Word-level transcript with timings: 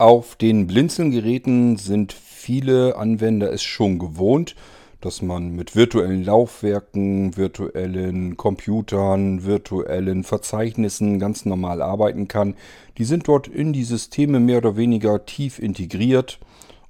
Auf 0.00 0.34
den 0.34 0.66
Blinzeln-Geräten 0.66 1.76
sind 1.76 2.14
viele 2.14 2.96
Anwender 2.96 3.52
es 3.52 3.62
schon 3.62 3.98
gewohnt, 3.98 4.56
dass 5.02 5.20
man 5.20 5.54
mit 5.54 5.76
virtuellen 5.76 6.24
Laufwerken, 6.24 7.36
virtuellen 7.36 8.38
Computern, 8.38 9.44
virtuellen 9.44 10.24
Verzeichnissen 10.24 11.18
ganz 11.18 11.44
normal 11.44 11.82
arbeiten 11.82 12.28
kann. 12.28 12.54
Die 12.96 13.04
sind 13.04 13.28
dort 13.28 13.46
in 13.46 13.74
die 13.74 13.84
Systeme 13.84 14.40
mehr 14.40 14.56
oder 14.56 14.78
weniger 14.78 15.26
tief 15.26 15.58
integriert. 15.58 16.40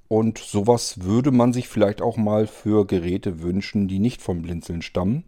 Und 0.07 0.37
sowas 0.37 1.03
würde 1.03 1.31
man 1.31 1.51
sich 1.51 1.67
vielleicht 1.67 2.01
auch 2.01 2.15
mal 2.15 2.47
für 2.47 2.87
Geräte 2.87 3.41
wünschen, 3.41 3.89
die 3.89 3.99
nicht 3.99 4.21
vom 4.21 4.41
Blinzeln 4.41 4.81
stammen. 4.81 5.25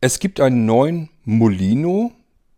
Es 0.00 0.18
gibt 0.18 0.40
einen 0.40 0.64
neuen 0.64 1.10
Molino, 1.26 2.12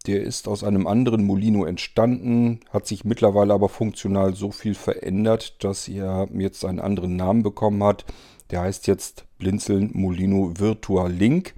der 0.08 0.22
ist 0.22 0.48
aus 0.48 0.64
einem 0.64 0.86
anderen 0.86 1.24
Molino 1.24 1.66
entstanden, 1.66 2.60
hat 2.70 2.86
sich 2.86 3.04
mittlerweile 3.04 3.52
aber 3.52 3.68
funktional 3.68 4.34
so 4.34 4.50
viel 4.50 4.74
verändert, 4.74 5.62
dass 5.62 5.86
er 5.86 6.28
jetzt 6.34 6.64
einen 6.64 6.80
anderen 6.80 7.14
Namen 7.14 7.42
bekommen 7.42 7.84
hat. 7.84 8.06
Der 8.50 8.62
heißt 8.62 8.86
jetzt 8.86 9.26
Blinzeln 9.38 9.90
Molino 9.92 10.54
Virtual 10.56 11.12
Link. 11.12 11.54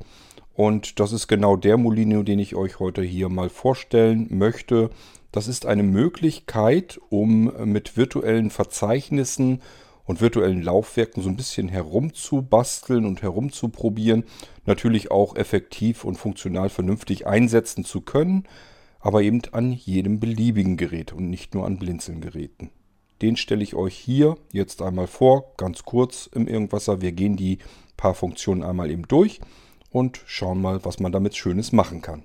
Und 0.55 0.99
das 0.99 1.13
ist 1.13 1.29
genau 1.29 1.57
der 1.57 1.77
Molino, 1.77 2.25
den 2.25 2.41
ich 2.41 2.57
euch 2.57 2.81
heute 2.81 3.03
hier 3.03 3.29
mal 3.29 3.49
vorstellen 3.49 4.27
möchte. 4.31 4.91
Das 5.31 5.47
ist 5.47 5.65
eine 5.65 5.85
Möglichkeit, 5.85 7.01
um 7.09 7.53
mit 7.71 7.97
virtuellen 7.97 8.51
Verzeichnissen 8.51 9.63
und 10.11 10.21
virtuellen 10.21 10.61
Laufwerken 10.61 11.23
so 11.23 11.29
ein 11.29 11.37
bisschen 11.37 11.69
herumzubasteln 11.69 13.07
und 13.07 13.23
herumzuprobieren, 13.23 14.25
natürlich 14.67 15.13
auch 15.13 15.37
effektiv 15.37 16.05
und 16.05 16.17
funktional 16.17 16.69
vernünftig 16.69 17.29
einsetzen 17.29 17.85
zu 17.85 18.01
können, 18.01 18.43
aber 18.99 19.23
eben 19.23 19.41
an 19.53 19.71
jedem 19.71 20.19
beliebigen 20.19 20.77
Gerät 20.77 21.13
und 21.13 21.31
nicht 21.31 21.55
nur 21.55 21.65
an 21.65 21.79
Blinzelgeräten. 21.79 22.71
Den 23.23 23.37
stelle 23.37 23.63
ich 23.63 23.77
euch 23.77 23.95
hier 23.95 24.37
jetzt 24.51 24.83
einmal 24.83 25.07
vor, 25.07 25.55
ganz 25.57 25.85
kurz 25.85 26.29
im 26.35 26.49
Irgendwasser. 26.49 27.01
Wir 27.01 27.13
gehen 27.13 27.37
die 27.37 27.59
paar 27.97 28.15
Funktionen 28.15 28.65
einmal 28.65 28.91
eben 28.91 29.07
durch 29.07 29.41
und 29.91 30.21
schauen 30.27 30.61
mal, 30.61 30.85
was 30.85 30.99
man 30.99 31.13
damit 31.13 31.37
Schönes 31.37 31.71
machen 31.71 32.03
kann. 32.03 32.25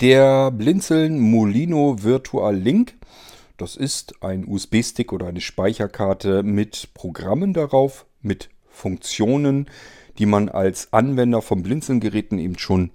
Der 0.00 0.50
Blinzeln 0.50 1.20
Molino 1.20 2.02
Virtual 2.02 2.56
Link, 2.56 2.94
das 3.58 3.76
ist 3.76 4.14
ein 4.24 4.46
USB-Stick 4.48 5.12
oder 5.12 5.26
eine 5.26 5.42
Speicherkarte 5.42 6.42
mit 6.42 6.94
Programmen 6.94 7.52
darauf, 7.52 8.06
mit 8.22 8.48
Funktionen, 8.70 9.68
die 10.16 10.24
man 10.24 10.48
als 10.48 10.94
Anwender 10.94 11.42
von 11.42 11.62
Blinzeln-Geräten 11.62 12.38
eben 12.38 12.58
schon 12.58 12.92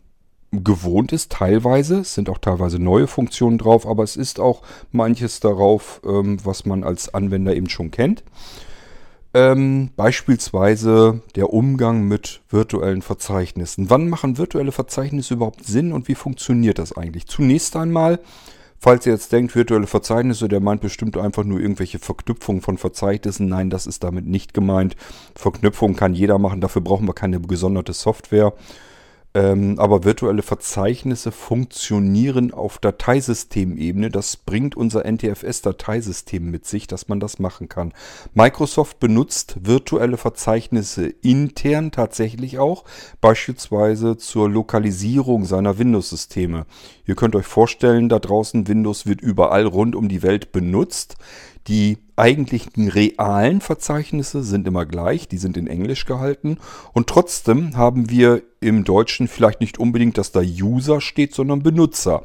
gewohnt 0.51 1.11
ist, 1.11 1.31
teilweise. 1.31 1.99
Es 1.99 2.15
sind 2.15 2.27
auch 2.27 2.39
teilweise 2.39 2.79
neue 2.79 3.05
Funktionen 3.05 3.59
drauf, 3.59 3.85
aber 3.85 4.01
es 4.01 4.15
ist 4.15 4.39
auch 4.39 4.63
manches 4.91 5.39
darauf, 5.39 6.01
ähm, 6.03 6.43
was 6.43 6.65
man 6.65 6.83
als 6.83 7.13
Anwender 7.13 7.55
eben 7.55 7.69
schon 7.69 7.91
kennt. 7.91 8.23
Ähm, 9.35 9.89
beispielsweise 9.97 11.21
der 11.35 11.51
Umgang 11.51 12.07
mit 12.07 12.39
virtuellen 12.49 13.01
Verzeichnissen. 13.01 13.89
Wann 13.89 14.07
machen 14.07 14.37
virtuelle 14.37 14.71
Verzeichnisse 14.71 15.33
überhaupt 15.33 15.65
Sinn 15.65 15.91
und 15.91 16.07
wie 16.07 16.15
funktioniert 16.15 16.79
das 16.79 16.95
eigentlich? 16.95 17.27
Zunächst 17.27 17.75
einmal, 17.75 18.21
falls 18.79 19.05
ihr 19.05 19.11
jetzt 19.11 19.33
denkt, 19.33 19.53
virtuelle 19.53 19.87
Verzeichnisse, 19.87 20.47
der 20.47 20.61
meint 20.61 20.79
bestimmt 20.79 21.17
einfach 21.17 21.43
nur 21.43 21.59
irgendwelche 21.59 21.99
Verknüpfungen 21.99 22.61
von 22.61 22.77
Verzeichnissen. 22.77 23.49
Nein, 23.49 23.69
das 23.69 23.87
ist 23.87 24.05
damit 24.05 24.25
nicht 24.25 24.53
gemeint. 24.53 24.95
Verknüpfungen 25.35 25.97
kann 25.97 26.13
jeder 26.13 26.39
machen, 26.39 26.61
dafür 26.61 26.81
brauchen 26.81 27.05
wir 27.05 27.13
keine 27.13 27.41
gesonderte 27.41 27.91
Software. 27.91 28.53
Ähm, 29.35 29.77
aber 29.79 30.05
virtuelle 30.05 30.43
Verzeichnisse 30.43 31.33
funktionieren 31.33 32.53
auf 32.53 32.77
Dateisystemebene. 32.77 34.09
Das 34.09 34.37
bringt 34.37 34.77
unser 34.77 35.03
NTFS-Dateisystem 35.03 36.49
mit 36.49 36.65
sich, 36.65 36.87
dass 36.87 37.09
man 37.09 37.19
das 37.19 37.37
machen 37.37 37.67
kann. 37.67 37.93
Microsoft 38.33 39.01
benutzt 39.01 39.57
virtuelle 39.59 40.15
Verzeichnisse 40.15 41.07
intern 41.07 41.91
tatsächlich 41.91 42.59
auch, 42.59 42.85
beispielsweise 43.19 44.15
zur 44.15 44.49
Lokalisierung 44.49 45.43
seiner 45.43 45.77
Windows-Systeme. 45.77 46.65
Ihr 47.05 47.15
könnt 47.15 47.35
euch 47.35 47.45
vorstellen, 47.45 48.07
da 48.07 48.19
draußen 48.19 48.69
Windows 48.69 49.05
wird 49.05 49.19
überall 49.19 49.65
rund 49.65 49.97
um 49.97 50.07
die 50.07 50.23
Welt 50.23 50.53
benutzt. 50.53 51.17
Die 51.67 51.97
eigentlichen 52.15 52.89
realen 52.89 53.59
Verzeichnisse 53.59 54.43
sind 54.43 54.67
immer 54.67 54.85
gleich, 54.85 55.27
die 55.27 55.37
sind 55.37 55.57
in 55.57 55.67
Englisch 55.67 56.05
gehalten 56.05 56.59
und 56.93 57.07
trotzdem 57.07 57.75
haben 57.75 58.09
wir 58.09 58.43
im 58.59 58.83
Deutschen 58.83 59.27
vielleicht 59.27 59.61
nicht 59.61 59.79
unbedingt, 59.79 60.17
dass 60.17 60.31
da 60.31 60.41
User 60.41 61.01
steht, 61.01 61.33
sondern 61.33 61.63
Benutzer. 61.63 62.23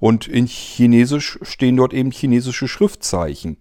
Und 0.00 0.26
in 0.26 0.46
Chinesisch 0.46 1.38
stehen 1.42 1.76
dort 1.76 1.92
eben 1.92 2.10
chinesische 2.10 2.66
Schriftzeichen. 2.66 3.58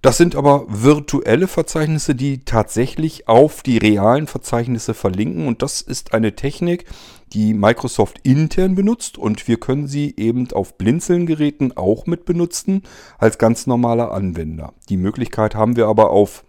Das 0.00 0.16
sind 0.16 0.36
aber 0.36 0.64
virtuelle 0.68 1.48
Verzeichnisse, 1.48 2.14
die 2.14 2.44
tatsächlich 2.44 3.26
auf 3.26 3.64
die 3.64 3.78
realen 3.78 4.28
Verzeichnisse 4.28 4.94
verlinken. 4.94 5.48
Und 5.48 5.60
das 5.60 5.80
ist 5.80 6.14
eine 6.14 6.36
Technik, 6.36 6.84
die 7.32 7.52
Microsoft 7.52 8.20
intern 8.22 8.76
benutzt. 8.76 9.18
Und 9.18 9.48
wir 9.48 9.58
können 9.58 9.88
sie 9.88 10.14
eben 10.16 10.52
auf 10.52 10.78
Blinzeln-Geräten 10.78 11.76
auch 11.76 12.06
mit 12.06 12.26
benutzen 12.26 12.84
als 13.18 13.38
ganz 13.38 13.66
normaler 13.66 14.12
Anwender. 14.12 14.72
Die 14.88 14.96
Möglichkeit 14.96 15.56
haben 15.56 15.74
wir 15.74 15.88
aber 15.88 16.10
auf 16.10 16.44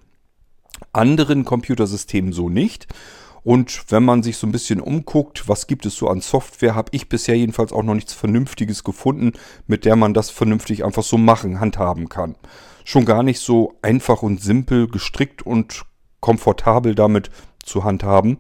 anderen 0.94 1.44
Computersystemen 1.44 2.34
so 2.34 2.50
nicht. 2.50 2.86
Und 3.42 3.86
wenn 3.90 4.04
man 4.04 4.22
sich 4.22 4.38
so 4.38 4.46
ein 4.46 4.52
bisschen 4.52 4.80
umguckt, 4.80 5.48
was 5.48 5.66
gibt 5.66 5.88
es 5.88 5.96
so 5.96 6.08
an 6.08 6.22
Software, 6.22 6.76
habe 6.76 6.92
ich 6.94 7.10
bisher 7.10 7.36
jedenfalls 7.36 7.74
auch 7.74 7.84
noch 7.84 7.96
nichts 7.96 8.14
Vernünftiges 8.14 8.84
gefunden, 8.84 9.32
mit 9.66 9.86
der 9.86 9.96
man 9.96 10.14
das 10.14 10.30
vernünftig 10.30 10.86
einfach 10.86 11.04
so 11.04 11.18
machen, 11.18 11.60
handhaben 11.60 12.10
kann 12.10 12.36
schon 12.90 13.06
gar 13.06 13.22
nicht 13.22 13.40
so 13.40 13.78
einfach 13.84 14.24
und 14.24 14.42
simpel 14.42 14.88
gestrickt 14.88 15.44
und 15.44 15.84
komfortabel 16.22 16.96
damit 16.96 17.30
zu 17.64 17.84
handhaben. 17.84 18.40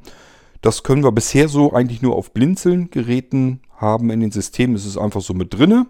Das 0.61 0.81
können 0.81 1.03
wir 1.03 1.11
bisher 1.11 1.47
so 1.47 1.71
eigentlich 1.71 2.01
nur 2.01 2.15
auf 2.15 2.33
Blinzeln-Geräten 2.33 3.61
haben. 3.77 4.09
In 4.09 4.21
den 4.21 4.31
Systemen 4.31 4.75
ist 4.75 4.87
es 4.87 4.97
einfach 4.97 5.21
so 5.21 5.35
mit 5.35 5.53
drinne. 5.53 5.85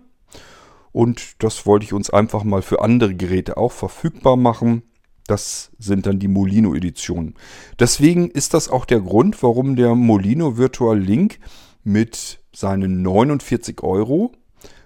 Und 0.92 1.42
das 1.42 1.66
wollte 1.66 1.86
ich 1.86 1.94
uns 1.94 2.10
einfach 2.10 2.44
mal 2.44 2.62
für 2.62 2.82
andere 2.82 3.16
Geräte 3.16 3.56
auch 3.56 3.72
verfügbar 3.72 4.36
machen. 4.36 4.84
Das 5.26 5.72
sind 5.80 6.06
dann 6.06 6.20
die 6.20 6.28
Molino-Editionen. 6.28 7.36
Deswegen 7.80 8.30
ist 8.30 8.54
das 8.54 8.68
auch 8.68 8.84
der 8.84 9.00
Grund, 9.00 9.42
warum 9.42 9.78
der 9.78 9.96
Molino 9.96 10.58
Virtual 10.58 11.00
Link 11.00 11.40
mit 11.86 12.42
seinen 12.54 13.04
49 13.04 13.84
Euro 13.84 14.34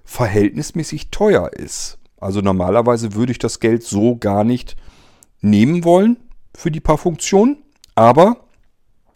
verhältnismäßig 0.04 1.10
teuer 1.10 1.52
ist. 1.54 1.98
Also 2.24 2.42
normalerweise 2.42 3.14
würde 3.14 3.32
ich 3.32 3.40
das 3.40 3.60
Geld 3.60 3.84
so 3.84 4.18
gar 4.18 4.44
nicht 4.44 4.76
nehmen 5.42 5.84
wollen 5.84 6.18
für 6.56 6.72
die 6.72 6.80
paar 6.80 6.98
Funktionen. 6.98 7.58
Aber 7.96 8.38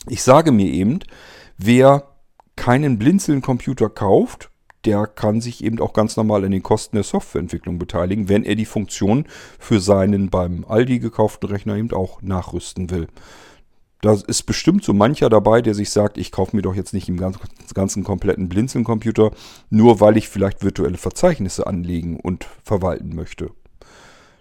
ich 0.07 0.21
sage 0.23 0.51
mir 0.51 0.67
eben, 0.67 0.99
wer 1.57 2.03
keinen 2.55 2.97
Blinzeln-Computer 2.97 3.89
kauft, 3.89 4.49
der 4.85 5.07
kann 5.07 5.41
sich 5.41 5.63
eben 5.63 5.79
auch 5.79 5.93
ganz 5.93 6.15
normal 6.15 6.45
an 6.45 6.51
den 6.51 6.63
Kosten 6.63 6.95
der 6.95 7.03
Softwareentwicklung 7.03 7.79
beteiligen, 7.79 8.29
wenn 8.29 8.43
er 8.43 8.55
die 8.55 8.65
Funktion 8.65 9.25
für 9.59 9.79
seinen 9.79 10.29
beim 10.29 10.65
Aldi 10.65 10.99
gekauften 10.99 11.49
Rechner 11.49 11.75
eben 11.75 11.91
auch 11.91 12.21
nachrüsten 12.21 12.89
will. 12.89 13.07
Da 14.01 14.13
ist 14.13 14.43
bestimmt 14.43 14.83
so 14.83 14.93
mancher 14.93 15.29
dabei, 15.29 15.61
der 15.61 15.73
sich 15.73 15.89
sagt, 15.89 16.17
ich 16.17 16.31
kaufe 16.31 16.55
mir 16.55 16.61
doch 16.61 16.75
jetzt 16.75 16.93
nicht 16.93 17.09
im 17.09 17.17
ganzen, 17.17 17.41
ganzen 17.73 18.03
kompletten 18.03 18.47
Blinzeln-Computer, 18.47 19.31
nur 19.69 19.99
weil 19.99 20.17
ich 20.17 20.29
vielleicht 20.29 20.63
virtuelle 20.63 20.97
Verzeichnisse 20.97 21.65
anlegen 21.65 22.19
und 22.19 22.47
verwalten 22.63 23.15
möchte. 23.15 23.51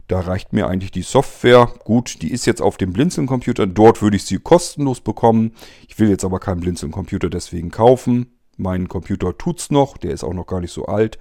Da 0.09 0.21
reicht 0.21 0.53
mir 0.53 0.69
eigentlich 0.69 0.93
die 0.93 1.03
Software. 1.03 1.69
Gut, 1.85 2.23
die 2.23 2.31
ist 2.31 2.47
jetzt 2.47 2.63
auf 2.63 2.77
dem 2.77 2.93
Blinzeln-Computer. 2.93 3.67
Dort 3.67 4.03
würde 4.03 4.17
ich 4.17 4.25
sie 4.25 4.39
kostenlos 4.39 5.01
bekommen. 5.01 5.53
Ich 5.89 5.99
will 5.99 6.09
jetzt 6.09 6.25
aber 6.25 6.39
keinen 6.39 6.61
Blinzeln-Computer 6.61 7.29
deswegen 7.29 7.71
kaufen. 7.71 8.39
Mein 8.57 8.89
Computer 8.89 9.37
tut's 9.37 9.71
noch. 9.71 9.97
Der 9.97 10.13
ist 10.13 10.23
auch 10.23 10.35
noch 10.35 10.47
gar 10.47 10.61
nicht 10.61 10.73
so 10.73 10.85
alt. 10.85 11.19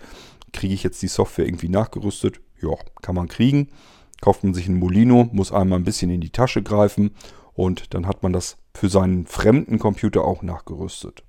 Kriege 0.54 0.74
ich 0.74 0.84
jetzt 0.84 1.02
die 1.02 1.08
Software 1.08 1.48
irgendwie 1.48 1.70
nachgerüstet? 1.70 2.42
Ja, 2.62 2.76
kann 3.02 3.16
man 3.16 3.28
kriegen. 3.28 3.70
Kauft 4.22 4.44
man 4.44 4.54
sich 4.54 4.68
einen 4.68 4.80
Molino, 4.80 5.30
muss 5.32 5.52
einmal 5.52 5.80
ein 5.80 5.84
bisschen 5.84 6.12
in 6.12 6.22
die 6.22 6.30
Tasche 6.30 6.62
greifen 6.62 7.12
und 7.56 7.94
dann 7.94 8.08
hat 8.08 8.22
man 8.22 8.34
das 8.34 8.58
für 8.74 8.90
seinen 8.90 9.26
fremden 9.26 9.80
Computer 9.80 10.24
auch 10.24 10.44
nachgerüstet. 10.44 11.24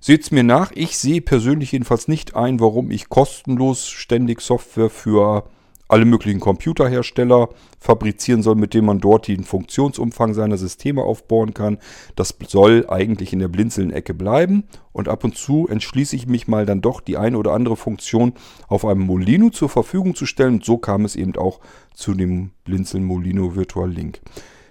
Seht's 0.00 0.30
mir 0.30 0.44
nach, 0.44 0.70
ich 0.74 0.96
sehe 0.96 1.20
persönlich 1.20 1.72
jedenfalls 1.72 2.08
nicht 2.08 2.36
ein, 2.36 2.60
warum 2.60 2.90
ich 2.90 3.08
kostenlos 3.08 3.88
ständig 3.88 4.40
Software 4.40 4.90
für 4.90 5.44
alle 5.88 6.04
möglichen 6.04 6.38
Computerhersteller 6.38 7.48
fabrizieren 7.80 8.42
soll, 8.42 8.54
mit 8.56 8.74
dem 8.74 8.84
man 8.84 9.00
dort 9.00 9.26
den 9.26 9.42
Funktionsumfang 9.42 10.34
seiner 10.34 10.58
Systeme 10.58 11.02
aufbauen 11.02 11.54
kann. 11.54 11.78
Das 12.14 12.36
soll 12.46 12.84
eigentlich 12.88 13.32
in 13.32 13.38
der 13.38 13.48
Blinzeln-Ecke 13.48 14.12
bleiben. 14.12 14.64
Und 14.92 15.08
ab 15.08 15.24
und 15.24 15.36
zu 15.36 15.66
entschließe 15.66 16.14
ich 16.14 16.26
mich 16.26 16.46
mal 16.46 16.66
dann 16.66 16.82
doch, 16.82 17.00
die 17.00 17.16
eine 17.16 17.38
oder 17.38 17.52
andere 17.52 17.76
Funktion 17.76 18.34
auf 18.68 18.84
einem 18.84 19.00
Molino 19.00 19.48
zur 19.48 19.70
Verfügung 19.70 20.14
zu 20.14 20.26
stellen. 20.26 20.54
Und 20.54 20.64
so 20.64 20.76
kam 20.76 21.06
es 21.06 21.16
eben 21.16 21.36
auch 21.36 21.60
zu 21.94 22.12
dem 22.12 22.50
Blinzeln 22.64 23.04
Molino 23.04 23.56
Virtual 23.56 23.90
Link. 23.90 24.20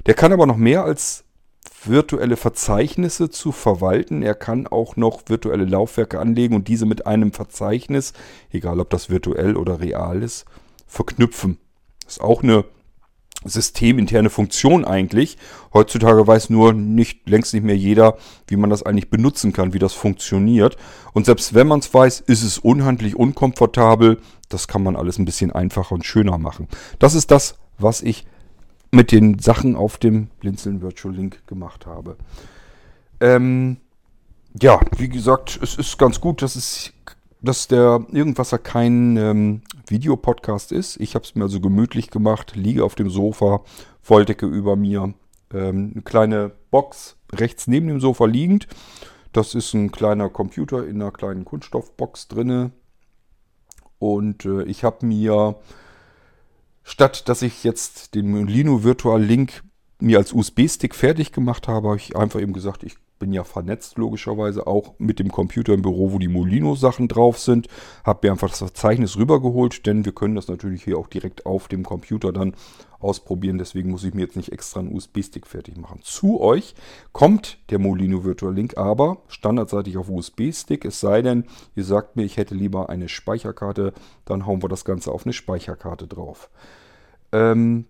Der 0.08 0.14
kann 0.14 0.32
aber 0.32 0.46
noch 0.46 0.58
mehr 0.58 0.86
als 0.86 1.26
virtuelle 1.84 2.38
Verzeichnisse 2.38 3.30
zu 3.30 3.52
verwalten. 3.52 4.24
Er 4.24 4.36
kann 4.36 4.66
auch 4.66 4.96
noch 4.96 5.24
virtuelle 5.28 5.66
Laufwerke 5.66 6.20
anlegen 6.20 6.56
und 6.56 6.70
diese 6.70 6.86
mit 6.86 7.06
einem 7.06 7.34
Verzeichnis, 7.34 8.14
egal 8.50 8.80
ob 8.80 8.90
das 8.90 9.10
virtuell 9.10 9.58
oder 9.58 9.82
real 9.82 10.24
ist, 10.24 10.46
verknüpfen. 10.88 11.58
Das 12.06 12.14
ist 12.14 12.22
auch 12.22 12.42
eine 12.42 12.64
systeminterne 13.44 14.30
Funktion 14.30 14.86
eigentlich. 14.86 15.38
Heutzutage 15.74 16.26
weiß 16.26 16.50
nur 16.50 16.72
nicht 16.72 17.30
längst 17.30 17.54
nicht 17.54 17.64
mehr 17.64 17.78
jeder, 17.78 18.18
wie 18.48 18.56
man 18.56 18.70
das 18.70 18.84
eigentlich 18.84 19.10
benutzen 19.10 19.52
kann, 19.52 19.74
wie 19.74 19.80
das 19.80 19.94
funktioniert. 19.94 20.78
Und 21.12 21.26
selbst 21.26 21.54
wenn 21.54 21.68
man 21.68 21.80
es 21.80 21.94
weiß, 21.94 22.22
ist 22.22 22.44
es 22.44 22.58
unhandlich, 22.58 23.18
unkomfortabel. 23.18 24.22
Das 24.48 24.70
kann 24.70 24.84
man 24.84 24.96
alles 24.96 25.20
ein 25.20 25.26
bisschen 25.26 25.52
einfacher 25.52 25.94
und 25.94 26.06
schöner 26.06 26.38
machen. 26.38 26.70
Das 26.98 27.14
ist 27.14 27.30
das, 27.30 27.56
was 27.78 28.02
ich 28.02 28.26
mit 28.92 29.12
den 29.12 29.40
Sachen 29.40 29.76
auf 29.76 29.98
dem 29.98 30.28
Blinzeln 30.40 30.82
Virtual 30.82 31.14
Link 31.14 31.46
gemacht 31.48 31.86
habe. 31.86 32.18
Ähm, 33.20 33.78
ja, 34.60 34.80
wie 34.98 35.10
gesagt, 35.10 35.60
es 35.62 35.76
ist 35.76 35.98
ganz 35.98 36.22
gut, 36.22 36.42
dass 36.42 36.56
es 36.56 36.94
dass 37.42 37.68
der 37.68 38.06
Irgendwasser 38.12 38.58
kein 38.58 39.16
ähm, 39.18 39.62
Videopodcast 39.88 40.72
ist. 40.72 41.00
Ich 41.00 41.16
habe 41.16 41.24
es 41.24 41.36
mir 41.36 41.44
also 41.44 41.60
gemütlich 41.60 42.10
gemacht, 42.10 42.56
liege 42.56 42.84
auf 42.84 42.96
dem 42.96 43.10
Sofa, 43.10 43.62
Wolldecke 44.04 44.46
über 44.46 44.76
mir, 44.76 45.14
ähm, 45.54 45.92
eine 45.94 46.02
kleine 46.04 46.52
Box 46.72 47.16
rechts 47.32 47.68
neben 47.68 47.88
dem 47.88 48.00
Sofa 48.00 48.26
liegend. 48.26 48.68
Das 49.34 49.56
ist 49.56 49.74
ein 49.74 49.92
kleiner 49.92 50.30
Computer 50.30 50.86
in 50.88 51.02
einer 51.02 51.12
kleinen 51.12 51.46
Kunststoffbox 51.46 52.28
drinne. 52.28 52.72
Und 54.00 54.46
äh, 54.46 54.64
ich 54.64 54.84
habe 54.84 55.06
mir 55.06 55.56
Statt 56.90 57.28
dass 57.28 57.42
ich 57.42 57.66
jetzt 57.66 58.16
den 58.16 58.32
Molino 58.32 58.86
Virtual 58.86 59.22
Link 59.22 59.62
mir 60.00 60.20
als 60.20 60.32
USB-Stick 60.32 60.96
fertig 60.96 61.34
gemacht 61.34 61.68
habe, 61.68 61.90
habe 61.90 61.98
ich 61.98 62.16
einfach 62.16 62.40
eben 62.40 62.54
gesagt, 62.54 62.84
ich 62.84 62.96
bin 63.20 63.34
ja 63.34 63.44
vernetzt 63.44 63.98
logischerweise 63.98 64.68
auch 64.68 64.94
mit 64.98 65.20
dem 65.20 65.32
Computer 65.32 65.74
im 65.74 65.82
Büro, 65.82 66.12
wo 66.12 66.20
die 66.20 66.28
Molino-Sachen 66.28 67.08
drauf 67.08 67.40
sind. 67.40 67.68
Habe 68.04 68.28
mir 68.28 68.32
einfach 68.32 68.50
das 68.50 68.60
Verzeichnis 68.60 69.18
rübergeholt, 69.18 69.86
denn 69.86 70.06
wir 70.06 70.14
können 70.14 70.36
das 70.36 70.48
natürlich 70.48 70.84
hier 70.84 70.98
auch 70.98 71.08
direkt 71.08 71.46
auf 71.46 71.68
dem 71.68 71.84
Computer 71.84 72.32
dann 72.32 72.54
ausprobieren. 73.00 73.58
Deswegen 73.58 73.92
muss 73.92 74.04
ich 74.04 74.14
mir 74.14 74.22
jetzt 74.22 74.36
nicht 74.36 74.52
extra 74.52 74.80
einen 74.80 74.94
USB-Stick 74.94 75.48
fertig 75.48 75.78
machen. 75.78 76.00
Zu 76.04 76.42
euch 76.42 76.76
kommt 77.12 77.60
der 77.70 77.80
Molino 77.80 78.24
Virtual 78.24 78.54
Link 78.54 78.78
aber 78.78 79.18
standardseitig 79.28 79.98
auf 79.98 80.10
USB-Stick. 80.10 80.86
Es 80.86 81.00
sei 81.00 81.22
denn, 81.22 81.46
ihr 81.76 81.84
sagt 81.84 82.16
mir, 82.16 82.24
ich 82.24 82.38
hätte 82.38 82.56
lieber 82.56 82.90
eine 82.90 83.10
Speicherkarte, 83.10 83.94
dann 84.26 84.46
hauen 84.46 84.62
wir 84.62 84.70
das 84.70 84.86
Ganze 84.86 85.12
auf 85.12 85.26
eine 85.26 85.34
Speicherkarte 85.34 86.08
drauf. 86.08 86.50
Ähm, 87.32 87.86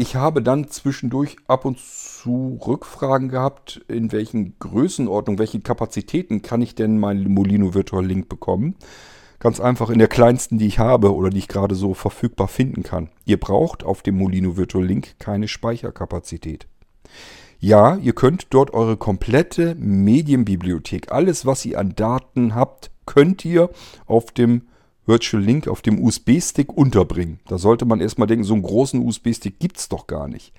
ich 0.00 0.14
habe 0.14 0.42
dann 0.42 0.68
zwischendurch 0.68 1.36
ab 1.48 1.64
und 1.64 1.80
zu 1.80 2.58
Rückfragen 2.64 3.28
gehabt, 3.28 3.84
in 3.88 4.12
welchen 4.12 4.56
Größenordnungen, 4.60 5.40
welche 5.40 5.60
Kapazitäten 5.60 6.40
kann 6.40 6.62
ich 6.62 6.76
denn 6.76 7.00
mein 7.00 7.24
Molino 7.24 7.74
Virtual 7.74 8.06
Link 8.06 8.28
bekommen. 8.28 8.76
Ganz 9.40 9.58
einfach 9.58 9.90
in 9.90 9.98
der 9.98 10.06
kleinsten, 10.06 10.58
die 10.58 10.68
ich 10.68 10.78
habe 10.78 11.14
oder 11.14 11.30
die 11.30 11.38
ich 11.38 11.48
gerade 11.48 11.74
so 11.74 11.94
verfügbar 11.94 12.46
finden 12.46 12.84
kann. 12.84 13.08
Ihr 13.24 13.40
braucht 13.40 13.82
auf 13.82 14.02
dem 14.02 14.16
Molino 14.16 14.56
Virtual 14.56 14.84
Link 14.84 15.16
keine 15.18 15.48
Speicherkapazität. 15.48 16.68
Ja, 17.58 17.96
ihr 17.96 18.12
könnt 18.12 18.46
dort 18.50 18.72
eure 18.74 18.96
komplette 18.96 19.74
Medienbibliothek, 19.74 21.10
alles 21.10 21.44
was 21.44 21.64
ihr 21.64 21.76
an 21.76 21.96
Daten 21.96 22.54
habt, 22.54 22.92
könnt 23.04 23.44
ihr 23.44 23.70
auf 24.06 24.30
dem 24.30 24.67
Virtual 25.08 25.42
Link 25.42 25.66
auf 25.66 25.80
dem 25.80 26.00
USB-Stick 26.00 26.72
unterbringen. 26.72 27.40
Da 27.48 27.56
sollte 27.56 27.86
man 27.86 28.00
erstmal 28.00 28.28
denken, 28.28 28.44
so 28.44 28.52
einen 28.52 28.62
großen 28.62 29.04
USB-Stick 29.04 29.58
gibt 29.58 29.78
es 29.78 29.88
doch 29.88 30.06
gar 30.06 30.28
nicht. 30.28 30.52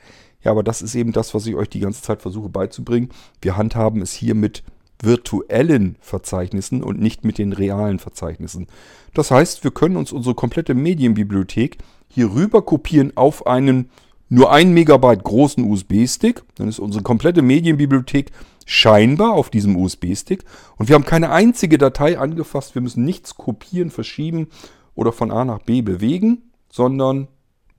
Ja, 0.43 0.51
aber 0.51 0.63
das 0.63 0.81
ist 0.81 0.95
eben 0.95 1.11
das, 1.11 1.33
was 1.33 1.45
ich 1.45 1.55
euch 1.55 1.69
die 1.69 1.79
ganze 1.79 2.01
Zeit 2.01 2.21
versuche 2.21 2.49
beizubringen. 2.49 3.09
Wir 3.41 3.57
handhaben 3.57 4.01
es 4.01 4.11
hier 4.11 4.33
mit 4.35 4.63
virtuellen 5.01 5.95
Verzeichnissen 6.01 6.83
und 6.83 6.99
nicht 6.99 7.23
mit 7.23 7.37
den 7.37 7.53
realen 7.53 7.99
Verzeichnissen. 7.99 8.67
Das 9.13 9.31
heißt, 9.31 9.63
wir 9.63 9.71
können 9.71 9.97
uns 9.97 10.11
unsere 10.11 10.35
komplette 10.35 10.73
Medienbibliothek 10.73 11.77
hier 12.09 12.33
rüber 12.33 12.63
kopieren 12.63 13.15
auf 13.15 13.45
einen 13.45 13.89
nur 14.29 14.51
1 14.51 14.71
Megabyte 14.71 15.23
großen 15.23 15.63
USB-Stick. 15.63 16.43
Dann 16.55 16.67
ist 16.67 16.79
unsere 16.79 17.03
komplette 17.03 17.41
Medienbibliothek 17.41 18.31
scheinbar 18.69 19.33
auf 19.33 19.49
diesem 19.49 19.75
USB-Stick 19.75 20.43
und 20.77 20.89
wir 20.89 20.95
haben 20.95 21.03
keine 21.03 21.31
einzige 21.31 21.79
Datei 21.79 22.19
angefasst. 22.19 22.75
Wir 22.75 22.83
müssen 22.83 23.03
nichts 23.03 23.35
kopieren, 23.35 23.89
verschieben 23.89 24.47
oder 24.93 25.11
von 25.11 25.31
A 25.31 25.43
nach 25.43 25.63
B 25.63 25.81
bewegen, 25.81 26.51
sondern 26.71 27.29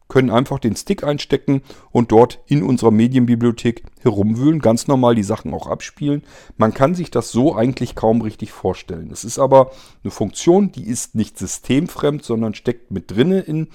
können 0.08 0.30
einfach 0.30 0.58
den 0.58 0.74
Stick 0.74 1.04
einstecken 1.04 1.62
und 1.92 2.10
dort 2.10 2.40
in 2.46 2.64
unserer 2.64 2.90
Medienbibliothek 2.90 3.84
herumwühlen, 4.00 4.58
ganz 4.58 4.88
normal 4.88 5.14
die 5.14 5.22
Sachen 5.22 5.54
auch 5.54 5.68
abspielen. 5.68 6.24
Man 6.56 6.74
kann 6.74 6.96
sich 6.96 7.12
das 7.12 7.30
so 7.30 7.54
eigentlich 7.54 7.94
kaum 7.94 8.20
richtig 8.20 8.50
vorstellen. 8.50 9.10
Es 9.12 9.22
ist 9.22 9.38
aber 9.38 9.70
eine 10.02 10.10
Funktion, 10.10 10.72
die 10.72 10.88
ist 10.88 11.14
nicht 11.14 11.38
systemfremd, 11.38 12.24
sondern 12.24 12.54
steckt 12.54 12.90
mit 12.90 13.12
drinne 13.12 13.38
in 13.38 13.68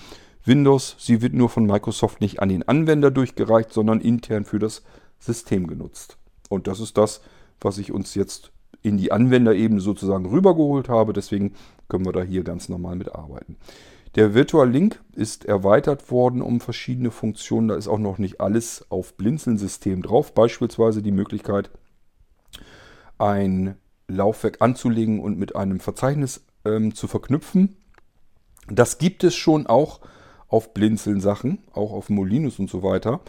Windows. 0.44 0.97
Sie 1.00 1.21
wird 1.21 1.33
nur 1.33 1.47
von 1.47 1.65
Microsoft 1.65 2.19
nicht 2.19 2.41
an 2.41 2.50
den 2.50 2.68
Anwender 2.68 3.09
durchgereicht, 3.09 3.71
sondern 3.71 4.01
intern 4.01 4.44
für 4.44 4.59
das 4.59 4.83
System 5.18 5.68
genutzt. 5.68 6.18
Und 6.50 6.68
das 6.68 6.80
ist 6.80 6.97
das, 6.97 7.21
was 7.62 7.77
ich 7.77 7.92
uns 7.92 8.15
jetzt 8.15 8.51
in 8.81 8.97
die 8.97 9.12
Anwenderebene 9.12 9.81
sozusagen 9.81 10.25
rübergeholt 10.27 10.89
habe. 10.89 11.13
Deswegen 11.13 11.53
können 11.89 12.06
wir 12.06 12.13
da 12.13 12.21
hier 12.21 12.44
ganz 12.44 12.69
normal 12.69 12.95
mit 12.95 13.15
arbeiten. 13.15 13.57
Der 14.15 14.33
Virtual 14.33 14.69
Link 14.69 15.01
ist 15.13 15.45
erweitert 15.45 16.09
worden 16.09 16.42
um 16.42 16.62
verschiedene 16.62 17.12
Funktionen. 17.12 17.68
Da 17.68 17.75
ist 17.75 17.88
auch 17.88 18.00
noch 18.00 18.18
nicht 18.18 18.39
alles 18.39 18.86
auf 18.89 19.15
Blinzeln-System 19.15 20.03
drauf. 20.03 20.33
Beispielsweise 20.33 21.01
die 21.01 21.12
Möglichkeit, 21.12 21.69
ein 23.18 23.75
Laufwerk 24.07 24.62
anzulegen 24.62 25.19
und 25.19 25.38
mit 25.38 25.56
einem 25.56 25.80
Verzeichnis 25.80 26.45
ähm, 26.63 26.94
zu 26.94 27.07
verknüpfen. 27.07 27.75
Das 28.68 29.00
gibt 29.00 29.24
es 29.24 29.36
schon 29.36 29.68
auch 29.68 30.00
auf 30.47 30.74
Blinzeln-Sachen, 30.74 31.59
auch 31.74 31.92
auf 31.92 32.09
Molinus 32.09 32.59
und 32.59 32.69
so 32.69 32.83
weiter 32.83 33.21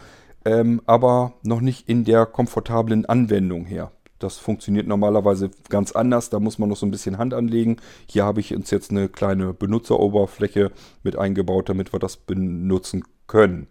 ähm, 0.47 0.81
aber 0.85 1.33
noch 1.43 1.59
nicht 1.59 1.89
in 1.89 2.05
der 2.05 2.25
komfortablen 2.25 3.05
Anwendung 3.05 3.65
her. 3.65 3.91
Das 4.17 4.37
funktioniert 4.37 4.87
normalerweise 4.87 5.51
ganz 5.67 5.91
anders. 5.91 6.29
Da 6.29 6.39
muss 6.39 6.57
man 6.57 6.69
noch 6.69 6.77
so 6.77 6.85
ein 6.85 6.91
bisschen 6.91 7.17
Hand 7.17 7.33
anlegen. 7.33 7.77
Hier 8.07 8.23
habe 8.23 8.39
ich 8.39 8.55
uns 8.55 8.71
jetzt 8.71 8.89
eine 8.89 9.09
kleine 9.09 9.53
Benutzeroberfläche 9.53 10.71
mit 11.03 11.17
eingebaut, 11.17 11.67
damit 11.67 11.93
wir 11.93 11.99
das 11.99 12.15
benutzen 12.15 13.03
können. 13.27 13.67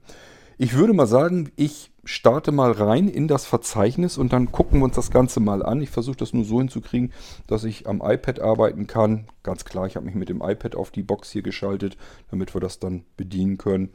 Ich 0.58 0.74
würde 0.74 0.92
mal 0.92 1.06
sagen, 1.06 1.50
ich 1.56 1.92
starte 2.04 2.52
mal 2.52 2.72
rein 2.72 3.08
in 3.08 3.26
das 3.26 3.46
Verzeichnis 3.46 4.18
und 4.18 4.34
dann 4.34 4.52
gucken 4.52 4.80
wir 4.80 4.84
uns 4.84 4.96
das 4.96 5.10
Ganze 5.10 5.40
mal 5.40 5.62
an. 5.64 5.80
Ich 5.80 5.90
versuche 5.90 6.16
das 6.16 6.34
nur 6.34 6.44
so 6.44 6.58
hinzukriegen, 6.58 7.12
dass 7.46 7.64
ich 7.64 7.88
am 7.88 8.02
iPad 8.04 8.40
arbeiten 8.40 8.86
kann. 8.86 9.26
Ganz 9.42 9.64
klar, 9.64 9.86
ich 9.86 9.96
habe 9.96 10.04
mich 10.04 10.14
mit 10.14 10.28
dem 10.28 10.42
iPad 10.42 10.76
auf 10.76 10.90
die 10.90 11.02
Box 11.02 11.30
hier 11.30 11.42
geschaltet, 11.42 11.96
damit 12.30 12.54
wir 12.54 12.60
das 12.60 12.78
dann 12.78 13.04
bedienen 13.16 13.56
können. 13.56 13.90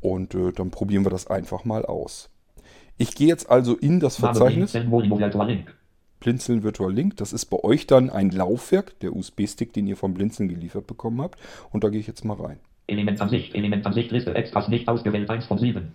Und 0.00 0.34
äh, 0.34 0.52
dann 0.52 0.70
probieren 0.70 1.06
wir 1.06 1.10
das 1.10 1.28
einfach 1.28 1.64
mal 1.64 1.86
aus. 1.86 2.28
Ich 2.96 3.14
gehe 3.14 3.28
jetzt 3.28 3.50
also 3.50 3.76
in 3.76 4.00
das 4.00 4.16
Verzeichnis. 4.16 4.72
Blinzeln 6.20 6.62
Virtual 6.62 6.92
Link. 6.92 7.16
Das 7.16 7.32
ist 7.32 7.46
bei 7.46 7.58
euch 7.62 7.86
dann 7.86 8.08
ein 8.08 8.30
Laufwerk, 8.30 8.98
der 9.00 9.14
USB-Stick, 9.14 9.72
den 9.72 9.86
ihr 9.86 9.96
vom 9.96 10.14
Blinzeln 10.14 10.48
geliefert 10.48 10.86
bekommen 10.86 11.20
habt. 11.20 11.38
Und 11.70 11.84
da 11.84 11.88
gehe 11.90 12.00
ich 12.00 12.06
jetzt 12.06 12.24
mal 12.24 12.34
rein. 12.34 12.58
Elementansicht, 12.86 13.54
Elementansicht, 13.54 14.10
Liste, 14.10 14.34
Extras 14.34 14.68
nicht 14.68 14.88
ausgewählt, 14.88 15.28
1 15.28 15.46
von 15.46 15.58
7. 15.58 15.92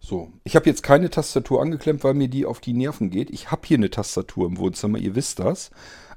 So, 0.00 0.32
ich 0.42 0.56
habe 0.56 0.66
jetzt 0.66 0.82
keine 0.82 1.10
Tastatur 1.10 1.62
angeklemmt, 1.62 2.02
weil 2.02 2.14
mir 2.14 2.28
die 2.28 2.44
auf 2.44 2.60
die 2.60 2.72
Nerven 2.72 3.10
geht. 3.10 3.30
Ich 3.30 3.52
habe 3.52 3.62
hier 3.64 3.76
eine 3.76 3.90
Tastatur 3.90 4.46
im 4.46 4.58
Wohnzimmer, 4.58 4.98
ihr 4.98 5.14
wisst 5.14 5.38
das 5.38 5.70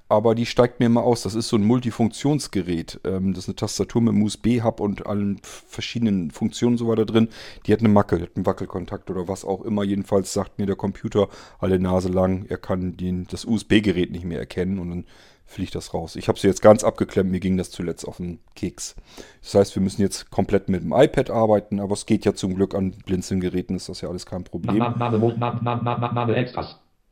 aber 0.07 0.35
die 0.35 0.45
steigt 0.45 0.79
mir 0.79 0.89
mal 0.89 1.01
aus. 1.01 1.23
Das 1.23 1.35
ist 1.35 1.47
so 1.47 1.57
ein 1.57 1.63
Multifunktionsgerät. 1.63 2.99
Ähm, 3.03 3.33
das 3.33 3.45
ist 3.45 3.49
eine 3.49 3.55
Tastatur 3.55 4.01
mit 4.01 4.13
einem 4.13 4.23
USB-Hub 4.23 4.79
und 4.79 5.05
allen 5.07 5.39
verschiedenen 5.43 6.31
Funktionen 6.31 6.77
so 6.77 6.87
weiter 6.87 7.05
drin. 7.05 7.29
Die 7.65 7.73
hat 7.73 7.79
eine 7.79 7.89
Macke, 7.89 8.21
hat 8.21 8.35
einen 8.35 8.45
Wackelkontakt 8.45 9.09
oder 9.09 9.27
was 9.27 9.45
auch 9.45 9.61
immer. 9.61 9.83
Jedenfalls 9.83 10.33
sagt 10.33 10.59
mir 10.59 10.65
der 10.67 10.75
Computer 10.75 11.27
alle 11.59 11.79
Nase 11.79 12.09
lang, 12.09 12.45
er 12.49 12.57
kann 12.57 12.97
den, 12.97 13.25
das 13.27 13.45
USB-Gerät 13.45 14.11
nicht 14.11 14.25
mehr 14.25 14.39
erkennen 14.39 14.79
und 14.79 14.89
dann 14.89 15.05
fliegt 15.47 15.75
das 15.75 15.93
raus. 15.93 16.15
Ich 16.15 16.27
habe 16.27 16.39
sie 16.39 16.47
jetzt 16.47 16.61
ganz 16.61 16.83
abgeklemmt, 16.83 17.29
mir 17.29 17.39
ging 17.39 17.55
das 17.55 17.69
zuletzt 17.69 18.07
auf 18.07 18.17
den 18.17 18.39
Keks. 18.55 18.95
Das 19.43 19.53
heißt, 19.53 19.75
wir 19.75 19.81
müssen 19.81 20.01
jetzt 20.01 20.31
komplett 20.31 20.69
mit 20.69 20.83
dem 20.83 20.91
iPad 20.91 21.29
arbeiten, 21.29 21.79
aber 21.79 21.93
es 21.93 22.07
geht 22.07 22.25
ja 22.25 22.33
zum 22.33 22.55
Glück 22.55 22.73
an 22.73 22.91
Blinzelgeräten, 23.05 23.75
ist 23.75 23.87
das 23.87 24.01
ja 24.01 24.09
alles 24.09 24.25
kein 24.25 24.43
Problem. 24.43 24.75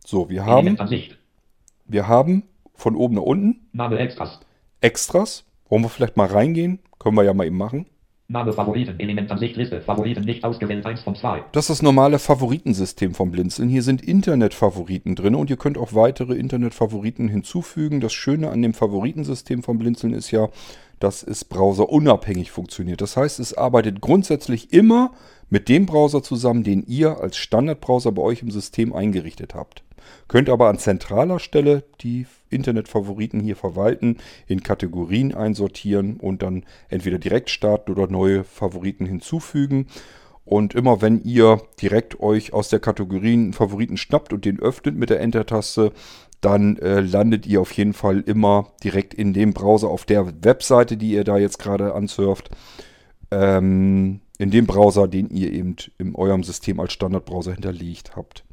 So, 0.05 0.29
wir 0.29 0.45
haben, 0.45 0.77
wir 1.85 2.07
haben 2.07 2.43
von 2.73 2.95
oben 2.95 3.15
nach 3.15 3.23
unten. 3.23 3.67
Name 3.71 3.97
Extras. 3.99 4.39
Extras. 4.81 5.45
Wollen 5.69 5.83
wir 5.83 5.89
vielleicht 5.89 6.17
mal 6.17 6.27
reingehen? 6.27 6.79
Können 6.99 7.15
wir 7.15 7.23
ja 7.23 7.33
mal 7.33 7.47
eben 7.47 7.57
machen. 7.57 7.87
Name 8.29 8.53
Favoriten, 8.53 8.99
Elementansicht 8.99 9.57
Liste, 9.57 9.81
Favoriten 9.81 10.23
nicht 10.23 10.43
ausgewählt, 10.43 10.85
1 10.85 11.01
von 11.01 11.15
2. 11.15 11.43
Das 11.51 11.65
ist 11.65 11.69
das 11.69 11.81
normale 11.81 12.19
Favoritensystem 12.19 13.13
vom 13.13 13.31
Blinzeln. 13.31 13.69
Hier 13.69 13.83
sind 13.83 14.01
Internetfavoriten 14.01 15.15
drin 15.15 15.35
und 15.35 15.49
ihr 15.49 15.57
könnt 15.57 15.77
auch 15.77 15.93
weitere 15.93 16.33
Internetfavoriten 16.35 17.27
hinzufügen. 17.27 17.99
Das 17.99 18.13
Schöne 18.13 18.49
an 18.49 18.61
dem 18.61 18.73
Favoritensystem 18.73 19.61
vom 19.61 19.77
Blinzeln 19.77 20.13
ist 20.13 20.31
ja, 20.31 20.49
dass 20.99 21.21
es 21.21 21.43
browserunabhängig 21.43 22.49
funktioniert. 22.49 23.01
Das 23.01 23.17
heißt, 23.17 23.39
es 23.39 23.53
arbeitet 23.53 23.99
grundsätzlich 23.99 24.71
immer 24.71 25.11
mit 25.49 25.67
dem 25.67 25.85
Browser 25.85 26.23
zusammen, 26.23 26.63
den 26.63 26.83
ihr 26.87 27.19
als 27.19 27.35
Standardbrowser 27.37 28.13
bei 28.13 28.21
euch 28.21 28.41
im 28.41 28.51
System 28.51 28.93
eingerichtet 28.93 29.53
habt. 29.53 29.83
Könnt 30.27 30.49
aber 30.49 30.69
an 30.69 30.79
zentraler 30.79 31.39
Stelle 31.39 31.83
die 32.01 32.25
Internetfavoriten 32.49 33.39
hier 33.39 33.55
verwalten, 33.55 34.17
in 34.47 34.63
Kategorien 34.63 35.33
einsortieren 35.33 36.17
und 36.17 36.41
dann 36.41 36.65
entweder 36.89 37.19
direkt 37.19 37.49
starten 37.49 37.91
oder 37.91 38.07
neue 38.07 38.43
Favoriten 38.43 39.05
hinzufügen. 39.05 39.87
Und 40.45 40.75
immer 40.75 41.01
wenn 41.01 41.23
ihr 41.23 41.61
direkt 41.81 42.19
euch 42.19 42.53
aus 42.53 42.69
der 42.69 42.79
Kategorien 42.79 43.53
Favoriten 43.53 43.97
schnappt 43.97 44.33
und 44.33 44.45
den 44.45 44.59
öffnet 44.59 44.95
mit 44.95 45.09
der 45.09 45.21
Enter-Taste, 45.21 45.93
dann 46.41 46.77
äh, 46.77 46.99
landet 46.99 47.45
ihr 47.45 47.61
auf 47.61 47.71
jeden 47.71 47.93
Fall 47.93 48.19
immer 48.19 48.67
direkt 48.83 49.13
in 49.13 49.33
dem 49.33 49.53
Browser 49.53 49.87
auf 49.87 50.03
der 50.03 50.43
Webseite, 50.43 50.97
die 50.97 51.11
ihr 51.11 51.23
da 51.23 51.37
jetzt 51.37 51.59
gerade 51.59 51.95
ansurft. 51.95 52.49
Ähm, 53.31 54.19
in 54.37 54.51
dem 54.51 54.65
Browser, 54.65 55.07
den 55.07 55.29
ihr 55.29 55.53
eben 55.53 55.77
in 55.97 56.15
eurem 56.15 56.43
System 56.43 56.81
als 56.81 56.91
Standardbrowser 56.91 57.53
hinterlegt 57.53 58.17
habt. 58.17 58.43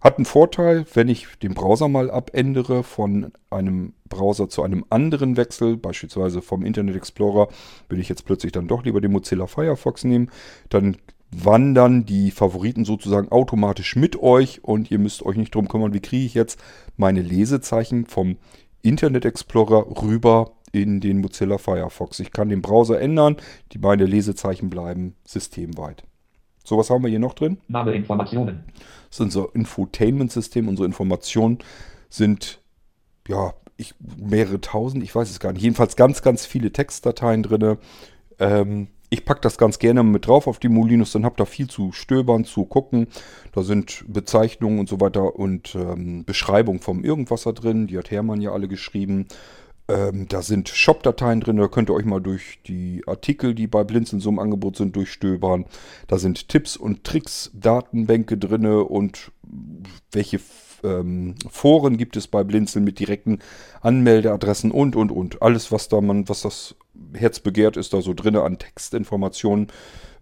Hat 0.00 0.16
einen 0.16 0.26
Vorteil, 0.26 0.86
wenn 0.94 1.08
ich 1.08 1.26
den 1.42 1.54
Browser 1.54 1.88
mal 1.88 2.10
abändere, 2.10 2.84
von 2.84 3.32
einem 3.50 3.94
Browser 4.08 4.48
zu 4.48 4.62
einem 4.62 4.84
anderen 4.90 5.36
wechsel, 5.36 5.76
beispielsweise 5.76 6.40
vom 6.40 6.64
Internet 6.64 6.94
Explorer, 6.94 7.48
will 7.88 7.98
ich 7.98 8.08
jetzt 8.08 8.24
plötzlich 8.24 8.52
dann 8.52 8.68
doch 8.68 8.84
lieber 8.84 9.00
den 9.00 9.10
Mozilla 9.10 9.48
Firefox 9.48 10.04
nehmen, 10.04 10.30
dann 10.68 10.96
wandern 11.30 12.06
die 12.06 12.30
Favoriten 12.30 12.84
sozusagen 12.84 13.30
automatisch 13.30 13.96
mit 13.96 14.22
euch 14.22 14.62
und 14.62 14.90
ihr 14.90 14.98
müsst 14.98 15.24
euch 15.24 15.36
nicht 15.36 15.54
drum 15.54 15.68
kümmern, 15.68 15.92
wie 15.92 16.00
kriege 16.00 16.24
ich 16.24 16.34
jetzt 16.34 16.60
meine 16.96 17.20
Lesezeichen 17.20 18.06
vom 18.06 18.38
Internet 18.82 19.24
Explorer 19.24 19.86
rüber 20.00 20.52
in 20.72 21.00
den 21.00 21.20
Mozilla 21.20 21.58
Firefox. 21.58 22.20
Ich 22.20 22.32
kann 22.32 22.48
den 22.48 22.62
Browser 22.62 23.00
ändern, 23.00 23.36
die 23.72 23.78
meine 23.78 24.06
Lesezeichen 24.06 24.70
bleiben 24.70 25.16
systemweit. 25.24 26.04
So, 26.68 26.76
was 26.76 26.90
haben 26.90 27.02
wir 27.02 27.08
hier 27.08 27.18
noch 27.18 27.32
drin? 27.32 27.56
Name 27.68 27.94
Informationen. 27.94 28.64
Das 29.08 29.16
ist 29.16 29.20
unser 29.20 29.48
Infotainment-System. 29.54 30.68
Unsere 30.68 30.84
Informationen 30.84 31.60
sind, 32.10 32.60
ja, 33.26 33.54
ich, 33.78 33.94
mehrere 34.18 34.60
tausend, 34.60 35.02
ich 35.02 35.14
weiß 35.14 35.30
es 35.30 35.40
gar 35.40 35.54
nicht. 35.54 35.62
Jedenfalls 35.62 35.96
ganz, 35.96 36.20
ganz 36.20 36.44
viele 36.44 36.70
Textdateien 36.70 37.42
drin. 37.42 37.78
Ähm, 38.38 38.88
ich 39.08 39.24
packe 39.24 39.40
das 39.40 39.56
ganz 39.56 39.78
gerne 39.78 40.02
mit 40.02 40.26
drauf 40.26 40.46
auf 40.46 40.58
die 40.58 40.68
Molinos, 40.68 41.12
dann 41.12 41.24
habt 41.24 41.40
ihr 41.40 41.46
viel 41.46 41.70
zu 41.70 41.92
stöbern, 41.92 42.44
zu 42.44 42.66
gucken. 42.66 43.06
Da 43.52 43.62
sind 43.62 44.04
Bezeichnungen 44.06 44.78
und 44.78 44.90
so 44.90 45.00
weiter 45.00 45.36
und 45.36 45.74
ähm, 45.74 46.26
Beschreibung 46.26 46.80
vom 46.80 47.02
Irgendwasser 47.02 47.54
drin. 47.54 47.86
Die 47.86 47.96
hat 47.96 48.10
Hermann 48.10 48.42
ja 48.42 48.52
alle 48.52 48.68
geschrieben. 48.68 49.26
Ähm, 49.90 50.28
da 50.28 50.42
sind 50.42 50.68
Shop-Dateien 50.68 51.40
drin, 51.40 51.56
da 51.56 51.66
könnt 51.66 51.88
ihr 51.88 51.94
euch 51.94 52.04
mal 52.04 52.20
durch 52.20 52.60
die 52.66 53.02
Artikel, 53.06 53.54
die 53.54 53.66
bei 53.66 53.84
Blinzeln 53.84 54.20
so 54.20 54.28
im 54.28 54.38
Angebot 54.38 54.76
sind, 54.76 54.94
durchstöbern. 54.94 55.64
Da 56.08 56.18
sind 56.18 56.48
Tipps 56.48 56.76
und 56.76 57.04
Tricks, 57.04 57.50
Datenbänke 57.54 58.36
drin 58.36 58.66
und 58.66 59.32
welche 60.12 60.40
ähm, 60.84 61.36
Foren 61.48 61.96
gibt 61.96 62.16
es 62.16 62.28
bei 62.28 62.44
Blinzeln 62.44 62.84
mit 62.84 62.98
direkten 62.98 63.38
Anmeldeadressen 63.80 64.70
und, 64.70 64.94
und, 64.94 65.10
und. 65.10 65.40
Alles, 65.40 65.72
was 65.72 65.88
da 65.88 66.02
man, 66.02 66.28
was 66.28 66.42
das 66.42 66.74
Herz 67.14 67.40
begehrt, 67.40 67.76
ist 67.78 67.94
da 67.94 68.02
so 68.02 68.12
drin 68.12 68.36
an 68.36 68.58
Textinformationen, 68.58 69.68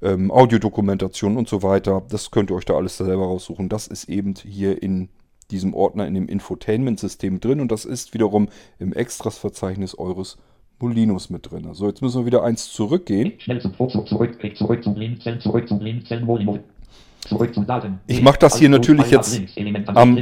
ähm, 0.00 0.30
Audiodokumentation 0.30 1.36
und 1.36 1.48
so 1.48 1.64
weiter. 1.64 2.02
Das 2.08 2.30
könnt 2.30 2.50
ihr 2.50 2.56
euch 2.56 2.64
da 2.64 2.74
alles 2.74 2.98
selber 2.98 3.24
raussuchen. 3.24 3.68
Das 3.68 3.88
ist 3.88 4.08
eben 4.08 4.34
hier 4.34 4.80
in 4.82 5.08
diesem 5.50 5.74
Ordner 5.74 6.06
in 6.06 6.14
dem 6.14 6.28
Infotainment-System 6.28 7.40
drin 7.40 7.60
und 7.60 7.70
das 7.72 7.84
ist 7.84 8.14
wiederum 8.14 8.48
im 8.78 8.92
Extras-Verzeichnis 8.92 9.96
eures 9.96 10.38
Molinos 10.78 11.30
mit 11.30 11.50
drin. 11.50 11.68
So, 11.72 11.86
jetzt 11.88 12.02
müssen 12.02 12.22
wir 12.22 12.26
wieder 12.26 12.42
eins 12.42 12.72
zurückgehen. 12.72 13.32
Schnell 13.38 13.60
zum 13.60 13.74
Vorzug 13.74 14.06
zurück, 14.08 14.38
zum 14.82 14.94
Blinzeln, 14.94 15.40
zurück 15.40 15.68
zum 15.68 15.78
Blinzeln, 15.78 16.24
Molino. 16.24 16.58
Zurück 17.26 17.54
zum 17.54 17.66
Daten. 17.66 17.98
Ich 18.06 18.22
mache 18.22 18.38
das 18.38 18.56
hier 18.58 18.68
natürlich 18.68 19.10
jetzt 19.10 19.40
am. 19.86 20.16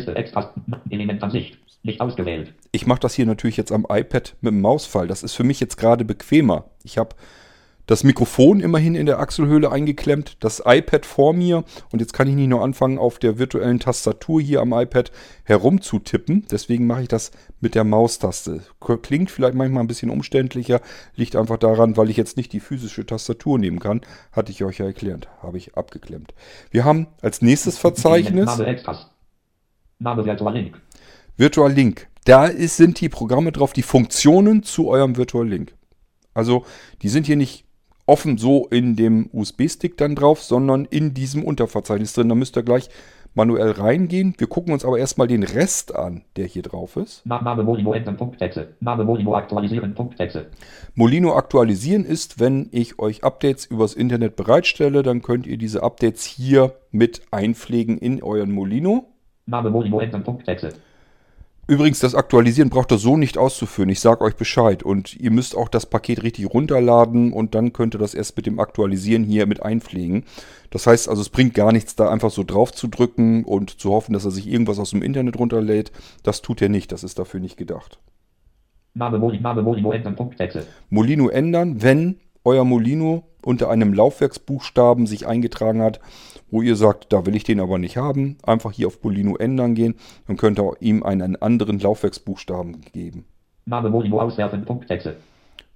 Ich 2.73 2.87
mache 2.87 3.01
das 3.01 3.15
hier 3.15 3.27
natürlich 3.27 3.57
jetzt 3.59 3.73
am 3.73 3.87
iPad 3.89 4.37
mit 4.41 4.53
dem 4.53 4.61
Mausfall. 4.63 5.07
Das 5.07 5.23
ist 5.23 5.35
für 5.35 5.45
mich 5.45 5.61
jetzt 5.61 5.77
gerade 5.77 6.05
bequemer. 6.05 6.65
Ich 6.83 6.97
habe 6.97 7.15
das 7.87 8.05
Mikrofon 8.05 8.61
immerhin 8.61 8.95
in 8.95 9.07
der 9.07 9.19
Achselhöhle 9.19 9.71
eingeklemmt, 9.71 10.37
das 10.41 10.63
iPad 10.65 11.05
vor 11.05 11.33
mir 11.33 11.65
und 11.91 12.01
jetzt 12.01 12.13
kann 12.13 12.29
ich 12.29 12.35
nicht 12.35 12.49
nur 12.49 12.63
anfangen, 12.63 12.99
auf 12.99 13.19
der 13.19 13.39
virtuellen 13.39 13.81
Tastatur 13.81 14.41
hier 14.41 14.61
am 14.61 14.73
iPad 14.73 15.13
herumzutippen. 15.45 16.47
Deswegen 16.51 16.87
mache 16.87 17.03
ich 17.03 17.09
das 17.09 17.31
mit 17.61 17.75
der 17.75 17.85
Maustaste. 17.85 18.63
Klingt 19.03 19.31
vielleicht 19.31 19.55
manchmal 19.55 19.83
ein 19.83 19.89
bisschen 19.89 20.11
umständlicher, 20.11 20.81
liegt 21.15 21.37
einfach 21.37 21.59
daran, 21.59 21.97
weil 21.97 22.11
ich 22.11 22.17
jetzt 22.17 22.37
nicht 22.37 22.53
die 22.53 22.61
physische 22.61 23.05
Tastatur 23.05 23.59
nehmen 23.59 23.81
kann. 23.81 24.01
Hatte 24.33 24.53
ich 24.53 24.65
euch 24.65 24.79
ja 24.79 24.87
erklärt, 24.87 25.29
habe 25.43 25.59
ich 25.59 25.77
abgeklemmt. 25.77 26.35
Wir 26.71 26.85
haben 26.85 27.09
als 27.21 27.43
nächstes 27.43 27.79
Verzeichnis 27.79 28.47
Name 29.99 30.25
Virtual 30.25 30.53
Link. 30.53 30.81
Virtual 31.37 31.73
Link. 31.73 32.09
Da 32.25 32.47
ist, 32.47 32.77
sind 32.77 33.01
die 33.01 33.09
Programme 33.09 33.53
drauf, 33.53 33.73
die 33.73 33.83
Funktionen 33.83 34.63
zu 34.63 34.89
eurem 34.89 35.17
Virtual 35.17 35.47
Link. 35.47 35.75
Also 36.33 36.65
die 37.03 37.09
sind 37.09 37.27
hier 37.27 37.37
nicht 37.37 37.65
offen 38.07 38.39
so 38.39 38.67
in 38.69 38.97
dem 38.97 39.31
USB-Stick 39.33 39.97
dann 39.97 40.15
drauf, 40.15 40.43
sondern 40.43 40.85
in 40.85 41.15
diesem 41.15 41.45
Unterverzeichnis 41.45 42.13
drin. 42.13 42.29
Da 42.29 42.35
müsst 42.35 42.57
ihr 42.57 42.63
gleich 42.63 42.91
manuell 43.35 43.73
reingehen. 43.73 44.35
Wir 44.39 44.47
gucken 44.47 44.73
uns 44.73 44.85
aber 44.85 44.99
erstmal 44.99 45.27
den 45.27 45.43
Rest 45.43 45.95
an, 45.95 46.23
der 46.37 46.47
hier 46.47 46.63
drauf 46.63 46.97
ist. 46.97 47.27
Name 47.27 47.63
Molino 47.63 47.93
ändern, 47.93 48.17
Punktexe. 48.17 48.69
Name 48.81 49.05
Molino 49.05 49.35
aktualisieren, 49.35 49.95
Punktexe. 49.95 50.47
Molino 50.95 51.35
aktualisieren 51.35 52.05
ist, 52.05 52.41
wenn 52.41 52.69
ich 52.71 52.99
euch 52.99 53.25
Updates 53.25 53.67
übers 53.67 53.95
Internet 53.95 54.37
bereitstelle, 54.37 55.03
dann 55.03 55.23
könnt 55.23 55.47
ihr 55.47 55.59
diese 55.59 55.83
Updates 55.83 56.25
hier 56.25 56.75
mit 56.91 57.23
einpflegen 57.31 57.99
in 57.99 58.23
euren 58.23 58.53
Molino. 58.53 59.07
Name 59.47 59.71
Molino 59.71 60.01
ändern, 60.01 60.23
Punktexe. 60.25 60.71
Übrigens, 61.67 61.99
das 61.99 62.15
Aktualisieren 62.15 62.69
braucht 62.69 62.93
ihr 62.93 62.99
so 62.99 63.17
nicht 63.17 63.39
auszuführen. 63.39 63.89
Ich 63.89 64.01
sage 64.01 64.23
euch 64.23 64.37
Bescheid. 64.37 64.83
Und 64.83 65.17
ihr 65.17 65.31
müsst 65.31 65.57
auch 65.57 65.69
das 65.69 65.87
Paket 65.87 66.23
richtig 66.23 66.53
runterladen 66.53 67.33
und 67.33 67.55
dann 67.55 67.73
könnt 67.73 67.95
ihr 67.95 67.99
das 67.99 68.15
erst 68.15 68.37
mit 68.37 68.45
dem 68.47 68.61
Aktualisieren 68.61 69.25
hier 69.25 69.47
mit 69.47 69.63
einpflegen. 69.63 70.25
Das 70.71 70.87
heißt 70.87 71.09
also, 71.09 71.23
es 71.23 71.31
bringt 71.31 71.55
gar 71.55 71.73
nichts, 71.73 71.97
da 71.97 72.11
einfach 72.11 72.31
so 72.31 72.45
drauf 72.45 72.73
zu 72.73 72.89
drücken 72.89 73.45
und 73.45 73.81
zu 73.81 73.93
hoffen, 73.93 74.13
dass 74.13 74.27
er 74.27 74.31
sich 74.31 74.47
irgendwas 74.47 74.79
aus 74.79 74.91
dem 74.91 75.03
Internet 75.03 75.39
runterlädt. 75.39 75.91
Das 76.23 76.43
tut 76.43 76.61
er 76.61 76.69
nicht. 76.69 76.93
Das 76.93 77.03
ist 77.03 77.19
dafür 77.19 77.41
nicht 77.41 77.57
gedacht. 77.57 77.99
Name, 78.93 79.19
Moli, 79.19 79.41
Name 79.41 79.63
Molino 79.63 79.91
ändern. 79.93 80.17
Molino 80.91 81.29
ändern, 81.29 81.83
wenn 81.83 82.21
euer 82.45 82.65
Molino 82.65 83.25
unter 83.45 83.71
einem 83.71 83.93
Laufwerksbuchstaben 83.93 85.07
sich 85.07 85.27
eingetragen 85.27 85.83
hat, 85.83 86.01
wo 86.51 86.63
ihr 86.63 86.77
sagt, 86.77 87.13
da 87.13 87.27
will 87.27 87.37
ich 87.37 87.45
den 87.45 87.61
aber 87.61 87.79
nicht 87.79 87.97
haben, 87.97 88.37
einfach 88.45 88.73
hier 88.73 88.87
auf 88.87 89.03
Molino 89.03 89.37
ändern 89.37 89.75
gehen, 89.75 89.95
dann 90.27 90.37
könnt 90.37 90.59
ihr 90.59 90.73
ihm 90.81 91.03
einen 91.03 91.37
anderen 91.37 91.79
Laufwerksbuchstaben 91.79 92.81
geben. 92.93 93.25
Name 93.67 93.91
Molino 93.91 94.21
auswerfen, 94.21 94.65
Punktexe. 94.65 95.17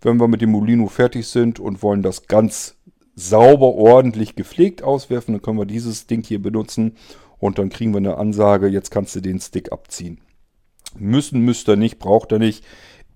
Wenn 0.00 0.20
wir 0.20 0.28
mit 0.28 0.40
dem 0.40 0.50
Molino 0.50 0.86
fertig 0.86 1.26
sind 1.26 1.58
und 1.58 1.82
wollen 1.82 2.02
das 2.02 2.26
ganz 2.26 2.76
sauber, 3.16 3.74
ordentlich 3.74 4.36
gepflegt 4.36 4.82
auswerfen, 4.82 5.34
dann 5.34 5.42
können 5.42 5.58
wir 5.58 5.66
dieses 5.66 6.06
Ding 6.06 6.22
hier 6.24 6.40
benutzen 6.40 6.96
und 7.38 7.58
dann 7.58 7.68
kriegen 7.68 7.92
wir 7.92 7.98
eine 7.98 8.16
Ansage, 8.16 8.68
jetzt 8.68 8.90
kannst 8.90 9.16
du 9.16 9.20
den 9.20 9.40
Stick 9.40 9.72
abziehen. 9.72 10.20
Müssen 10.96 11.40
müsst 11.40 11.68
ihr 11.68 11.76
nicht, 11.76 11.98
braucht 11.98 12.32
ihr 12.32 12.38
nicht. 12.38 12.64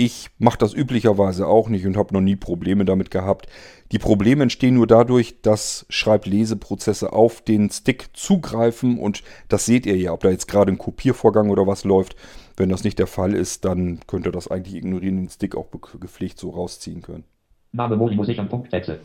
Ich 0.04 0.30
mache 0.40 0.59
das 0.59 0.75
üblicherweise 0.75 1.47
auch 1.47 1.68
nicht 1.68 1.87
und 1.87 1.97
habe 1.97 2.12
noch 2.12 2.21
nie 2.21 2.35
Probleme 2.35 2.85
damit 2.85 3.12
gehabt. 3.12 3.47
Die 3.92 4.00
Probleme 4.00 4.42
entstehen 4.42 4.75
nur 4.75 4.88
dadurch, 4.88 5.42
dass 5.42 5.87
Schreibleseprozesse 5.90 7.12
auf 7.12 7.40
den 7.40 7.71
Stick 7.71 8.09
zugreifen 8.12 8.99
und 8.99 9.23
das 9.47 9.64
seht 9.64 9.87
ihr 9.87 9.97
ja, 9.97 10.12
ob 10.12 10.25
da 10.25 10.30
jetzt 10.30 10.49
gerade 10.49 10.73
ein 10.73 10.78
Kopiervorgang 10.78 11.50
oder 11.50 11.68
was 11.68 11.85
läuft. 11.85 12.16
Wenn 12.56 12.68
das 12.68 12.82
nicht 12.82 12.99
der 12.99 13.06
Fall 13.06 13.32
ist, 13.32 13.64
dann 13.64 14.00
könnt 14.09 14.26
ihr 14.26 14.32
das 14.32 14.49
eigentlich 14.49 14.75
ignorieren, 14.75 15.18
den 15.18 15.28
Stick 15.28 15.54
auch 15.54 15.68
gepflegt 16.00 16.37
so 16.37 16.50
rausziehen 16.50 17.02
können. 17.02 17.23
Name 17.71 17.94
Molino 17.94 18.25
sichern, 18.25 18.49
Punktsätze. 18.49 18.99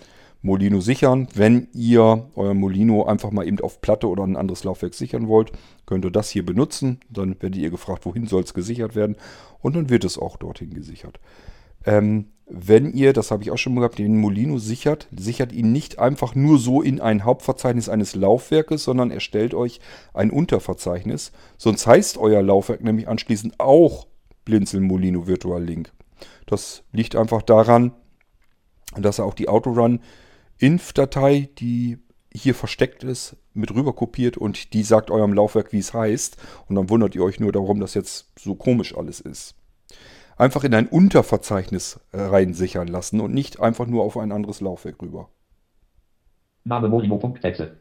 Molino 0.48 0.80
sichern. 0.80 1.28
Wenn 1.36 1.68
ihr 1.74 2.30
euer 2.36 2.56
Molino 2.56 3.06
einfach 3.06 3.32
mal 3.32 3.46
eben 3.46 3.60
auf 3.60 3.82
Platte 3.82 4.08
oder 4.08 4.24
ein 4.24 4.38
anderes 4.38 4.64
Laufwerk 4.64 4.96
sichern 4.96 5.28
wollt, 5.28 5.52
könnt 5.86 6.06
ihr 6.06 6.12
das 6.12 6.30
hier 6.30 6.46
benutzen. 6.46 7.02
Dann 7.10 7.36
werdet 7.40 7.58
ihr 7.58 7.70
gefragt, 7.70 8.06
wohin 8.06 8.26
soll 8.26 8.44
es 8.44 8.56
gesichert 8.56 8.96
werden 8.96 9.18
und 9.62 9.76
dann 9.76 9.90
wird 9.90 10.06
es 10.06 10.18
auch 10.18 10.38
dorthin 10.38 10.74
gesichert. 10.74 11.20
Ähm, 11.86 12.30
wenn 12.50 12.94
ihr, 12.94 13.12
das 13.12 13.30
habe 13.30 13.44
ich 13.44 13.52
auch 13.52 13.58
schon 13.58 13.74
mal 13.74 13.82
gehabt, 13.82 14.00
den 14.00 14.18
Molino 14.18 14.58
sichert, 14.58 15.10
sichert 15.16 15.52
ihn 15.52 15.74
nicht 15.74 16.00
einfach 16.00 16.34
nur 16.34 16.60
so 16.60 16.82
in 16.82 17.02
ein 17.02 17.26
Hauptverzeichnis 17.26 17.90
eines 17.90 18.16
Laufwerkes, 18.16 18.86
sondern 18.86 19.12
erstellt 19.12 19.54
euch 19.54 19.82
ein 20.14 20.32
Unterverzeichnis. 20.32 21.34
Sonst 21.58 21.86
heißt 21.86 22.18
euer 22.18 22.42
Laufwerk 22.42 22.82
nämlich 22.82 23.10
anschließend 23.10 23.60
auch 23.60 24.08
Blinzeln 24.46 24.84
Molino 24.84 25.28
Virtual 25.28 25.62
Link. 25.62 25.92
Das 26.46 26.84
liegt 26.94 27.18
einfach 27.18 27.42
daran, 27.42 27.92
dass 28.96 29.20
er 29.20 29.26
auch 29.26 29.34
die 29.34 29.50
Autorun 29.50 30.00
Inf-Datei, 30.60 31.50
die 31.58 32.00
hier 32.34 32.56
versteckt 32.56 33.04
ist, 33.04 33.36
mit 33.54 33.74
rüber 33.74 33.94
kopiert 33.94 34.38
und 34.38 34.74
die 34.74 34.84
sagt 34.84 35.12
eurem 35.12 35.34
Laufwerk, 35.34 35.74
wie 35.74 35.80
es 35.80 35.94
heißt. 35.94 36.38
Und 36.68 36.76
dann 36.76 36.90
wundert 36.90 37.16
ihr 37.16 37.24
euch 37.24 37.40
nur 37.40 37.52
darum, 37.52 37.80
dass 37.80 37.94
jetzt 37.94 38.32
so 38.40 38.56
komisch 38.56 38.96
alles 38.96 39.20
ist. 39.20 39.56
Einfach 40.38 40.64
in 40.64 40.76
ein 40.76 40.88
Unterverzeichnis 40.88 42.00
äh, 42.12 42.22
rein 42.22 42.54
sichern 42.54 42.88
lassen 42.88 43.20
und 43.22 43.34
nicht 43.34 43.60
einfach 43.60 43.88
nur 43.88 44.04
auf 44.04 44.18
ein 44.18 44.32
anderes 44.32 44.62
Laufwerk 44.62 45.02
rüber. 45.02 45.30
Name 46.64 46.90
molino.exe. 46.90 47.78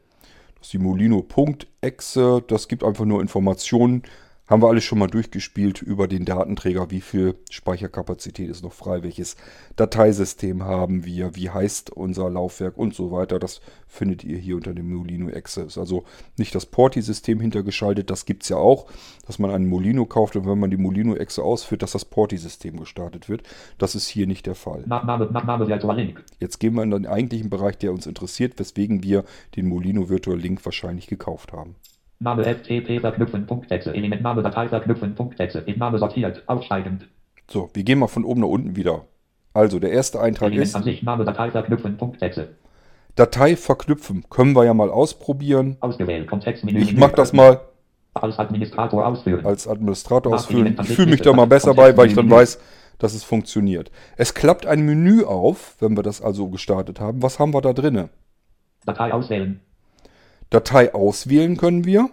Das 0.55 0.67
ist 0.67 0.73
die 0.73 0.79
Molino.exe. 0.79 2.43
Das 2.47 2.67
gibt 2.67 2.83
einfach 2.83 3.05
nur 3.05 3.21
Informationen, 3.21 4.01
haben 4.47 4.61
wir 4.61 4.69
alles 4.69 4.85
schon 4.85 4.99
mal 4.99 5.07
durchgespielt 5.07 5.81
über 5.81 6.07
den 6.07 6.25
Datenträger, 6.25 6.89
wie 6.89 7.01
viel 7.01 7.35
Speicherkapazität 7.49 8.49
ist 8.49 8.63
noch 8.63 8.73
frei, 8.73 9.03
welches 9.03 9.35
Dateisystem 9.75 10.63
haben 10.63 11.05
wir, 11.05 11.35
wie 11.35 11.49
heißt 11.49 11.91
unser 11.91 12.29
Laufwerk 12.29 12.77
und 12.77 12.95
so 12.95 13.11
weiter. 13.11 13.39
Das 13.39 13.61
findet 13.87 14.23
ihr 14.23 14.37
hier 14.37 14.55
unter 14.55 14.73
dem 14.73 14.93
Molino 14.93 15.27
Access. 15.27 15.77
Also 15.77 16.05
nicht 16.37 16.55
das 16.55 16.65
Porti-System 16.65 17.39
hintergeschaltet, 17.39 18.09
das 18.09 18.25
gibt 18.25 18.43
es 18.43 18.49
ja 18.49 18.57
auch, 18.57 18.87
dass 19.25 19.37
man 19.37 19.51
einen 19.51 19.67
Molino 19.67 20.05
kauft 20.05 20.35
und 20.35 20.45
wenn 20.45 20.59
man 20.59 20.71
die 20.71 20.77
Molino 20.77 21.15
Exe 21.15 21.43
ausführt, 21.43 21.81
dass 21.81 21.91
das 21.91 22.05
Porti-System 22.05 22.77
gestartet 22.77 23.27
wird. 23.27 23.43
Das 23.77 23.95
ist 23.95 24.07
hier 24.07 24.27
nicht 24.27 24.45
der 24.45 24.55
Fall. 24.55 24.83
Jetzt 26.39 26.59
gehen 26.59 26.73
wir 26.75 26.83
in 26.83 26.91
den 26.91 27.05
eigentlichen 27.05 27.49
Bereich, 27.49 27.77
der 27.77 27.91
uns 27.91 28.07
interessiert, 28.07 28.57
weswegen 28.59 29.03
wir 29.03 29.25
den 29.55 29.67
Molino 29.67 30.09
Virtual 30.09 30.39
Link 30.39 30.63
wahrscheinlich 30.63 31.07
gekauft 31.07 31.51
haben. 31.51 31.75
Name 32.19 32.43
FTP 32.43 32.99
verknüpfen, 32.99 33.45
Punktexe, 33.45 33.93
Element 33.93 34.21
Name 34.23 34.41
Datei 34.41 34.67
verknüpfen, 34.67 35.13
Punktexe, 35.13 35.59
in 35.59 35.77
Name 35.77 35.99
sortiert, 35.99 36.43
aufsteigend. 36.47 37.07
So, 37.49 37.69
wir 37.73 37.83
gehen 37.83 37.99
mal 37.99 38.07
von 38.07 38.25
oben 38.25 38.41
nach 38.41 38.47
unten 38.47 38.75
wieder. 38.75 39.05
Also, 39.53 39.79
der 39.79 39.91
erste 39.91 40.19
Eintrag 40.19 40.47
Element 40.47 40.67
ist 40.67 40.75
an 40.75 40.83
sich, 40.83 41.03
Name 41.03 41.25
Datei 41.25 41.51
verknüpfen, 41.51 41.97
Punktexe. 41.97 42.49
Datei 43.15 43.55
verknüpfen. 43.55 44.25
Können 44.29 44.53
wir 44.55 44.65
ja 44.65 44.73
mal 44.73 44.89
ausprobieren. 44.89 45.77
Ausgewählt, 45.79 46.27
Kontextmenü. 46.27 46.79
Ich 46.79 46.95
mache 46.95 47.15
das 47.15 47.33
mal 47.33 47.61
Als 48.13 48.37
Administrator 48.37 49.05
ausführen. 49.05 49.45
als 49.45 49.67
Administrator 49.67 50.33
an 50.33 50.39
Ich 50.83 50.89
fühle 50.95 51.09
mich 51.09 51.21
da 51.21 51.33
mal 51.33 51.47
besser 51.47 51.73
bei, 51.73 51.95
weil 51.97 52.07
ich 52.07 52.15
dann 52.15 52.29
weiß, 52.29 52.59
dass 52.99 53.13
es 53.13 53.23
funktioniert. 53.23 53.91
Es 54.17 54.33
klappt 54.33 54.65
ein 54.65 54.85
Menü 54.85 55.23
auf, 55.23 55.75
wenn 55.79 55.95
wir 55.95 56.03
das 56.03 56.21
also 56.21 56.47
gestartet 56.49 56.99
haben. 56.99 57.21
Was 57.21 57.39
haben 57.39 57.53
wir 57.53 57.61
da 57.61 57.73
drinne? 57.73 58.09
Datei 58.85 59.13
auswählen. 59.13 59.59
Datei 60.49 60.93
auswählen 60.93 61.57
können 61.57 61.85
wir. 61.85 62.09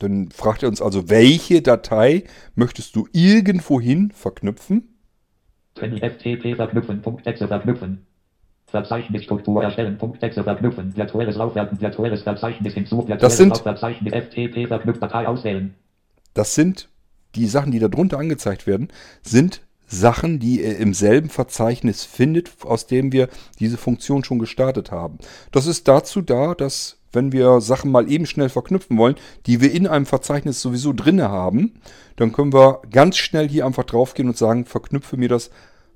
Dann 0.00 0.30
fragt 0.30 0.62
er 0.62 0.68
uns 0.68 0.82
also, 0.82 1.08
welche 1.08 1.62
Datei 1.62 2.24
möchtest 2.54 2.96
du 2.96 3.06
irgendwohin 3.12 4.10
verknüpfen? 4.10 4.96
FTP 5.76 6.56
verknüpfen, 6.56 7.02
Punktexe 7.02 7.48
verknüpfen. 7.48 8.06
Verzeichnisstruktur 8.66 9.62
erstellen, 9.62 9.98
Punktexe 9.98 10.42
verknüpfen, 10.42 10.96
virtuelles 10.96 11.36
Laufwerk, 11.36 11.80
virtuelles 11.80 12.22
Verzeichnis 12.22 12.74
hinzu, 12.74 13.06
virtuelles 13.06 13.36
sind- 13.36 13.62
FTP 13.64 14.66
verknüpft, 14.66 15.00
Datei 15.00 15.28
auswählen. 15.28 15.74
Das 16.34 16.54
sind 16.56 16.88
die 17.36 17.46
Sachen, 17.46 17.70
die 17.70 17.78
da 17.78 17.88
drunter 17.88 18.18
angezeigt 18.18 18.66
werden, 18.66 18.88
sind 19.22 19.62
Sachen, 19.86 20.40
die 20.40 20.60
ihr 20.62 20.76
im 20.78 20.92
selben 20.94 21.28
Verzeichnis 21.28 22.04
findet, 22.04 22.50
aus 22.64 22.86
dem 22.86 23.12
wir 23.12 23.28
diese 23.60 23.76
Funktion 23.76 24.24
schon 24.24 24.38
gestartet 24.40 24.90
haben. 24.90 25.18
Das 25.52 25.66
ist 25.66 25.86
dazu 25.86 26.20
da, 26.20 26.54
dass 26.54 26.98
wenn 27.14 27.32
wir 27.32 27.60
Sachen 27.60 27.90
mal 27.90 28.10
eben 28.10 28.26
schnell 28.26 28.48
verknüpfen 28.48 28.98
wollen, 28.98 29.16
die 29.46 29.60
wir 29.60 29.72
in 29.72 29.86
einem 29.86 30.06
Verzeichnis 30.06 30.60
sowieso 30.60 30.92
drinne 30.92 31.30
haben, 31.30 31.74
dann 32.16 32.32
können 32.32 32.52
wir 32.52 32.82
ganz 32.90 33.16
schnell 33.16 33.48
hier 33.48 33.66
einfach 33.66 33.84
draufgehen 33.84 34.28
und 34.28 34.36
sagen, 34.36 34.64
verknüpfe 34.64 35.16
mir 35.16 35.28
das 35.28 35.50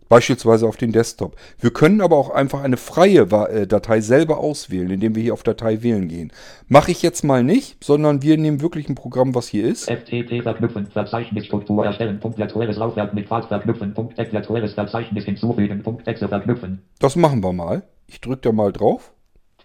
beispielsweise 0.09 0.67
auf 0.67 0.77
den 0.77 0.93
Desktop. 0.93 1.37
Wir 1.61 1.71
können 1.71 2.01
aber 2.01 2.17
auch 2.17 2.31
einfach 2.31 2.63
eine 2.63 2.77
freie 2.77 3.23
äh, 3.23 3.67
Datei 3.67 4.01
selber 4.01 4.39
auswählen, 4.39 4.91
indem 4.91 5.15
wir 5.15 5.23
hier 5.23 5.35
auf 5.35 5.43
Datei 5.43 5.83
wählen 5.83 6.09
gehen. 6.09 6.33
Mache 6.67 6.91
ich 6.91 7.03
jetzt 7.03 7.25
mal 7.25 7.45
nicht, 7.45 7.83
sondern 7.85 8.23
wir 8.23 8.37
nehmen 8.39 8.61
wirklich 8.61 8.89
ein 8.89 8.95
Programm, 8.95 9.35
was 9.35 9.49
hier 9.49 9.67
ist. 9.67 9.91
FTP 9.91 10.43
verknüpfen, 10.43 10.87
Verzeichnisstruktur 10.87 11.85
erstellen, 11.85 12.21
Punkt 12.21 12.39
virtuelles 12.39 12.77
Laufwerk 12.77 13.15
mit 13.15 13.29
Pfad 13.29 13.47
verknüpfen, 13.47 13.95
Punkt 13.95 14.17
virtuelles 14.17 14.75
Verzeichnis 14.75 15.25
hinzufügen, 15.25 15.83
Punkt 15.83 16.05
Texte 16.05 16.29
verknüpfen. 16.29 16.83
Das 16.99 17.17
machen 17.17 17.43
wir 17.43 17.53
mal. 17.53 17.83
Ich 18.07 18.21
drücke 18.21 18.41
da 18.43 18.53
mal 18.53 18.73
drauf. 18.73 19.13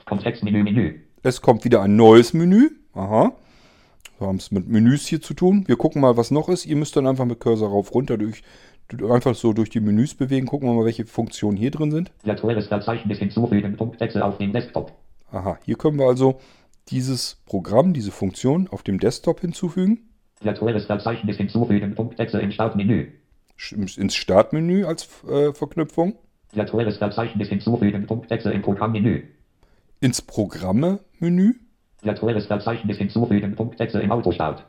Kontextmenü, 0.06 0.64
Menü. 0.64 1.00
Es 1.24 1.42
kommt 1.42 1.64
wieder 1.64 1.82
ein 1.82 1.96
neues 1.96 2.34
Menü. 2.34 2.70
Aha. 2.94 3.32
Wir 4.20 4.28
haben 4.28 4.36
es 4.38 4.52
mit 4.52 4.68
Menüs 4.68 5.08
hier 5.08 5.22
zu 5.22 5.34
tun. 5.34 5.64
Wir 5.68 5.78
gucken 5.78 6.02
mal, 6.02 6.18
was 6.18 6.32
noch 6.32 6.50
ist. 6.50 6.66
Ihr 6.66 6.76
müsst 6.76 6.96
dann 6.96 7.08
einfach 7.08 7.26
mit 7.26 7.40
Cursor 7.40 7.70
rauf 7.70 7.94
runter 7.94 8.18
durch, 8.18 8.44
einfach 9.10 9.34
so 9.36 9.54
durch 9.54 9.70
die 9.70 9.80
Menüs 9.80 10.14
bewegen. 10.16 10.46
Gucken 10.46 10.68
wir 10.70 10.74
mal, 10.74 10.86
welche 10.86 11.06
Funktionen 11.06 11.58
hier 11.58 11.72
drin 11.72 11.92
sind. 11.92 12.12
Virtuelles 12.24 12.68
Verzeichnis 12.68 13.20
hinzufügen, 13.20 13.76
Punkt 13.78 13.98
Texte 14.00 14.24
auf 14.24 14.38
dem 14.38 14.54
Desktop. 14.54 14.92
Aha, 15.32 15.58
hier 15.66 15.78
können 15.78 15.98
wir 15.98 16.06
also 16.08 16.40
dieses 16.90 17.42
Programm, 17.46 17.94
diese 17.94 18.12
Funktion 18.12 18.68
auf 18.70 18.84
dem 18.84 19.00
Desktop 19.00 19.40
hinzufügen. 19.40 20.10
Virtuelles 20.42 20.86
Verzeichnis 20.86 21.38
hinzufügen, 21.38 21.96
Punkt 21.96 22.18
Texte 22.18 22.40
im 22.40 22.52
Startmenü. 22.52 23.08
Sch- 23.58 23.98
Ins 24.00 24.16
Startmenü 24.16 24.84
als 24.84 25.08
äh, 25.28 25.54
Verknüpfung. 25.54 26.16
Virtuelles 26.54 26.98
Verzeichnis 26.98 27.48
hinzufügen, 27.48 28.06
Punkt 28.06 28.28
Texte 28.28 28.52
im 28.52 28.62
Programmmenü. 28.62 29.24
Ins 30.04 30.22
Programme-Menü. 30.22 31.54
Virtuelles 32.02 32.48
Verzeichnis 32.48 32.98
hinzufügen, 32.98 33.56
Punkt 33.56 33.78
Texte 33.78 34.02
im 34.02 34.12
Autostart. 34.12 34.66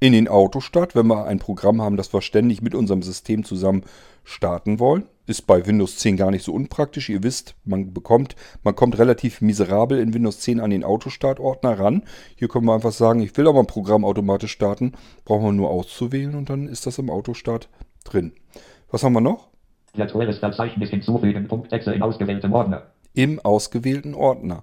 In 0.00 0.12
den 0.12 0.26
Autostart, 0.26 0.96
wenn 0.96 1.06
wir 1.06 1.24
ein 1.26 1.38
Programm 1.38 1.80
haben, 1.80 1.96
das 1.96 2.12
wir 2.12 2.20
ständig 2.20 2.62
mit 2.62 2.74
unserem 2.74 3.00
System 3.00 3.44
zusammen 3.44 3.84
starten 4.24 4.80
wollen. 4.80 5.04
Ist 5.28 5.46
bei 5.46 5.68
Windows 5.68 5.98
10 5.98 6.16
gar 6.16 6.32
nicht 6.32 6.42
so 6.42 6.52
unpraktisch. 6.52 7.10
Ihr 7.10 7.22
wisst, 7.22 7.54
man 7.64 7.94
bekommt, 7.94 8.34
man 8.64 8.74
kommt 8.74 8.98
relativ 8.98 9.40
miserabel 9.40 10.00
in 10.00 10.12
Windows 10.12 10.40
10 10.40 10.58
an 10.58 10.70
den 10.70 10.82
Autostart-Ordner 10.82 11.78
ran. 11.78 12.02
Hier 12.34 12.48
können 12.48 12.66
wir 12.66 12.74
einfach 12.74 12.90
sagen, 12.90 13.20
ich 13.20 13.36
will 13.36 13.46
aber 13.46 13.60
ein 13.60 13.68
Programm 13.68 14.04
automatisch 14.04 14.50
starten. 14.50 14.94
Brauchen 15.24 15.44
wir 15.44 15.52
nur 15.52 15.70
auszuwählen 15.70 16.34
und 16.34 16.50
dann 16.50 16.66
ist 16.66 16.86
das 16.88 16.98
im 16.98 17.08
Autostart 17.08 17.68
drin. 18.02 18.32
Was 18.90 19.04
haben 19.04 19.12
wir 19.12 19.20
noch? 19.20 19.46
Virtuelles 19.94 20.40
Verzeichnis 20.40 20.90
hinzufügen, 20.90 21.46
Punkt 21.46 21.70
Texte 21.70 21.92
im 21.92 22.02
ausgewählten 22.02 22.52
Ordner. 22.52 22.90
Im 23.16 23.40
ausgewählten 23.40 24.14
Ordner. 24.14 24.62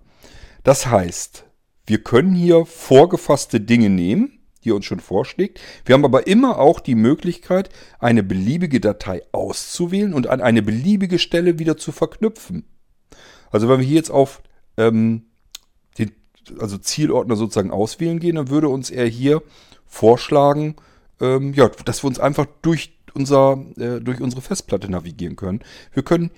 Das 0.63 0.85
heißt, 0.85 1.43
wir 1.85 2.01
können 2.01 2.33
hier 2.33 2.65
vorgefasste 2.65 3.59
Dinge 3.59 3.89
nehmen, 3.89 4.39
die 4.63 4.71
uns 4.71 4.85
schon 4.85 5.01
vorschlägt. 5.01 5.59
Wir 5.85 5.93
haben 5.93 6.05
aber 6.05 6.27
immer 6.27 6.59
auch 6.59 6.79
die 6.79 6.95
Möglichkeit, 6.95 7.69
eine 7.99 8.23
beliebige 8.23 8.79
Datei 8.79 9.21
auszuwählen 9.33 10.13
und 10.13 10.27
an 10.27 10.39
eine 10.39 10.61
beliebige 10.61 11.19
Stelle 11.19 11.59
wieder 11.59 11.75
zu 11.75 11.91
verknüpfen. 11.91 12.65
Also 13.51 13.67
wenn 13.67 13.79
wir 13.79 13.85
hier 13.85 13.97
jetzt 13.97 14.11
auf 14.11 14.41
ähm, 14.77 15.25
den 15.97 16.11
also 16.59 16.77
Zielordner 16.77 17.35
sozusagen 17.35 17.71
auswählen 17.71 18.19
gehen, 18.19 18.35
dann 18.35 18.49
würde 18.49 18.69
uns 18.69 18.89
er 18.89 19.07
hier 19.07 19.43
vorschlagen, 19.85 20.75
ähm, 21.19 21.53
ja, 21.53 21.69
dass 21.69 22.03
wir 22.03 22.07
uns 22.07 22.19
einfach 22.19 22.47
durch, 22.61 22.97
unser, 23.13 23.63
äh, 23.77 23.99
durch 23.99 24.21
unsere 24.21 24.41
Festplatte 24.41 24.89
navigieren 24.89 25.35
können. 25.35 25.61
Wir 25.91 26.03
können 26.03 26.31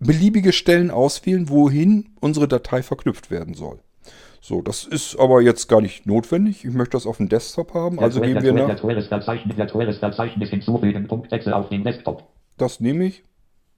beliebige 0.00 0.52
Stellen 0.52 0.90
auswählen, 0.90 1.48
wohin 1.48 2.10
unsere 2.20 2.48
Datei 2.48 2.82
verknüpft 2.82 3.30
werden 3.30 3.54
soll. 3.54 3.78
So, 4.42 4.62
das 4.62 4.84
ist 4.84 5.18
aber 5.18 5.42
jetzt 5.42 5.68
gar 5.68 5.82
nicht 5.82 6.06
notwendig. 6.06 6.64
Ich 6.64 6.72
möchte 6.72 6.92
das 6.92 7.06
auf 7.06 7.18
dem 7.18 7.28
Desktop 7.28 7.74
haben, 7.74 7.98
also 8.00 8.20
gehen 8.22 8.42
wir 8.42 8.54
nach. 8.54 8.74
Das 12.56 12.80
nehme 12.80 13.04
ich. 13.04 13.22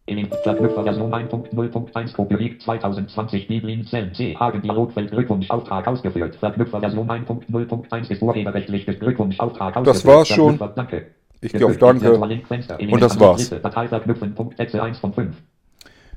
In 0.06 0.26
Verknüpfer 0.42 0.82
Version 0.82 1.12
1.0.1 1.14 2.12
Kopie 2.12 2.58
2020 2.58 3.46
Biblin 3.46 3.86
Zellen 3.86 4.12
C. 4.14 4.34
Hagen 4.36 4.60
Dialogfeld 4.60 5.12
Glückwunsch 5.12 5.48
Auftrag 5.50 5.86
ausgeführt. 5.86 6.34
Verknüpfer 6.36 6.80
Version 6.80 7.08
1.0.1 7.08 8.10
ist 8.10 8.22
urheberrechtlich 8.22 8.86
Glückwunsch 8.86 9.38
Auftrag 9.38 9.76
ausgeführt. 9.76 9.96
Das 9.96 10.04
war's 10.04 10.28
schon. 10.28 10.58
Danke. 10.74 11.06
Ich 11.40 11.52
gehe 11.52 11.66
auf 11.66 11.76
Danke. 11.76 12.14
Und 12.14 13.00
das 13.00 13.18
war's. 13.18 13.50
Datei 13.50 13.88
verknüpfen, 13.88 14.34
Texte 14.56 14.82
1 14.82 14.98
von 14.98 15.12
5. 15.12 15.36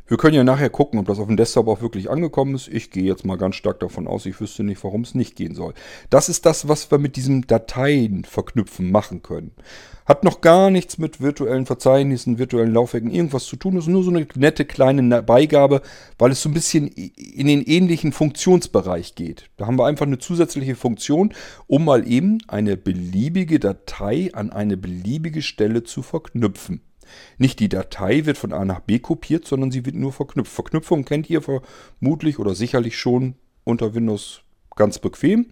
Wir 0.07 0.17
können 0.17 0.35
ja 0.35 0.43
nachher 0.43 0.69
gucken, 0.69 0.99
ob 0.99 1.07
das 1.07 1.17
auf 1.17 1.25
dem 1.25 1.35
Desktop 1.35 1.67
auch 1.67 1.81
wirklich 1.81 2.11
angekommen 2.11 2.53
ist. 2.53 2.67
Ich 2.67 2.91
gehe 2.91 3.05
jetzt 3.05 3.25
mal 3.25 3.37
ganz 3.39 3.55
stark 3.55 3.79
davon 3.79 4.07
aus, 4.07 4.27
ich 4.27 4.39
wüsste 4.39 4.63
nicht, 4.63 4.83
warum 4.83 5.01
es 5.01 5.15
nicht 5.15 5.35
gehen 5.35 5.55
soll. 5.55 5.73
Das 6.11 6.29
ist 6.29 6.45
das, 6.45 6.67
was 6.67 6.91
wir 6.91 6.99
mit 6.99 7.15
diesem 7.15 7.47
Dateien 7.47 8.23
verknüpfen 8.23 8.91
machen 8.91 9.23
können. 9.23 9.51
Hat 10.05 10.23
noch 10.23 10.41
gar 10.41 10.69
nichts 10.69 10.99
mit 10.99 11.21
virtuellen 11.21 11.65
Verzeichnissen, 11.65 12.37
virtuellen 12.37 12.71
Laufwerken, 12.71 13.09
irgendwas 13.09 13.45
zu 13.45 13.55
tun. 13.55 13.73
Das 13.73 13.85
ist 13.85 13.89
nur 13.89 14.03
so 14.03 14.11
eine 14.11 14.27
nette 14.35 14.63
kleine 14.63 15.23
Beigabe, 15.23 15.81
weil 16.19 16.29
es 16.29 16.43
so 16.43 16.49
ein 16.49 16.53
bisschen 16.53 16.87
in 16.87 17.47
den 17.47 17.63
ähnlichen 17.63 18.11
Funktionsbereich 18.11 19.15
geht. 19.15 19.49
Da 19.57 19.65
haben 19.65 19.79
wir 19.79 19.87
einfach 19.87 20.05
eine 20.05 20.19
zusätzliche 20.19 20.75
Funktion, 20.75 21.33
um 21.65 21.83
mal 21.83 22.07
eben 22.07 22.37
eine 22.47 22.77
beliebige 22.77 23.59
Datei 23.59 24.29
an 24.33 24.51
eine 24.51 24.77
beliebige 24.77 25.41
Stelle 25.41 25.83
zu 25.83 26.03
verknüpfen. 26.03 26.81
Nicht 27.37 27.59
die 27.59 27.69
Datei 27.69 28.25
wird 28.25 28.37
von 28.37 28.53
A 28.53 28.65
nach 28.65 28.79
B 28.81 28.99
kopiert, 28.99 29.45
sondern 29.45 29.71
sie 29.71 29.85
wird 29.85 29.95
nur 29.95 30.13
verknüpft. 30.13 30.51
Verknüpfung 30.51 31.05
kennt 31.05 31.29
ihr 31.29 31.41
vermutlich 31.41 32.39
oder 32.39 32.55
sicherlich 32.55 32.97
schon 32.97 33.35
unter 33.63 33.93
Windows 33.95 34.41
ganz 34.75 34.99
bequem. 34.99 35.47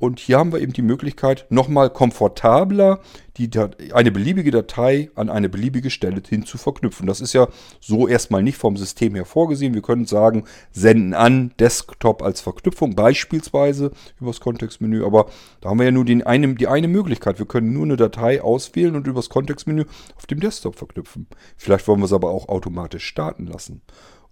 Und 0.00 0.18
hier 0.18 0.38
haben 0.38 0.50
wir 0.50 0.60
eben 0.60 0.72
die 0.72 0.80
Möglichkeit, 0.82 1.44
nochmal 1.50 1.90
komfortabler 1.90 3.00
die, 3.36 3.50
eine 3.92 4.10
beliebige 4.10 4.50
Datei 4.50 5.10
an 5.14 5.28
eine 5.28 5.50
beliebige 5.50 5.90
Stelle 5.90 6.22
hin 6.26 6.46
zu 6.46 6.56
verknüpfen. 6.56 7.06
Das 7.06 7.20
ist 7.20 7.34
ja 7.34 7.48
so 7.80 8.08
erstmal 8.08 8.42
nicht 8.42 8.56
vom 8.56 8.78
System 8.78 9.14
her 9.14 9.26
vorgesehen. 9.26 9.74
Wir 9.74 9.82
können 9.82 10.06
sagen, 10.06 10.44
senden 10.72 11.12
an, 11.12 11.52
Desktop 11.58 12.22
als 12.22 12.40
Verknüpfung, 12.40 12.96
beispielsweise 12.96 13.92
übers 14.18 14.40
Kontextmenü. 14.40 15.04
Aber 15.04 15.26
da 15.60 15.68
haben 15.68 15.78
wir 15.78 15.84
ja 15.84 15.92
nur 15.92 16.06
den 16.06 16.22
einen, 16.22 16.56
die 16.56 16.66
eine 16.66 16.88
Möglichkeit. 16.88 17.38
Wir 17.38 17.46
können 17.46 17.74
nur 17.74 17.84
eine 17.84 17.96
Datei 17.96 18.40
auswählen 18.40 18.96
und 18.96 19.06
übers 19.06 19.28
Kontextmenü 19.28 19.84
auf 20.16 20.26
dem 20.26 20.40
Desktop 20.40 20.76
verknüpfen. 20.76 21.26
Vielleicht 21.58 21.86
wollen 21.86 22.00
wir 22.00 22.06
es 22.06 22.14
aber 22.14 22.30
auch 22.30 22.48
automatisch 22.48 23.04
starten 23.04 23.46
lassen 23.46 23.82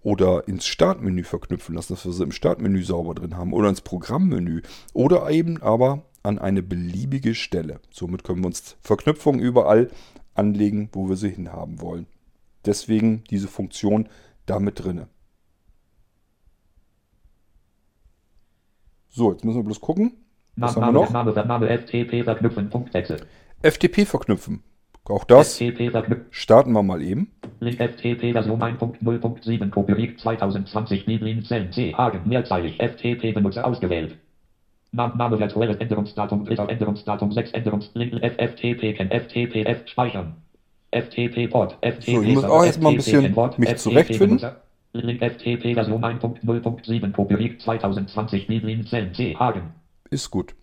oder 0.01 0.47
ins 0.47 0.65
Startmenü 0.65 1.23
verknüpfen 1.23 1.75
lassen, 1.75 1.93
dass 1.93 2.05
wir 2.05 2.13
sie 2.13 2.23
im 2.23 2.31
Startmenü 2.31 2.83
sauber 2.83 3.15
drin 3.15 3.37
haben 3.37 3.53
oder 3.53 3.69
ins 3.69 3.81
Programmmenü 3.81 4.61
oder 4.93 5.29
eben 5.29 5.61
aber 5.61 6.03
an 6.23 6.39
eine 6.39 6.63
beliebige 6.63 7.35
Stelle. 7.35 7.79
Somit 7.91 8.23
können 8.23 8.41
wir 8.41 8.47
uns 8.47 8.77
Verknüpfungen 8.81 9.41
überall 9.41 9.89
anlegen, 10.33 10.89
wo 10.93 11.09
wir 11.09 11.15
sie 11.15 11.29
hinhaben 11.29 11.81
wollen. 11.81 12.07
Deswegen 12.65 13.23
diese 13.29 13.47
Funktion 13.47 14.09
damit 14.45 14.83
drinne. 14.83 15.07
So, 19.09 19.31
jetzt 19.31 19.43
müssen 19.43 19.59
wir 19.59 19.63
bloß 19.63 19.81
gucken. 19.81 20.13
Was 20.55 20.75
Name, 20.75 20.85
haben 20.85 20.93
wir 20.93 21.01
noch? 21.01 21.11
Name, 21.11 21.45
Name, 21.45 21.79
FTP 21.79 22.23
verknüpfen, 22.23 22.69
FTP 23.61 24.05
verknüpfen. 24.05 24.63
Auch 25.09 25.23
das 25.23 25.59
starten 26.29 26.71
wir 26.73 26.83
mal 26.83 27.01
eben. 27.01 27.31
Link 27.59 27.79
FTP 27.79 28.31
Version 28.31 28.61
1.0.7 28.61 29.69
Kopie 29.71 30.15
2020 30.15 31.05
Biblin 31.05 31.43
Zellen 31.43 31.71
C 31.71 31.93
Hagen 31.95 32.21
mehrzeilig 32.29 32.77
FTP 32.77 33.33
Benutzer 33.33 33.65
ausgewählt. 33.65 34.17
Name, 34.91 35.17
Name 35.17 35.39
virtuelles 35.39 35.77
Änderungsdatum 35.77 36.45
Dritter 36.45 36.69
Änderungsdatum 36.69 37.31
6 37.31 37.51
Änderungslink 37.51 38.21
FTP 38.23 38.93
Ken 38.95 39.09
FTPF 39.09 39.87
speichern. 39.87 40.35
FTP 40.91 41.47
Port 41.49 41.77
FTP 41.81 42.15
So, 42.15 42.21
ich 42.21 42.33
muss 42.35 42.43
auch 42.43 42.65
jetzt 42.65 42.81
mal 42.81 42.89
ein 42.89 42.95
bisschen 42.95 43.35
mich 43.57 43.75
zurechtfinden. 43.77 44.51
Link 44.93 45.21
FTP 45.21 45.73
Version 45.73 46.03
1.0.7 46.03 47.11
Kopie 47.11 47.57
2020 47.57 48.47
Biblin 48.47 48.85
Zellen 48.85 49.13
C 49.15 49.35
Hagen. 49.35 49.73
Ist 50.11 50.29
gut. 50.29 50.55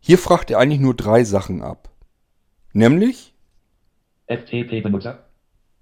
Hier 0.00 0.16
fragt 0.16 0.50
er 0.50 0.58
eigentlich 0.58 0.80
nur 0.80 0.94
drei 0.94 1.24
Sachen 1.24 1.62
ab. 1.62 1.90
Nämlich 2.72 3.34
FTP-Benutzer. 4.28 5.24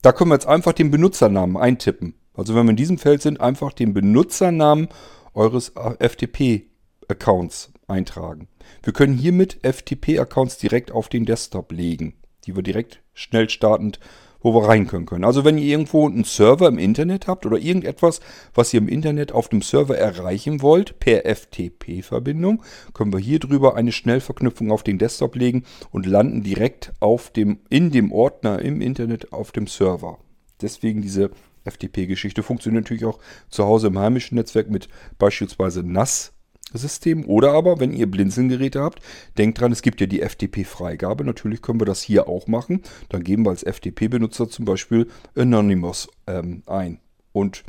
Da 0.03 0.13
können 0.13 0.31
wir 0.31 0.35
jetzt 0.37 0.47
einfach 0.47 0.73
den 0.73 0.91
Benutzernamen 0.91 1.57
eintippen. 1.57 2.15
Also 2.35 2.55
wenn 2.55 2.67
wir 2.67 2.71
in 2.71 2.77
diesem 2.77 2.99
Feld 2.99 3.23
sind, 3.23 3.41
einfach 3.41 3.73
den 3.73 3.93
Benutzernamen 3.95 4.89
eures 5.35 5.73
FTP-Accounts 5.75 7.73
eintragen. 7.89 8.49
Wir 8.83 8.93
können 8.93 9.15
hiermit 9.15 9.59
FTP-Accounts 9.63 10.59
direkt 10.59 10.93
auf 10.93 11.09
den 11.09 11.25
Desktop 11.25 11.73
legen, 11.73 12.15
die 12.45 12.55
wir 12.55 12.63
direkt 12.63 13.03
schnell 13.15 13.49
startend 13.49 14.01
wo 14.47 14.55
wir 14.55 14.69
rein 14.69 14.87
können 14.87 15.07
können. 15.07 15.25
Also 15.25 15.45
wenn 15.45 15.59
ihr 15.59 15.65
irgendwo 15.65 16.07
einen 16.07 16.23
Server 16.23 16.69
im 16.69 16.79
Internet 16.79 17.27
habt 17.27 17.47
oder 17.47 17.59
irgendetwas, 17.59 18.21
was 18.55 18.73
ihr 18.73 18.79
im 18.79 18.87
Internet 18.87 19.33
auf 19.33 19.49
dem 19.49 19.61
Server 19.61 19.99
erreichen 19.99 20.63
wollt, 20.63 21.01
per 21.01 21.25
FTP-Verbindung, 21.27 22.63
können 22.95 23.13
wir 23.13 23.19
hier 23.19 23.41
drüber 23.41 23.75
eine 23.75 23.91
Schnellverknüpfung 23.91 24.71
auf 24.71 24.85
den 24.85 24.99
Desktop 24.99 25.35
legen 25.35 25.65
und 25.91 26.07
landen 26.07 26.45
direkt 26.45 26.93
auf 27.01 27.31
dem, 27.31 27.59
in 27.71 27.91
dem 27.91 28.13
Ordner 28.13 28.61
im 28.61 28.81
Internet 28.81 29.33
auf 29.33 29.51
dem 29.51 29.67
Server. 29.67 30.19
Deswegen 30.63 31.03
diese 31.03 31.33
FTP-Geschichte 31.65 32.45
funktioniert 32.45 32.85
natürlich 32.85 33.05
auch 33.05 33.19
zu 33.51 33.65
Hause 33.65 33.89
im 33.89 33.99
heimischen 33.99 34.37
Netzwerk 34.37 34.71
mit 34.71 34.87
beispielsweise 35.19 35.83
NAS 35.83 36.36
System. 36.73 37.25
Oder 37.27 37.53
aber, 37.53 37.81
wenn 37.81 37.93
ihr 37.93 38.11
Blinzelgeräte 38.11 38.81
habt, 38.81 39.01
denkt 39.39 39.61
dran, 39.61 39.73
es 39.73 39.83
gibt 39.83 40.01
ja 40.01 40.07
die 40.07 40.21
FTP-Freigabe. 40.21 41.25
Natürlich 41.25 41.63
können 41.63 41.81
wir 41.81 41.87
das 41.87 42.03
hier 42.03 42.29
auch 42.29 42.47
machen. 42.47 42.83
Dann 43.09 43.25
geben 43.25 43.45
wir 43.45 43.51
als 43.51 43.63
FTP-Benutzer 43.63 44.49
zum 44.49 44.65
Beispiel 44.65 45.09
Anonymous 45.37 46.09
ähm, 46.27 46.63
ein. 46.67 46.99
Und 47.33 47.65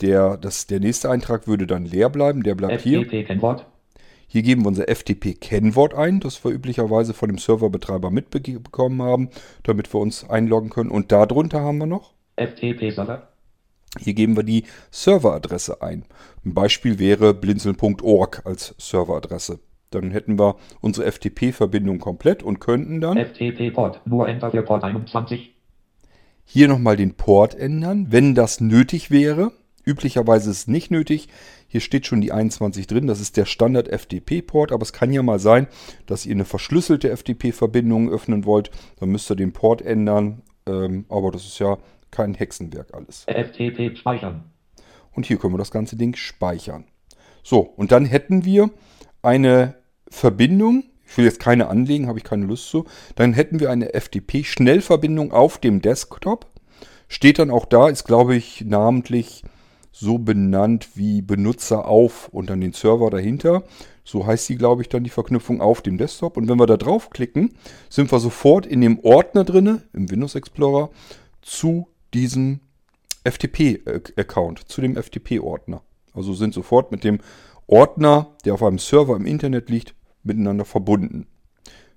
der, 0.00 0.36
das, 0.36 0.66
der 0.66 0.80
nächste 0.80 1.10
Eintrag 1.10 1.46
würde 1.46 1.66
dann 1.66 1.84
leer 1.84 2.10
bleiben. 2.10 2.42
Der 2.42 2.54
bleibt 2.54 2.82
FTP 2.82 3.10
hier. 3.10 3.24
Kennwort. 3.24 3.66
Hier 4.26 4.42
geben 4.42 4.62
wir 4.62 4.68
unser 4.68 4.88
FTP-Kennwort 4.88 5.94
ein, 5.94 6.20
das 6.20 6.42
wir 6.42 6.52
üblicherweise 6.52 7.12
von 7.12 7.28
dem 7.28 7.36
Serverbetreiber 7.36 8.10
mitbekommen 8.10 9.02
haben, 9.02 9.28
damit 9.62 9.92
wir 9.92 10.00
uns 10.00 10.28
einloggen 10.28 10.70
können. 10.70 10.90
Und 10.90 11.12
darunter 11.12 11.60
haben 11.60 11.78
wir 11.78 11.86
noch 11.86 12.14
FTP-Server. 12.36 13.31
Hier 13.98 14.14
geben 14.14 14.36
wir 14.36 14.42
die 14.42 14.64
Serveradresse 14.90 15.82
ein. 15.82 16.04
Ein 16.44 16.54
Beispiel 16.54 16.98
wäre 16.98 17.34
blinzeln.org 17.34 18.42
als 18.44 18.74
Serveradresse. 18.78 19.60
Dann 19.90 20.10
hätten 20.10 20.38
wir 20.38 20.56
unsere 20.80 21.10
FTP-Verbindung 21.10 21.98
komplett 21.98 22.42
und 22.42 22.60
könnten 22.60 23.00
dann 23.00 23.18
FTP-Port, 23.18 24.00
nur 24.06 24.26
Enter 24.28 24.50
für 24.50 24.62
Port 24.62 24.82
21. 24.84 25.54
Hier 26.44 26.68
nochmal 26.68 26.96
den 26.96 27.14
Port 27.14 27.54
ändern, 27.54 28.06
wenn 28.10 28.34
das 28.34 28.60
nötig 28.60 29.10
wäre. 29.10 29.52
Üblicherweise 29.84 30.50
ist 30.50 30.58
es 30.58 30.66
nicht 30.68 30.90
nötig. 30.90 31.28
Hier 31.66 31.80
steht 31.80 32.06
schon 32.06 32.20
die 32.20 32.32
21 32.32 32.86
drin. 32.86 33.06
Das 33.06 33.20
ist 33.20 33.36
der 33.36 33.46
Standard 33.46 33.88
FTP-Port. 33.88 34.72
Aber 34.72 34.82
es 34.82 34.92
kann 34.92 35.12
ja 35.12 35.22
mal 35.22 35.38
sein, 35.38 35.66
dass 36.06 36.24
ihr 36.24 36.32
eine 36.32 36.44
verschlüsselte 36.44 37.14
FTP-Verbindung 37.14 38.10
öffnen 38.10 38.44
wollt. 38.44 38.70
Dann 39.00 39.08
müsst 39.08 39.30
ihr 39.30 39.36
den 39.36 39.52
Port 39.52 39.82
ändern. 39.82 40.42
Ähm, 40.66 41.04
aber 41.08 41.32
das 41.32 41.44
ist 41.44 41.58
ja 41.58 41.78
kein 42.12 42.34
Hexenwerk 42.34 42.94
alles. 42.94 43.24
FTP 43.26 43.96
speichern. 43.96 44.44
Und 45.10 45.26
hier 45.26 45.38
können 45.38 45.54
wir 45.54 45.58
das 45.58 45.72
ganze 45.72 45.96
Ding 45.96 46.14
speichern. 46.14 46.84
So, 47.42 47.60
und 47.60 47.90
dann 47.90 48.04
hätten 48.04 48.44
wir 48.44 48.70
eine 49.22 49.74
Verbindung. 50.08 50.84
Ich 51.06 51.18
will 51.18 51.24
jetzt 51.24 51.40
keine 51.40 51.68
anlegen, 51.68 52.06
habe 52.06 52.18
ich 52.18 52.24
keine 52.24 52.46
Lust 52.46 52.68
zu. 52.68 52.84
Dann 53.16 53.32
hätten 53.32 53.60
wir 53.60 53.70
eine 53.70 53.92
FTP-Schnellverbindung 53.94 55.32
auf 55.32 55.58
dem 55.58 55.82
Desktop. 55.82 56.46
Steht 57.08 57.38
dann 57.38 57.50
auch 57.50 57.66
da, 57.66 57.88
ist 57.88 58.04
glaube 58.04 58.36
ich 58.36 58.64
namentlich 58.64 59.42
so 59.90 60.18
benannt 60.18 60.90
wie 60.94 61.20
Benutzer 61.20 61.86
auf 61.86 62.28
und 62.28 62.48
dann 62.48 62.62
den 62.62 62.72
Server 62.72 63.10
dahinter. 63.10 63.64
So 64.04 64.26
heißt 64.26 64.46
sie, 64.46 64.56
glaube 64.56 64.82
ich, 64.82 64.88
dann 64.88 65.04
die 65.04 65.10
Verknüpfung 65.10 65.60
auf 65.60 65.82
dem 65.82 65.98
Desktop. 65.98 66.36
Und 66.36 66.48
wenn 66.48 66.58
wir 66.58 66.66
da 66.66 66.78
draufklicken, 66.78 67.52
sind 67.90 68.10
wir 68.10 68.18
sofort 68.18 68.66
in 68.66 68.80
dem 68.80 68.98
Ordner 69.00 69.44
drin, 69.44 69.82
im 69.92 70.10
Windows 70.10 70.34
Explorer, 70.34 70.90
zu 71.42 71.88
diesen 72.14 72.60
FTP-Account, 73.24 74.68
zu 74.68 74.80
dem 74.80 74.96
FTP-Ordner. 74.96 75.82
Also 76.14 76.34
sind 76.34 76.54
sofort 76.54 76.92
mit 76.92 77.04
dem 77.04 77.20
Ordner, 77.66 78.34
der 78.44 78.54
auf 78.54 78.62
einem 78.62 78.78
Server 78.78 79.16
im 79.16 79.26
Internet 79.26 79.70
liegt, 79.70 79.94
miteinander 80.22 80.64
verbunden. 80.64 81.26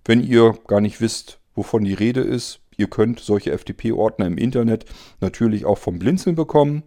Wenn 0.03 0.23
ihr 0.23 0.57
gar 0.67 0.81
nicht 0.81 1.01
wisst, 1.01 1.39
wovon 1.55 1.83
die 1.83 1.93
Rede 1.93 2.21
ist, 2.21 2.59
ihr 2.77 2.87
könnt 2.87 3.19
solche 3.19 3.57
FTP-Ordner 3.57 4.27
im 4.27 4.37
Internet 4.37 4.85
natürlich 5.19 5.65
auch 5.65 5.77
vom 5.77 5.99
Blinzeln 5.99 6.35
bekommen. 6.35 6.83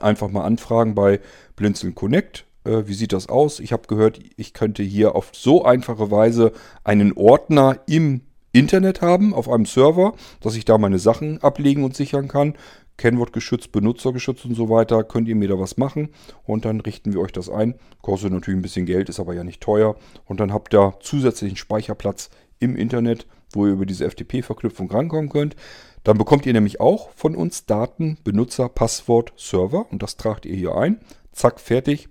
Einfach 0.00 0.30
mal 0.30 0.44
anfragen 0.44 0.94
bei 0.94 1.20
Blinzeln 1.56 1.94
Connect. 1.94 2.46
Äh, 2.64 2.86
wie 2.86 2.94
sieht 2.94 3.12
das 3.12 3.28
aus? 3.28 3.60
Ich 3.60 3.72
habe 3.72 3.86
gehört, 3.86 4.20
ich 4.36 4.54
könnte 4.54 4.82
hier 4.82 5.14
auf 5.14 5.30
so 5.32 5.64
einfache 5.64 6.10
Weise 6.10 6.52
einen 6.84 7.12
Ordner 7.12 7.80
im 7.86 8.22
Internet 8.54 9.02
haben 9.02 9.34
auf 9.34 9.48
einem 9.48 9.66
Server, 9.66 10.14
dass 10.40 10.54
ich 10.54 10.64
da 10.64 10.78
meine 10.78 11.00
Sachen 11.00 11.42
ablegen 11.42 11.82
und 11.82 11.96
sichern 11.96 12.28
kann. 12.28 12.54
Kennwort 12.96 13.32
geschützt, 13.32 13.72
Benutzergeschützt 13.72 14.44
und 14.44 14.54
so 14.54 14.70
weiter. 14.70 15.02
Könnt 15.02 15.26
ihr 15.26 15.34
mir 15.34 15.48
da 15.48 15.58
was 15.58 15.76
machen 15.76 16.10
und 16.44 16.64
dann 16.64 16.80
richten 16.80 17.12
wir 17.12 17.20
euch 17.20 17.32
das 17.32 17.50
ein. 17.50 17.74
Kostet 18.00 18.32
natürlich 18.32 18.56
ein 18.56 18.62
bisschen 18.62 18.86
Geld, 18.86 19.08
ist 19.08 19.18
aber 19.18 19.34
ja 19.34 19.42
nicht 19.42 19.60
teuer. 19.60 19.96
Und 20.24 20.38
dann 20.38 20.52
habt 20.52 20.72
ihr 20.72 20.94
zusätzlichen 21.00 21.56
Speicherplatz 21.56 22.30
im 22.60 22.76
Internet, 22.76 23.26
wo 23.50 23.66
ihr 23.66 23.72
über 23.72 23.86
diese 23.86 24.08
FTP-Verknüpfung 24.08 24.88
rankommen 24.88 25.30
könnt. 25.30 25.56
Dann 26.04 26.16
bekommt 26.16 26.46
ihr 26.46 26.52
nämlich 26.52 26.80
auch 26.80 27.10
von 27.10 27.34
uns 27.34 27.66
Daten, 27.66 28.18
Benutzer, 28.22 28.68
Passwort, 28.68 29.32
Server 29.36 29.86
und 29.90 30.00
das 30.00 30.16
tragt 30.16 30.46
ihr 30.46 30.54
hier 30.54 30.76
ein. 30.76 31.00
Zack, 31.32 31.58
fertig. 31.58 32.08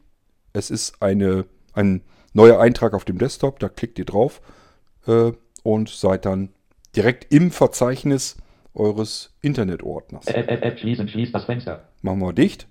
Es 0.51 0.69
ist 0.69 1.01
eine, 1.01 1.45
ein 1.71 2.01
neuer 2.33 2.59
Eintrag 2.59 2.93
auf 2.93 3.05
dem 3.05 3.17
Desktop, 3.17 3.59
da 3.59 3.69
klickt 3.69 3.97
ihr 3.97 4.05
drauf. 4.05 4.41
Äh, 5.07 5.31
und 5.63 5.89
seid 5.89 6.25
dann 6.25 6.49
direkt 6.95 7.33
im 7.33 7.51
Verzeichnis 7.51 8.37
eures 8.73 9.35
Internetordners. 9.41 10.27
App 10.27 10.79
schließen, 10.79 11.07
schließt 11.07 11.33
das 11.33 11.45
Fenster. 11.45 11.89
Machen 12.01 12.19
wir 12.19 12.33
dicht. 12.33 12.67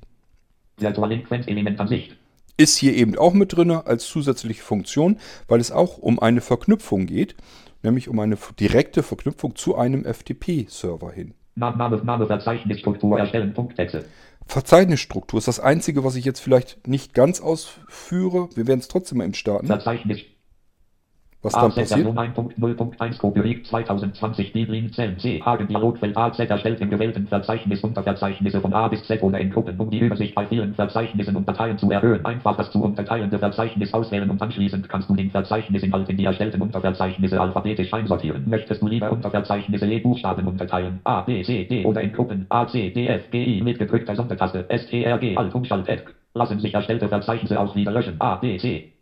Sicht. 1.89 2.17
Ist 2.57 2.77
hier 2.77 2.95
eben 2.95 3.17
auch 3.17 3.33
mit 3.33 3.57
drin 3.57 3.71
als 3.71 4.07
zusätzliche 4.07 4.63
Funktion, 4.63 5.19
weil 5.49 5.61
es 5.61 5.73
auch 5.73 5.99
um 5.99 6.19
eine 6.19 6.41
Verknüpfung 6.41 7.07
geht, 7.07 7.35
nämlich 7.83 8.09
um 8.09 8.19
eine 8.21 8.37
direkte 8.59 9.03
Verknüpfung 9.03 9.57
zu 9.57 9.77
einem 9.77 10.05
FTP-Server 10.05 11.13
hin. 11.13 11.35
Name, 11.55 12.03
Name, 12.05 12.27
Verzeichnisstruktur 12.27 13.19
erstellen, 13.19 13.53
Punkttexte. 13.55 14.05
Verzeichnisstruktur 14.47 15.39
ist 15.39 15.49
das 15.49 15.61
einzige, 15.61 16.05
was 16.05 16.17
ich 16.17 16.25
jetzt 16.25 16.41
vielleicht 16.41 16.87
nicht 16.87 17.15
ganz 17.15 17.41
ausführe. 17.41 18.49
Wir 18.55 18.67
werden 18.67 18.81
es 18.81 18.89
trotzdem 18.89 19.19
mal 19.19 19.25
im 19.25 19.35
starten. 19.35 19.67
Verzeichnis 19.67 20.21
was 21.43 21.53
dann 21.53 21.73
passiert. 21.73 21.89
Version 21.89 22.17
1.0.1 22.17 23.19
Copyright 23.19 23.67
2020 23.67 24.53
Bibelin 24.53 24.93
Zellen 24.93 25.19
C 25.19 25.43
Hagen 25.43 25.67
Dialogfeld 25.67 26.17
AZ 26.17 26.39
erstellt 26.39 26.81
im 26.81 26.91
gewählten 26.91 27.27
Verzeichnis 27.27 27.83
Unterverzeichnisse 27.83 28.61
von 28.61 28.73
A 28.73 28.89
bis 28.89 29.05
Z 29.05 29.23
oder 29.23 29.41
in 29.41 29.51
Gruppen, 29.51 29.79
um 29.79 29.91
die 29.91 29.99
Übersicht 29.99 30.35
bei 30.35 30.47
vielen 30.47 30.75
Verzeichnissen 30.75 31.37
und 31.37 31.49
Dateien 31.49 31.79
zu 31.79 31.91
erhöhen. 31.91 32.25
Einfach 32.25 32.57
das 32.57 32.71
zu 32.71 32.83
unterteilende 32.83 33.39
Verzeichnis 33.39 33.93
auswählen 33.93 34.31
und 34.31 34.41
anschließend 34.41 34.89
kannst 34.89 35.09
du 35.09 35.15
den 35.15 35.31
Verzeichnisinhalt 35.31 36.09
in 36.09 36.17
die 36.17 36.25
erstellten 36.25 36.63
Unterverzeichnisse 36.63 37.41
alphabetisch 37.41 37.93
einsortieren. 37.93 38.45
Möchtest 38.49 38.81
du 38.81 38.87
lieber 38.87 39.11
Unterverzeichnisse 39.11 39.87
je 39.87 39.99
Buchstaben 40.01 40.47
unterteilen? 40.47 41.01
A, 41.05 41.23
B, 41.23 41.43
C, 41.43 41.65
D 41.65 41.85
oder 41.85 42.01
in 42.03 42.13
Gruppen 42.13 42.47
A, 42.49 42.67
C, 42.67 42.91
D, 42.91 43.07
F, 43.09 43.31
G, 43.31 43.45
I 43.45 43.63
mit 43.63 43.79
gedrückter 43.79 44.15
Sondertaste 44.15 44.69
S, 44.69 44.87
T, 44.87 45.03
R, 45.03 45.19
G, 45.19 45.37
Alt, 45.37 45.55
Umschalt, 45.55 45.89
F. 45.89 46.03
Lassen 46.35 46.61
sich 46.61 46.73
erstellte 46.73 47.09
Verzeichnisse 47.09 47.59
auch 47.61 47.75
wieder 47.75 47.93
löschen. 47.93 48.17
A, 48.21 48.37
B, 48.37 48.57
C. 48.57 48.93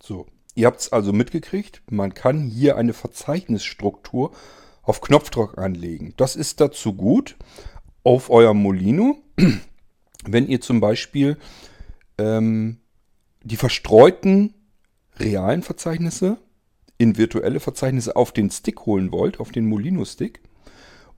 So, 0.00 0.26
ihr 0.58 0.66
habt 0.66 0.80
es 0.80 0.92
also 0.92 1.12
mitgekriegt. 1.12 1.82
Man 1.88 2.14
kann 2.14 2.42
hier 2.42 2.76
eine 2.76 2.92
Verzeichnisstruktur 2.92 4.32
auf 4.82 5.00
Knopfdruck 5.00 5.56
anlegen. 5.56 6.14
Das 6.16 6.34
ist 6.34 6.60
dazu 6.60 6.94
gut 6.94 7.36
auf 8.02 8.28
eurem 8.28 8.60
Molino, 8.60 9.22
wenn 10.26 10.48
ihr 10.48 10.60
zum 10.60 10.80
Beispiel 10.80 11.38
ähm, 12.18 12.78
die 13.44 13.56
verstreuten 13.56 14.54
realen 15.20 15.62
Verzeichnisse 15.62 16.38
in 16.96 17.16
virtuelle 17.16 17.60
Verzeichnisse 17.60 18.16
auf 18.16 18.32
den 18.32 18.50
Stick 18.50 18.84
holen 18.84 19.12
wollt, 19.12 19.38
auf 19.38 19.52
den 19.52 19.66
Molino-Stick 19.66 20.40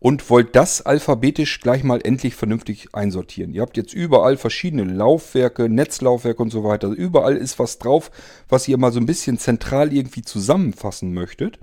und 0.00 0.28
wollt 0.30 0.56
das 0.56 0.82
alphabetisch 0.82 1.60
gleich 1.60 1.84
mal 1.84 2.00
endlich 2.02 2.34
vernünftig 2.34 2.88
einsortieren. 2.94 3.52
Ihr 3.52 3.62
habt 3.62 3.76
jetzt 3.76 3.92
überall 3.92 4.36
verschiedene 4.36 4.84
Laufwerke, 4.84 5.68
Netzlaufwerke 5.68 6.42
und 6.42 6.50
so 6.50 6.64
weiter. 6.64 6.88
Überall 6.88 7.36
ist 7.36 7.58
was 7.58 7.78
drauf, 7.78 8.10
was 8.48 8.66
ihr 8.66 8.78
mal 8.78 8.92
so 8.92 8.98
ein 8.98 9.06
bisschen 9.06 9.38
zentral 9.38 9.92
irgendwie 9.92 10.22
zusammenfassen 10.22 11.12
möchtet. 11.12 11.58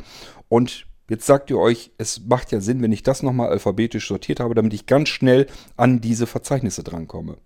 Und 0.50 0.86
jetzt 1.10 1.26
sagt 1.26 1.50
ihr 1.50 1.58
euch, 1.58 1.92
es 1.98 2.22
macht 2.28 2.52
ja 2.52 2.62
Sinn, 2.62 2.82
wenn 2.82 2.92
ich 2.92 3.04
das 3.04 3.24
nochmal 3.24 3.50
alphabetisch 3.50 4.08
sortiert 4.08 4.40
habe, 4.40 4.54
damit 4.54 4.74
ich 4.74 4.86
ganz 4.86 5.10
schnell 5.10 5.48
an 5.76 6.00
diese 6.00 6.28
Verzeichnisse 6.28 6.84
drankomme. 6.84 7.38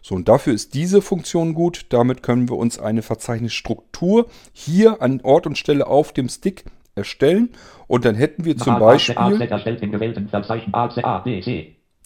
So, 0.00 0.14
und 0.14 0.28
dafür 0.28 0.54
ist 0.54 0.74
diese 0.74 1.02
Funktion 1.02 1.54
gut. 1.54 1.86
Damit 1.88 2.22
können 2.22 2.48
wir 2.48 2.56
uns 2.56 2.78
eine 2.78 3.02
Verzeichnisstruktur 3.02 4.28
hier 4.52 5.02
an 5.02 5.20
Ort 5.22 5.48
und 5.48 5.58
Stelle 5.58 5.88
auf 5.88 6.12
dem 6.12 6.28
Stick 6.28 6.64
erstellen. 6.96 7.50
Und 7.86 8.04
dann 8.04 8.16
hätten 8.16 8.44
wir 8.44 8.56
zum 8.56 8.78
Beispiel. 8.80 9.16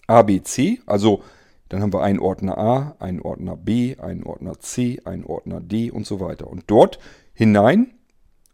ABC, 0.07 0.81
also 0.87 1.23
dann 1.71 1.81
haben 1.83 1.93
wir 1.93 2.03
einen 2.03 2.19
Ordner 2.19 2.59
A, 2.59 2.97
einen 2.99 3.23
Ordner 3.23 3.57
B, 3.57 3.97
einen 3.97 4.25
Ordner 4.25 4.59
C, 4.59 5.01
einen 5.05 5.25
Ordner 5.25 5.61
D 5.61 5.91
und 5.91 6.05
so 6.05 6.21
weiter. 6.21 6.49
Und 6.49 6.65
dort 6.67 6.99
hinein 7.33 7.95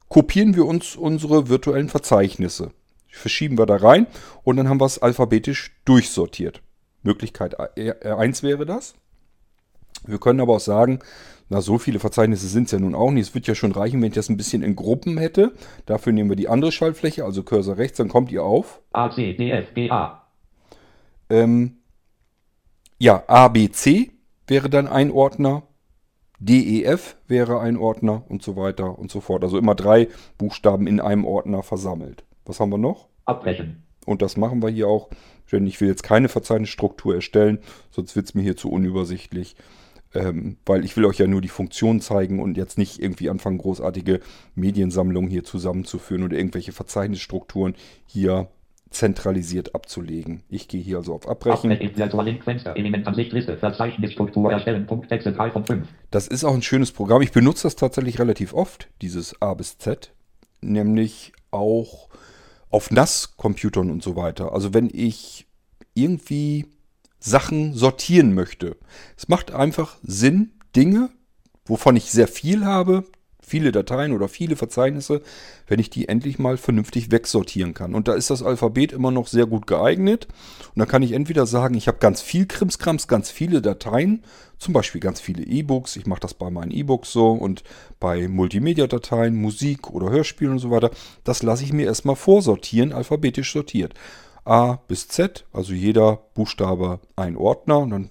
kopieren 0.08 0.54
wir 0.54 0.66
uns 0.66 0.94
unsere 0.96 1.48
virtuellen 1.48 1.88
Verzeichnisse. 1.88 2.72
Verschieben 3.08 3.56
wir 3.56 3.64
da 3.64 3.76
rein 3.76 4.06
und 4.44 4.58
dann 4.58 4.68
haben 4.68 4.80
wir 4.80 4.84
es 4.84 4.98
alphabetisch 4.98 5.74
durchsortiert. 5.86 6.60
Möglichkeit 7.02 7.56
1 7.78 8.42
wäre 8.42 8.66
das. 8.66 8.94
Wir 10.06 10.18
können 10.18 10.40
aber 10.40 10.56
auch 10.56 10.60
sagen, 10.60 10.98
na, 11.48 11.60
so 11.60 11.78
viele 11.78 11.98
Verzeichnisse 12.00 12.48
sind 12.48 12.64
es 12.64 12.72
ja 12.72 12.78
nun 12.78 12.94
auch 12.94 13.10
nicht. 13.10 13.28
Es 13.28 13.34
wird 13.34 13.46
ja 13.46 13.54
schon 13.54 13.72
reichen, 13.72 14.00
wenn 14.00 14.08
ich 14.08 14.14
das 14.14 14.28
ein 14.28 14.36
bisschen 14.36 14.62
in 14.62 14.74
Gruppen 14.74 15.16
hätte. 15.16 15.52
Dafür 15.86 16.12
nehmen 16.12 16.28
wir 16.28 16.36
die 16.36 16.48
andere 16.48 16.72
Schaltfläche, 16.72 17.24
also 17.24 17.42
Cursor 17.42 17.78
rechts, 17.78 17.98
dann 17.98 18.08
kommt 18.08 18.32
ihr 18.32 18.42
auf. 18.42 18.80
A, 18.92 19.10
C, 19.10 19.34
D, 19.34 19.50
F, 19.50 19.72
G, 19.74 19.90
A. 19.90 20.26
Ähm, 21.30 21.78
ja, 22.98 23.22
ABC 23.26 24.10
wäre 24.46 24.70
dann 24.70 24.88
ein 24.88 25.10
Ordner, 25.10 25.62
DEF 26.38 27.16
wäre 27.28 27.60
ein 27.60 27.76
Ordner 27.76 28.24
und 28.28 28.42
so 28.42 28.56
weiter 28.56 28.98
und 28.98 29.10
so 29.10 29.20
fort. 29.20 29.44
Also 29.44 29.58
immer 29.58 29.74
drei 29.74 30.08
Buchstaben 30.38 30.86
in 30.86 31.00
einem 31.00 31.24
Ordner 31.24 31.62
versammelt. 31.62 32.24
Was 32.44 32.60
haben 32.60 32.70
wir 32.70 32.78
noch? 32.78 33.08
Abbrechen. 33.24 33.84
Und 34.04 34.22
das 34.22 34.36
machen 34.36 34.62
wir 34.62 34.68
hier 34.68 34.88
auch. 34.88 35.10
Denn 35.50 35.66
ich 35.66 35.80
will 35.80 35.88
jetzt 35.88 36.02
keine 36.02 36.28
Verzeichnisstruktur 36.28 37.14
erstellen, 37.14 37.60
sonst 37.90 38.16
wird 38.16 38.26
es 38.26 38.34
mir 38.34 38.42
hier 38.42 38.56
zu 38.56 38.70
unübersichtlich. 38.70 39.56
Ähm, 40.16 40.56
weil 40.64 40.84
ich 40.84 40.96
will 40.96 41.04
euch 41.04 41.18
ja 41.18 41.26
nur 41.26 41.40
die 41.40 41.48
Funktion 41.48 42.00
zeigen 42.00 42.40
und 42.40 42.56
jetzt 42.56 42.78
nicht 42.78 43.00
irgendwie 43.00 43.28
anfangen, 43.28 43.58
großartige 43.58 44.20
Mediensammlungen 44.54 45.30
hier 45.30 45.44
zusammenzuführen 45.44 46.22
oder 46.22 46.36
irgendwelche 46.36 46.72
Verzeichnisstrukturen 46.72 47.74
hier 48.06 48.48
zentralisiert 48.90 49.74
abzulegen. 49.74 50.42
Ich 50.48 50.68
gehe 50.68 50.80
hier 50.80 50.98
also 50.98 51.14
auf 51.14 51.28
Abbrechen. 51.28 51.70
Abnet 51.70 51.82
ist 51.82 51.98
Virtual 51.98 52.24
Link 52.24 52.44
Fenster. 52.44 52.76
Elementansicht 52.76 53.32
Liste. 53.32 53.56
Verzeichnisstruktur 53.58 54.50
erstellen. 54.50 54.86
Punkt 54.86 55.08
Texte 55.08 55.32
3 55.32 55.50
von 55.50 55.64
5. 55.64 55.88
Das 56.10 56.28
ist 56.28 56.44
auch 56.44 56.54
ein 56.54 56.62
schönes 56.62 56.92
Programm. 56.92 57.20
Ich 57.20 57.32
benutze 57.32 57.64
das 57.64 57.76
tatsächlich 57.76 58.18
relativ 58.18 58.54
oft, 58.54 58.88
dieses 59.02 59.40
A 59.42 59.54
bis 59.54 59.78
Z. 59.78 60.12
Nämlich 60.62 61.32
auch 61.50 62.08
auf 62.70 62.90
NAS-Computern 62.90 63.90
und 63.90 64.02
so 64.02 64.16
weiter. 64.16 64.52
Also 64.52 64.72
wenn 64.72 64.88
ich 64.92 65.46
irgendwie 65.94 66.66
Sachen 67.18 67.74
sortieren 67.74 68.34
möchte. 68.34 68.76
Es 69.16 69.28
macht 69.28 69.52
einfach 69.52 69.96
Sinn, 70.02 70.52
Dinge, 70.74 71.10
wovon 71.64 71.96
ich 71.96 72.10
sehr 72.10 72.28
viel 72.28 72.64
habe, 72.64 73.04
viele 73.46 73.70
Dateien 73.70 74.12
oder 74.12 74.28
viele 74.28 74.56
Verzeichnisse, 74.56 75.22
wenn 75.68 75.78
ich 75.78 75.88
die 75.88 76.08
endlich 76.08 76.40
mal 76.40 76.56
vernünftig 76.56 77.12
wegsortieren 77.12 77.74
kann. 77.74 77.94
Und 77.94 78.08
da 78.08 78.14
ist 78.14 78.28
das 78.28 78.42
Alphabet 78.42 78.92
immer 78.92 79.12
noch 79.12 79.28
sehr 79.28 79.46
gut 79.46 79.68
geeignet. 79.68 80.26
Und 80.74 80.80
da 80.80 80.84
kann 80.84 81.02
ich 81.02 81.12
entweder 81.12 81.46
sagen, 81.46 81.76
ich 81.76 81.86
habe 81.86 81.98
ganz 81.98 82.20
viel 82.20 82.46
Krimskrams, 82.46 83.06
ganz 83.06 83.30
viele 83.30 83.62
Dateien, 83.62 84.24
zum 84.58 84.74
Beispiel 84.74 85.00
ganz 85.00 85.20
viele 85.20 85.44
E-Books. 85.44 85.94
Ich 85.94 86.06
mache 86.06 86.20
das 86.20 86.34
bei 86.34 86.50
meinen 86.50 86.72
E-Books 86.72 87.12
so 87.12 87.30
und 87.30 87.62
bei 88.00 88.26
Multimedia-Dateien, 88.26 89.36
Musik 89.36 89.90
oder 89.90 90.10
Hörspielen 90.10 90.54
und 90.54 90.58
so 90.58 90.72
weiter. 90.72 90.90
Das 91.22 91.44
lasse 91.44 91.62
ich 91.62 91.72
mir 91.72 91.86
erstmal 91.86 92.16
vorsortieren, 92.16 92.92
alphabetisch 92.92 93.52
sortiert. 93.52 93.94
A 94.46 94.76
bis 94.88 95.08
Z, 95.08 95.44
also 95.52 95.72
jeder 95.72 96.20
Buchstabe 96.34 97.00
ein 97.16 97.36
Ordner 97.36 97.78
und 97.78 97.90
dann 97.90 98.10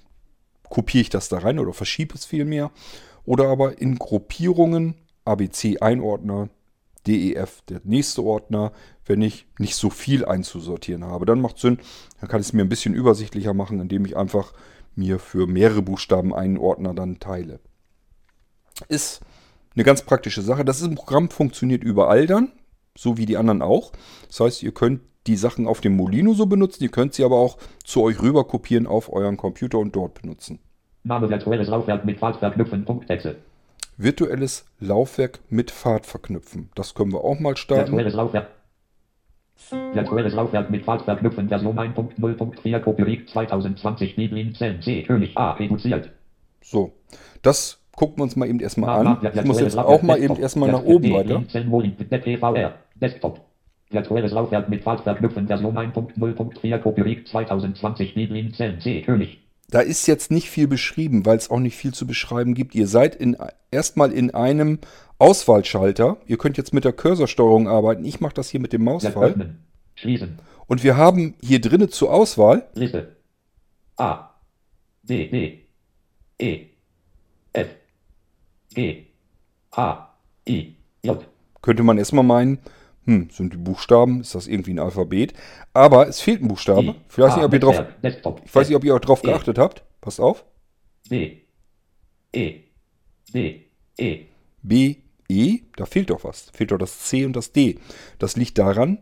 kopiere 0.70 1.04
ich 1.04 1.10
das 1.10 1.30
da 1.30 1.40
rein 1.40 1.60
oder 1.60 1.74
verschiebe 1.74 2.14
es 2.16 2.26
vielmehr. 2.26 2.72
Oder 3.26 3.48
aber 3.48 3.82
in 3.82 3.98
Gruppierungen 3.98 4.96
ABC 5.24 5.80
ein 5.80 6.02
Ordner, 6.02 6.50
DEF 7.08 7.62
der 7.70 7.82
nächste 7.84 8.24
Ordner, 8.24 8.72
wenn 9.06 9.22
ich 9.22 9.48
nicht 9.60 9.76
so 9.76 9.90
viel 9.90 10.26
einzusortieren 10.26 11.06
habe. 11.06 11.26
Dann 11.26 11.42
macht 11.42 11.58
Sinn, 11.58 11.80
dann 12.20 12.30
kann 12.30 12.42
ich 12.42 12.48
es 12.48 12.54
mir 12.54 12.64
ein 12.64 12.70
bisschen 12.70 12.94
übersichtlicher 12.94 13.54
machen, 13.54 13.80
indem 13.80 14.06
ich 14.06 14.18
einfach 14.18 14.54
mir 14.96 15.20
für 15.20 15.48
mehrere 15.48 15.82
Buchstaben 15.82 16.34
einen 16.34 16.58
Ordner 16.58 16.94
dann 16.94 17.20
teile. 17.20 17.60
Ist 18.88 19.22
eine 19.76 19.84
ganz 19.84 20.02
praktische 20.02 20.42
Sache. 20.42 20.66
Das 20.66 20.82
ist 20.82 20.88
ein 20.88 20.96
Programm, 20.96 21.30
funktioniert 21.30 21.84
überall 21.84 22.28
dann, 22.28 22.52
so 22.98 23.18
wie 23.18 23.26
die 23.26 23.38
anderen 23.38 23.62
auch. 23.62 23.92
Das 24.28 24.40
heißt, 24.40 24.64
ihr 24.64 24.74
könnt 24.74 25.02
die 25.28 25.36
Sachen 25.36 25.68
auf 25.68 25.82
dem 25.82 25.96
Molino 25.96 26.34
so 26.34 26.46
benutzen, 26.46 26.84
ihr 26.84 26.92
könnt 26.92 27.14
sie 27.14 27.24
aber 27.24 27.38
auch 27.38 27.58
zu 27.84 28.02
euch 28.04 28.22
rüber 28.22 28.46
kopieren 28.46 28.88
auf 28.88 29.12
euren 29.12 29.38
Computer 29.38 29.80
und 29.80 29.96
dort 29.96 30.22
benutzen. 30.22 30.60
Name 31.04 31.30
virtuelles 31.30 31.68
Laufwerk 31.68 32.06
mit 32.06 32.20
Pfad 32.20 32.38
verknüpfen. 32.38 32.86
Virtuelles 33.98 34.66
Laufwerk 34.80 35.40
mit 35.50 35.72
Pfad 35.72 36.06
verknüpfen. 36.06 36.70
Das 36.76 36.96
können 36.96 37.14
wir 37.14 37.24
auch 37.24 37.40
mal 37.40 37.56
starten. 37.56 37.92
Virtuelles 37.92 38.14
Laufwerk. 38.14 38.48
Virtuelles 39.94 40.34
Laufwerk 40.34 40.70
mit 40.70 40.84
Pfad 40.84 41.04
verknüpfen. 41.04 41.48
Version 41.48 41.78
1.0.4 41.78 42.80
Copyright 42.80 43.30
2020 43.30 44.16
Bibelin 44.16 44.54
Zellen 44.56 44.82
C. 44.82 45.04
König 45.04 45.38
A. 45.38 45.52
Reduziert. 45.54 46.10
So, 46.62 46.92
das 47.42 47.80
gucken 47.96 48.18
wir 48.18 48.24
uns 48.24 48.36
mal 48.36 48.50
eben 48.50 48.60
erstmal 48.60 49.06
an. 49.06 49.18
Ich 49.34 49.44
muss 49.44 49.60
jetzt 49.62 49.78
auch 49.78 50.02
mal 50.02 50.22
eben 50.22 50.36
erstmal 50.36 50.72
nach 50.72 50.84
oben 50.84 51.12
weiter. 51.14 51.44
Desktop. 53.00 53.42
Virtuelles 53.90 54.32
Laufwerk 54.32 54.70
mit 54.70 54.84
Pfad 54.84 55.02
verknüpfen. 55.02 55.48
Version 55.48 55.78
1.0.4 55.78 56.78
Copyright 56.80 57.28
2020 57.28 58.16
Bibelin 58.16 58.54
Zellen 58.54 58.80
C. 58.80 59.02
König. 59.02 59.40
Da 59.70 59.80
ist 59.82 60.08
jetzt 60.08 60.32
nicht 60.32 60.50
viel 60.50 60.68
beschrieben, 60.68 61.26
weil 61.26 61.38
es 61.38 61.50
auch 61.50 61.60
nicht 61.60 61.76
viel 61.76 61.94
zu 61.94 62.06
beschreiben 62.06 62.54
gibt. 62.54 62.76
Ihr 62.76 62.88
seid 62.88 63.16
in, 63.16 63.36
erstmal 63.72 64.12
in 64.12 64.34
einem 64.34 64.80
Auswahlschalter. 65.18 66.18
Ihr 66.28 66.38
könnt 66.38 66.58
jetzt 66.58 66.74
mit 66.74 66.86
der 66.86 66.94
Cursorsteuerung 66.94 67.68
arbeiten. 67.68 68.06
Ich 68.06 68.20
mache 68.20 68.34
das 68.34 68.50
hier 68.50 68.60
mit 68.60 68.74
dem 68.74 68.84
Mausfall. 68.84 69.32
Öffnen. 69.32 69.66
Schließen. 69.96 70.40
Und 70.68 70.84
wir 70.84 70.98
haben 70.98 71.36
hier 71.42 71.62
drinnen 71.62 71.90
zur 71.90 72.14
Auswahl 72.14 72.68
Liste. 72.74 73.16
A. 73.98 74.30
D. 75.04 75.30
D. 75.30 75.66
E. 76.40 76.66
F. 77.54 77.68
G. 78.74 79.06
H. 79.76 80.16
I. 80.48 80.76
J. 81.04 81.26
könnte 81.62 81.84
man 81.84 81.98
erstmal 81.98 82.24
meinen, 82.24 82.60
hm, 83.06 83.30
sind 83.32 83.54
die 83.54 83.58
Buchstaben, 83.58 84.22
ist 84.22 84.36
das 84.36 84.48
irgendwie 84.48 84.74
ein 84.74 84.80
Alphabet? 84.80 85.34
Aber 85.74 86.08
es 86.08 86.22
fehlt 86.22 86.42
ein 86.42 86.48
Buchstabe. 86.48 86.96
Ich 87.10 87.18
weiß 87.18 87.36
nicht, 87.36 87.44
A. 87.44 87.46
ob 87.46 87.54
ihr 87.54 87.60
drauf. 87.60 87.84
Desktop. 88.04 88.42
ich 88.44 88.54
weiß 88.54 88.68
nicht, 88.68 88.76
ob 88.76 88.84
ihr 88.84 88.96
auch 88.96 89.00
drauf 89.00 89.24
E. 89.24 89.28
geachtet 89.28 89.58
habt. 89.58 89.84
Passt 90.02 90.20
auf. 90.20 90.46
D. 91.10 91.44
E. 92.34 92.56
D. 93.34 93.66
E. 93.98 94.26
B, 94.62 94.96
E, 95.28 95.60
da 95.76 95.86
fehlt 95.86 96.10
doch 96.10 96.24
was. 96.24 96.50
Fehlt 96.54 96.72
doch 96.72 96.78
das 96.78 97.00
C 97.00 97.26
und 97.26 97.36
das 97.36 97.52
D. 97.52 97.80
Das 98.20 98.36
liegt 98.36 98.58
daran, 98.58 99.00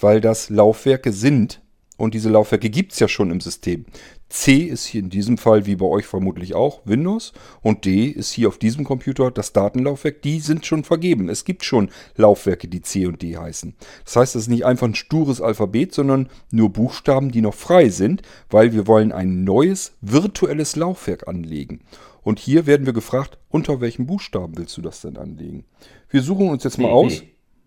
weil 0.00 0.20
das 0.20 0.50
Laufwerke 0.50 1.12
sind, 1.12 1.60
Und 1.96 2.14
diese 2.14 2.28
Laufwerke 2.28 2.70
gibt 2.70 2.92
es 2.92 2.98
ja 2.98 3.06
schon 3.06 3.30
im 3.30 3.40
System. 3.40 3.86
C 4.28 4.56
ist 4.62 4.84
hier 4.84 5.00
in 5.00 5.10
diesem 5.10 5.38
Fall, 5.38 5.64
wie 5.66 5.76
bei 5.76 5.86
euch 5.86 6.06
vermutlich 6.06 6.54
auch, 6.54 6.80
Windows. 6.84 7.32
Und 7.62 7.84
D 7.84 8.06
ist 8.06 8.32
hier 8.32 8.48
auf 8.48 8.58
diesem 8.58 8.84
Computer 8.84 9.30
das 9.30 9.52
Datenlaufwerk. 9.52 10.22
Die 10.22 10.40
sind 10.40 10.66
schon 10.66 10.82
vergeben. 10.82 11.28
Es 11.28 11.44
gibt 11.44 11.64
schon 11.64 11.90
Laufwerke, 12.16 12.66
die 12.66 12.80
C 12.80 13.06
und 13.06 13.22
D 13.22 13.36
heißen. 13.36 13.76
Das 14.04 14.16
heißt, 14.16 14.34
es 14.34 14.42
ist 14.42 14.48
nicht 14.48 14.66
einfach 14.66 14.88
ein 14.88 14.96
stures 14.96 15.40
Alphabet, 15.40 15.94
sondern 15.94 16.30
nur 16.50 16.70
Buchstaben, 16.70 17.30
die 17.30 17.42
noch 17.42 17.54
frei 17.54 17.90
sind, 17.90 18.22
weil 18.50 18.72
wir 18.72 18.88
wollen 18.88 19.12
ein 19.12 19.44
neues 19.44 19.96
virtuelles 20.00 20.74
Laufwerk 20.74 21.28
anlegen. 21.28 21.82
Und 22.22 22.40
hier 22.40 22.66
werden 22.66 22.86
wir 22.86 22.92
gefragt, 22.92 23.38
unter 23.50 23.80
welchen 23.80 24.06
Buchstaben 24.06 24.58
willst 24.58 24.76
du 24.76 24.82
das 24.82 25.02
denn 25.02 25.16
anlegen? 25.16 25.64
Wir 26.08 26.22
suchen 26.22 26.48
uns 26.48 26.64
jetzt 26.64 26.78
mal 26.78 26.90
aus. 26.90 27.22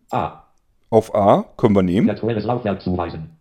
A. 0.10 0.44
Auf 0.90 1.16
A 1.16 1.44
können 1.56 1.76
wir 1.76 1.84
nehmen. 1.84 2.08
Virtuelles 2.08 2.44
Laufwerk 2.44 2.82
zuweisen. 2.82 3.37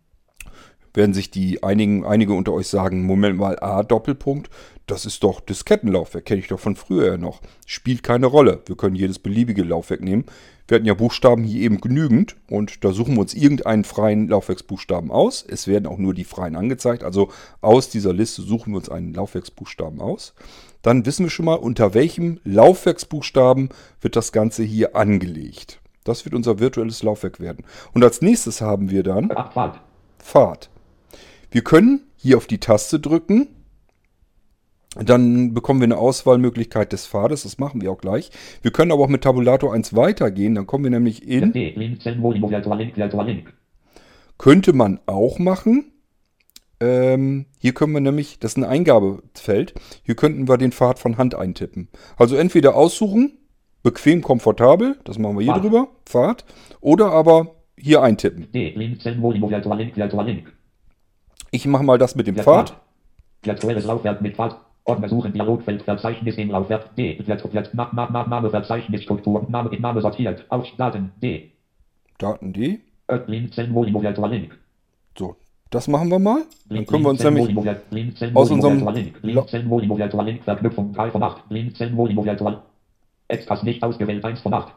Werden 0.97 1.15
sich 1.15 1.31
die 1.31 1.63
einigen, 1.63 2.05
einige 2.05 2.33
unter 2.33 2.53
euch 2.53 2.69
sagen, 2.69 3.05
Moment 3.05 3.39
mal, 3.39 3.59
A 3.61 3.83
Doppelpunkt, 3.83 4.51
das 4.87 5.05
ist 5.05 5.23
doch 5.23 5.41
Diskettenlaufwerk, 5.41 6.25
kenne 6.25 6.41
ich 6.41 6.49
doch 6.49 6.61
von 6.61 6.77
früher 6.77 7.07
ja 7.07 7.17
noch. 7.17 7.41
Spielt 7.67 8.03
keine 8.03 8.27
Rolle. 8.27 8.63
Wir 8.67 8.77
können 8.77 8.97
jedes 8.97 9.19
beliebige 9.19 9.63
Laufwerk 9.63 10.01
nehmen. 10.01 10.25
Wir 10.69 10.77
hatten 10.77 10.87
ja 10.87 10.95
Buchstaben 10.95 11.45
hier 11.45 11.63
eben 11.63 11.81
genügend 11.81 12.37
und 12.49 12.85
da 12.85 12.93
suchen 12.93 13.15
wir 13.15 13.21
uns 13.21 13.35
irgendeinen 13.35 13.85
freien 13.85 14.29
Laufwerksbuchstaben 14.29 15.11
aus. 15.11 15.45
Es 15.47 15.69
werden 15.69 15.87
auch 15.87 15.99
nur 15.99 16.15
die 16.15 16.25
freien 16.25 16.57
angezeigt. 16.57 17.05
Also 17.05 17.31
aus 17.61 17.89
dieser 17.89 18.13
Liste 18.13 18.43
suchen 18.43 18.73
wir 18.73 18.79
uns 18.79 18.89
einen 18.89 19.15
Laufwerksbuchstaben 19.15 20.01
aus. 20.01 20.35
Dann 20.83 21.07
wissen 21.07 21.27
wir 21.27 21.31
schon 21.31 21.47
mal, 21.47 21.55
unter 21.55 21.95
welchem 21.95 22.41
Laufwerksbuchstaben 22.45 23.71
wird 24.01 24.17
das 24.17 24.33
Ganze 24.33 24.63
hier 24.63 24.97
angelegt. 24.97 25.81
Das 26.05 26.25
wird 26.25 26.35
unser 26.35 26.61
virtuelles 26.61 27.03
Laufwerk 27.03 27.41
werden. 27.41 27.65
Und 27.93 28.05
als 28.05 28.23
nächstes 28.23 28.61
haben 28.61 28.91
wir 28.91 29.03
dann 29.03 29.31
Abfahrt. 29.33 29.81
Pfad. 30.19 30.71
Wir 31.57 31.65
können 31.65 32.03
hier 32.17 32.37
auf 32.37 32.47
die 32.47 32.59
Taste 32.59 33.01
drücken. 33.01 33.49
Dann 34.95 35.55
bekommen 35.55 35.81
wir 35.81 35.87
eine 35.87 35.97
Auswahlmöglichkeit 35.97 36.93
des 36.93 37.07
Pfades. 37.07 37.45
Das 37.45 37.57
machen 37.57 37.81
wir 37.81 37.91
auch 37.91 37.97
gleich. 37.97 38.31
Wir 38.61 38.73
können 38.73 38.93
aber 38.93 39.03
auch 39.03 39.09
mit 39.09 39.25
Tabulator 39.25 39.73
1 39.73 39.97
weitergehen. 39.97 40.55
Dann 40.55 40.67
kommen 40.67 40.85
wir 40.85 40.91
nämlich 40.91 41.27
in, 41.27 41.55
könnte 44.37 44.75
man 44.75 45.01
auch 45.07 45.39
machen. 45.39 45.93
Ähm, 46.79 47.47
hier 47.59 47.73
können 47.73 47.95
wir 47.95 48.03
nämlich, 48.03 48.39
das 48.39 48.51
ist 48.51 48.59
ein 48.59 48.65
Eingabefeld. 48.65 49.73
Hier 50.03 50.15
könnten 50.15 50.49
wir 50.49 50.59
den 50.59 50.73
Pfad 50.73 50.99
von 50.99 51.17
Hand 51.17 51.35
eintippen. 51.35 51.89
Also 52.19 52.37
entweder 52.37 52.77
aussuchen, 52.77 53.39
bequem, 53.83 54.21
komfortabel, 54.21 54.99
das 55.05 55.19
machen 55.19 55.39
wir 55.39 55.43
hier 55.43 55.55
Pfad. 55.55 55.65
drüber, 55.65 55.89
Pfad. 56.05 56.45
Oder 56.83 57.13
aber 57.13 57.55
hier 57.79 58.03
eintippen. 58.03 58.53
D. 58.53 58.75
Link, 58.77 59.03
Link, 59.03 59.23
Link. 60.27 60.53
Ich 61.57 61.65
mache 61.67 61.83
mal 61.85 61.97
das 61.97 62.15
mit 62.15 62.27
dem 62.27 62.37
Pfad. 62.37 62.77
Virtuelles 63.43 63.87
Laufwerk 63.87 64.21
mit 64.21 64.37
Pfad. 64.37 64.57
Ordner 64.85 65.09
suchen, 65.09 65.33
Dialogfeld, 65.33 65.81
Verzeichnis 65.83 66.37
im 66.37 66.51
Laufwerk. 66.51 66.95
D. 66.97 67.19
Ma, 67.73 67.89
Ma, 67.93 68.11
Ma, 68.11 68.27
Name, 68.27 68.51
Verzeichnis, 68.51 69.03
Struktur, 69.05 69.47
Name, 69.49 69.71
in 69.75 69.81
Name 69.81 70.03
sortiert. 70.03 70.45
Aus, 70.51 70.67
Daten, 70.77 71.13
D. 71.23 71.51
Daten 72.19 72.53
D. 72.53 72.81
Link. 74.29 74.59
So, 75.19 75.35
das 75.71 75.89
machen 75.89 76.11
wir 76.11 76.19
mal. 76.19 76.43
Dann 76.69 76.85
können 76.85 77.03
wir 77.05 77.09
uns 77.11 77.25
nämlich 77.25 77.57
aus 78.35 78.51
unserem 78.51 78.81
Verknüpfung 80.45 80.93
3 80.93 81.11
von 81.11 81.23
8. 81.23 81.43
Link, 81.49 81.75
Zellen, 81.75 81.95
Molimo, 81.95 82.23
Virtual 82.23 82.61
Extras 83.29 83.63
nicht 83.63 83.83
ausgewählt 83.83 84.23
1 84.23 84.41
von 84.41 84.53
8. 84.53 84.75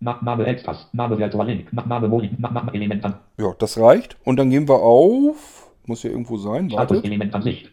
Na- 0.00 0.18
Name 0.20 0.44
Extras, 0.46 0.88
Name 0.92 1.16
Virtual 1.16 1.46
Link, 1.46 1.68
Na- 1.70 1.86
Name 1.86 2.08
Na- 2.38 2.50
Name 2.50 2.74
Element 2.74 3.04
an, 3.04 3.14
Ja, 3.38 3.54
das 3.56 3.78
reicht. 3.78 4.16
Und 4.24 4.36
dann 4.36 4.50
gehen 4.50 4.66
wir 4.68 4.80
auf. 4.82 5.61
Muss 5.86 6.02
ja 6.02 6.10
irgendwo 6.10 6.36
sein. 6.36 6.70
Status 6.70 6.96
Wartet. 6.96 7.04
Element 7.04 7.34
an 7.34 7.42
Sicht. 7.42 7.70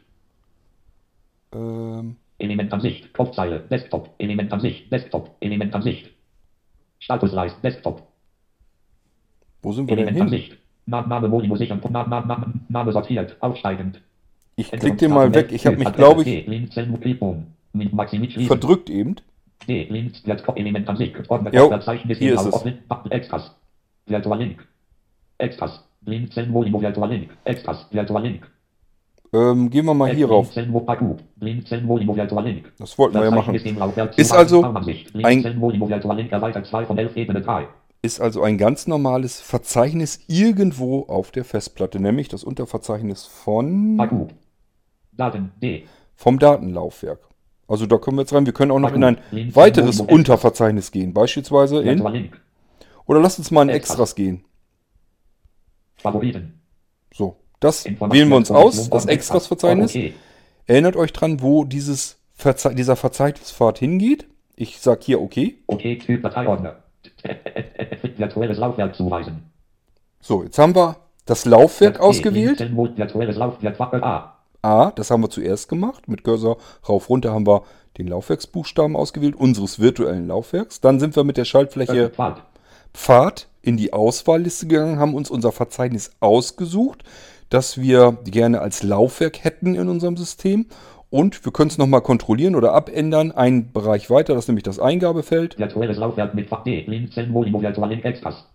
Ähm, 1.54 2.16
Element 2.38 2.72
an 2.74 2.82
Sicht, 2.82 3.14
Kopfzeile, 3.14 3.60
Desktop, 3.62 4.10
Element 4.18 4.52
an 4.54 4.60
Sicht, 4.62 4.92
Desktop, 4.92 5.36
Element 5.40 5.74
an 5.76 5.82
Sicht. 5.82 6.10
Statusleist, 7.00 7.58
Desktop, 7.64 8.04
wo 9.62 9.72
sind 9.72 9.90
wir 9.90 9.96
denn 9.96 10.08
Element 10.10 10.22
an 10.32 10.38
hin? 10.38 10.48
Sicht. 10.50 10.58
Na- 10.86 11.06
Name 11.06 11.28
Molimo 11.28 11.56
sichern, 11.56 11.82
Na- 11.90 12.06
Na- 12.08 12.26
Na- 12.26 12.54
Name 12.68 12.92
sortiert, 12.92 13.36
aufsteigend. 13.42 14.02
Ich 14.56 14.70
klick 14.72 14.98
den 14.98 15.12
mal 15.12 15.34
weg. 15.34 15.52
Ich 15.52 15.66
habe 15.66 15.78
mich, 15.78 15.92
glaube 15.94 16.24
ich, 16.24 16.46
verdrückt 18.48 18.90
eben. 18.90 19.16
Jo, 21.54 21.70
Verzeichnis, 21.70 22.18
hier 22.18 22.34
ist 22.36 22.46
es. 22.46 22.66
Extras. 23.12 23.56
Virtual 24.08 24.40
Link. 24.40 24.68
Extras. 25.38 25.84
Ähm, 29.32 29.70
gehen 29.70 29.86
wir 29.86 29.94
mal 29.94 30.10
hier 30.16 30.28
rauf. 30.28 30.48
Das 32.80 32.98
wollten 32.98 33.14
wir 33.16 33.26
ja 33.26 33.32
machen. 33.32 33.54
Ist 34.18 34.32
also 34.32 34.62
ein- 34.64 34.74
Link, 35.14 35.44
Zellen, 35.44 35.60
Molimo, 35.60 35.88
Virtual 35.90 36.18
Link 36.18 36.32
erweitert 36.32 36.66
2 36.66 36.86
von 36.86 36.98
11, 36.98 37.16
Ebene 37.16 37.42
3. 37.42 37.68
Ist 38.02 38.22
also 38.22 38.42
ein 38.44 38.58
ganz 38.58 38.88
normales 38.88 39.40
Verzeichnis 39.42 40.22
irgendwo 40.28 41.02
auf 41.04 41.32
der 41.32 41.44
Festplatte, 41.44 42.00
nämlich 42.00 42.28
das 42.30 42.44
Unterverzeichnis 42.44 43.26
von 43.26 43.98
vom 46.16 46.40
Datenlaufwerk. 46.40 47.20
Also 47.68 47.86
da 47.86 47.98
können 47.98 48.18
wir 48.18 48.22
jetzt 48.22 48.34
rein. 48.34 48.46
Wir 48.46 48.54
können 48.54 48.72
auch 48.72 48.80
noch 48.80 48.94
in 48.94 49.04
ein 49.04 49.18
weiteres 49.56 50.00
Unterverzeichnis 50.16 50.92
gehen, 50.92 51.14
beispielsweise 51.14 51.82
in 51.82 52.00
oder 53.06 53.20
lasst 53.20 53.38
uns 53.38 53.52
mal 53.52 53.62
in. 53.64 53.70
Extras 53.76 54.16
gehen. 54.16 54.44
Favoriten. 56.02 56.62
So, 57.14 57.38
das 57.60 57.86
wählen 57.86 58.30
wir 58.30 58.38
uns 58.38 58.52
aus, 58.52 58.90
das 58.90 59.06
Extras-Verzeichnis. 59.06 59.92
Okay. 59.92 60.14
Erinnert 60.66 60.96
euch 60.96 61.14
dran, 61.14 61.42
wo 61.42 61.66
dieses 61.66 62.20
Verze 62.34 62.74
dieser 62.74 62.96
Verzeichnispfad 62.96 63.80
hingeht. 63.80 64.28
Ich 64.56 64.80
sag 64.80 65.04
hier 65.04 65.22
okay. 65.22 65.58
Okay, 65.68 65.98
Typ 65.98 66.22
Dateiordner. 66.24 66.84
Virtuelles 68.18 68.58
Laufwerk 68.58 68.96
zuweisen. 68.96 69.52
So, 70.22 70.44
jetzt 70.44 70.58
haben 70.58 70.76
wir 70.76 70.98
das 71.26 71.46
Laufwerk 71.46 71.96
D, 71.96 72.00
ausgewählt. 72.00 72.60
Laufwerk 72.60 74.04
A. 74.04 74.40
A, 74.62 74.92
das 74.92 75.12
haben 75.12 75.22
wir 75.22 75.30
zuerst 75.30 75.70
gemacht. 75.70 76.08
Mit 76.08 76.24
Cursor 76.24 76.58
rauf 76.88 77.10
runter 77.10 77.34
haben 77.34 77.48
wir 77.48 77.64
den 77.98 78.08
Laufwerksbuchstaben 78.08 78.96
ausgewählt, 78.96 79.36
unseres 79.36 79.80
virtuellen 79.80 80.28
Laufwerks. 80.28 80.82
Dann 80.82 81.00
sind 81.00 81.16
wir 81.16 81.24
mit 81.24 81.38
der 81.38 81.46
Schaltfläche 81.46 82.10
Pfad. 82.10 82.44
Pfad 82.94 83.48
in 83.62 83.78
die 83.78 83.94
Auswahlliste 83.94 84.68
gegangen, 84.68 85.00
haben 85.00 85.14
uns 85.16 85.30
unser 85.30 85.52
Verzeichnis 85.52 86.12
ausgesucht, 86.20 87.04
das 87.50 87.80
wir 87.80 88.18
gerne 88.26 88.62
als 88.62 88.84
Laufwerk 88.84 89.44
hätten 89.44 89.76
in 89.76 89.88
unserem 89.90 90.18
System. 90.18 90.68
Und 91.10 91.44
wir 91.44 91.52
können 91.52 91.72
es 91.72 91.78
nochmal 91.80 92.02
kontrollieren 92.02 92.56
oder 92.56 92.74
abändern. 92.74 93.32
Ein 93.32 93.72
Bereich 93.72 94.10
weiter, 94.12 94.36
das 94.36 94.44
ist 94.44 94.48
nämlich 94.50 94.64
das 94.64 94.80
Eingabefeld. 94.80 95.58
Virtuelles 95.58 95.98
Laufwerk 95.98 96.36
mit 96.36 96.48
D. 96.66 96.84
Link, 96.88 97.12
Zellen, 97.14 97.32
Molimo, 97.32 97.62
Virtual 97.62 97.90
Link 97.90 98.06
Extras. 98.06 98.46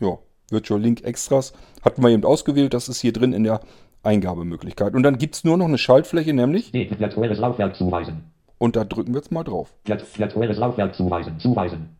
Ja, 0.00 0.18
Virtual 0.50 0.80
Link 0.80 1.04
Extras 1.04 1.52
hatten 1.82 2.02
wir 2.02 2.10
eben 2.10 2.24
ausgewählt. 2.24 2.74
Das 2.74 2.88
ist 2.88 3.00
hier 3.00 3.12
drin 3.12 3.32
in 3.32 3.44
der 3.44 3.60
Eingabemöglichkeit. 4.02 4.94
Und 4.94 5.04
dann 5.04 5.18
gibt 5.18 5.36
es 5.36 5.44
nur 5.44 5.56
noch 5.56 5.66
eine 5.66 5.78
Schaltfläche, 5.78 6.32
nämlich, 6.32 6.72
D. 6.72 6.90
Virtuelles 6.98 7.38
Laufwerk 7.38 7.76
zuweisen. 7.76 8.24
und 8.58 8.74
da 8.74 8.84
drücken 8.84 9.12
wir 9.12 9.20
jetzt 9.20 9.30
mal 9.30 9.44
drauf. 9.44 9.72
Virt- 9.86 10.18
Virtuelles 10.18 10.58
Laufwerk 10.58 10.94
zuweisen. 10.96 11.38
Zuweisen. 11.38 11.90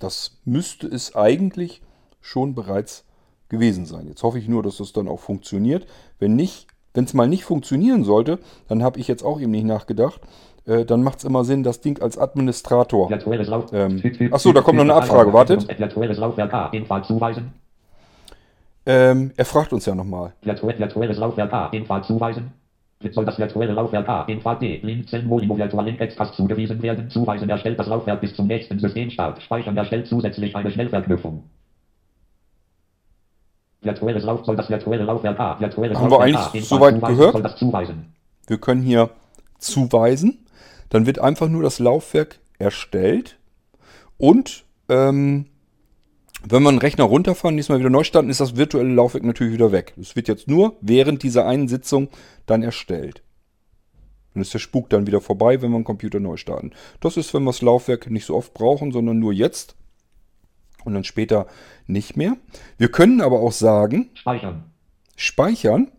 Das 0.00 0.38
müsste 0.44 0.86
es 0.86 1.14
eigentlich 1.16 1.82
schon 2.20 2.54
bereits 2.54 3.04
gewesen 3.48 3.86
sein. 3.86 4.06
Jetzt 4.06 4.22
hoffe 4.22 4.38
ich 4.38 4.48
nur, 4.48 4.62
dass 4.62 4.80
es 4.80 4.92
dann 4.92 5.08
auch 5.08 5.20
funktioniert. 5.20 5.86
Wenn 6.18 6.36
nicht, 6.36 6.66
wenn 6.94 7.04
es 7.04 7.14
mal 7.14 7.26
nicht 7.28 7.44
funktionieren 7.44 8.04
sollte, 8.04 8.38
dann 8.68 8.82
habe 8.82 8.98
ich 9.00 9.08
jetzt 9.08 9.22
auch 9.24 9.40
eben 9.40 9.50
nicht 9.50 9.64
nachgedacht. 9.64 10.20
Äh, 10.66 10.84
dann 10.84 11.02
macht 11.02 11.18
es 11.18 11.24
immer 11.24 11.44
Sinn, 11.44 11.62
das 11.62 11.80
Ding 11.80 12.00
als 12.02 12.18
Administrator. 12.18 13.08
Ähm, 13.72 13.96
Typ- 13.96 14.18
Typ- 14.18 14.30
ach 14.34 14.38
so, 14.40 14.52
da 14.52 14.60
kommt 14.60 14.76
noch 14.76 14.82
eine 14.84 14.94
Abfrage, 14.94 15.32
wartet. 15.32 15.68
Ähm, 18.86 19.32
er 19.36 19.44
fragt 19.44 19.72
uns 19.72 19.86
ja 19.86 19.94
nochmal. 19.94 20.32
Virtu 20.42 20.66
virtuelles 20.66 21.18
Laufwerk 21.18 21.52
A. 21.52 21.66
Infall 21.68 22.04
zuweisen. 22.04 22.52
Soll 23.10 23.24
das 23.24 23.38
virtuelle 23.38 23.72
Laufwerk 23.74 24.08
A. 24.08 24.22
Infall 24.24 24.58
D. 24.58 24.80
Link, 24.82 25.08
Zellen, 25.08 25.28
Molimo, 25.28 25.56
Virtual 25.56 25.86
Extras 25.88 26.34
zugewiesen 26.34 26.82
werden. 26.82 27.08
Zuweisen 27.08 27.48
erstellt 27.48 27.78
das 27.78 27.86
Laufwerk 27.86 28.20
bis 28.20 28.34
zum 28.34 28.48
nächsten 28.48 28.78
Systemstart. 28.78 29.40
Speichern 29.42 29.76
erstellt 29.76 30.08
zusätzlich 30.08 30.54
eine 30.56 30.70
Schnellverknüpfung. 30.70 31.44
Virtuelles 33.82 34.24
Lauf 34.24 34.44
soll 34.44 34.56
das 34.56 34.68
virtuelle 34.68 35.04
Laufwerk 35.04 35.38
A. 35.38 35.60
Virtuelles 35.60 35.96
Haben 35.96 36.10
wir 36.10 36.18
Laufwerk 36.18 36.34
eigentlich 36.34 36.36
A. 36.36 36.56
Infall 36.56 36.62
soweit 36.62 37.06
gehört? 37.06 37.32
Soll 37.32 37.42
das 37.42 37.56
zuweisen. 37.56 38.12
Wir 38.48 38.58
können 38.58 38.82
hier 38.82 39.10
zuweisen. 39.58 40.46
Dann 40.88 41.06
wird 41.06 41.20
einfach 41.20 41.48
nur 41.48 41.62
das 41.62 41.78
Laufwerk 41.78 42.40
erstellt. 42.58 43.38
Und 44.16 44.64
ähm, 44.88 45.46
wenn 46.46 46.62
wir 46.62 46.68
einen 46.68 46.78
Rechner 46.78 47.04
runterfahren, 47.04 47.56
diesmal 47.56 47.80
wieder 47.80 47.90
neu 47.90 48.04
starten, 48.04 48.30
ist 48.30 48.40
das 48.40 48.56
virtuelle 48.56 48.92
Laufwerk 48.92 49.24
natürlich 49.24 49.52
wieder 49.52 49.72
weg. 49.72 49.94
Es 50.00 50.14
wird 50.16 50.28
jetzt 50.28 50.48
nur 50.48 50.76
während 50.80 51.22
dieser 51.22 51.46
einen 51.46 51.68
Sitzung 51.68 52.08
dann 52.46 52.62
erstellt. 52.62 53.22
Dann 54.34 54.42
ist 54.42 54.54
der 54.54 54.58
Spuk 54.60 54.88
dann 54.90 55.06
wieder 55.06 55.20
vorbei, 55.20 55.60
wenn 55.62 55.70
wir 55.70 55.76
einen 55.76 55.84
Computer 55.84 56.20
neu 56.20 56.36
starten. 56.36 56.72
Das 57.00 57.16
ist, 57.16 57.34
wenn 57.34 57.42
wir 57.42 57.50
das 57.50 57.62
Laufwerk 57.62 58.10
nicht 58.10 58.24
so 58.24 58.36
oft 58.36 58.54
brauchen, 58.54 58.92
sondern 58.92 59.18
nur 59.18 59.32
jetzt. 59.32 59.74
und 60.84 60.94
dann 60.94 61.04
später 61.04 61.46
nicht 61.86 62.16
mehr. 62.16 62.36
Wir 62.78 62.90
können 62.90 63.20
aber 63.20 63.40
auch 63.40 63.52
sagen, 63.52 64.10
Speichern. 64.14 64.64
speichern. 65.16 65.90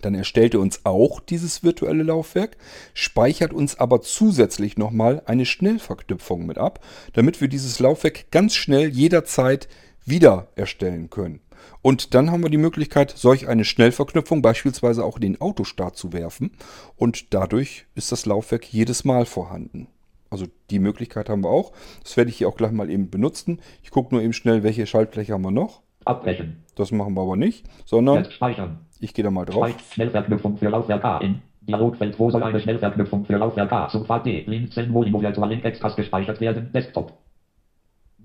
Dann 0.00 0.14
erstellt 0.14 0.54
er 0.54 0.60
uns 0.60 0.80
auch 0.84 1.20
dieses 1.20 1.62
virtuelle 1.62 2.02
Laufwerk, 2.02 2.56
speichert 2.94 3.52
uns 3.52 3.78
aber 3.78 4.00
zusätzlich 4.00 4.76
nochmal 4.76 5.22
eine 5.26 5.46
Schnellverknüpfung 5.46 6.46
mit 6.46 6.58
ab, 6.58 6.80
damit 7.12 7.40
wir 7.40 7.48
dieses 7.48 7.78
Laufwerk 7.78 8.30
ganz 8.30 8.54
schnell 8.54 8.88
jederzeit 8.88 9.68
wieder 10.04 10.48
erstellen 10.56 11.10
können. 11.10 11.40
Und 11.80 12.14
dann 12.14 12.30
haben 12.30 12.42
wir 12.42 12.50
die 12.50 12.58
Möglichkeit, 12.58 13.12
solch 13.16 13.48
eine 13.48 13.64
Schnellverknüpfung 13.64 14.42
beispielsweise 14.42 15.04
auch 15.04 15.16
in 15.16 15.22
den 15.22 15.40
Autostart 15.40 15.96
zu 15.96 16.12
werfen. 16.12 16.52
Und 16.96 17.34
dadurch 17.34 17.86
ist 17.94 18.12
das 18.12 18.26
Laufwerk 18.26 18.72
jedes 18.72 19.04
Mal 19.04 19.26
vorhanden. 19.26 19.88
Also 20.30 20.46
die 20.70 20.78
Möglichkeit 20.78 21.28
haben 21.28 21.44
wir 21.44 21.50
auch. 21.50 21.72
Das 22.02 22.16
werde 22.16 22.30
ich 22.30 22.38
hier 22.38 22.48
auch 22.48 22.56
gleich 22.56 22.72
mal 22.72 22.90
eben 22.90 23.10
benutzen. 23.10 23.60
Ich 23.82 23.90
gucke 23.90 24.14
nur 24.14 24.22
eben 24.22 24.32
schnell, 24.32 24.62
welche 24.62 24.86
Schaltfläche 24.86 25.34
haben 25.34 25.42
wir 25.42 25.50
noch. 25.50 25.82
Abbrechen. 26.06 26.62
Das 26.74 26.90
machen 26.92 27.14
wir 27.14 27.22
aber 27.22 27.36
nicht, 27.36 27.66
sondern 27.84 28.18
Jetzt 28.24 28.32
speichern. 28.34 28.78
ich 29.00 29.12
gehe 29.14 29.22
da 29.24 29.30
mal 29.30 29.44
drauf. 29.44 29.68
Schnellverknüpfung 29.92 30.56
für 30.56 30.68
Laufwerk 30.68 31.04
A 31.04 31.18
in. 31.18 31.42
Dialogfeld, 31.62 32.18
wo 32.18 32.28
soll 32.30 32.42
eine 32.42 32.58
Schnellverknüpfung 32.60 33.24
für 33.24 33.36
Laufwerk 33.36 33.70
A 33.72 33.88
zum 33.88 34.04
Pfad 34.04 34.26
D, 34.26 34.42
Linzen, 34.46 34.90
Molino, 34.90 35.20
Virtual 35.22 35.48
Link, 35.48 35.64
Extras 35.64 35.94
gespeichert 35.94 36.40
werden, 36.40 36.70
Desktop. 36.72 37.12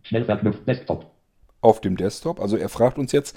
Schnellverknüpft, 0.03 0.67
Desktop. 0.67 1.05
auf 1.61 1.81
dem 1.81 1.97
Desktop. 1.97 2.39
Also 2.39 2.55
er 2.57 2.69
fragt 2.69 2.97
uns 2.97 3.11
jetzt, 3.11 3.35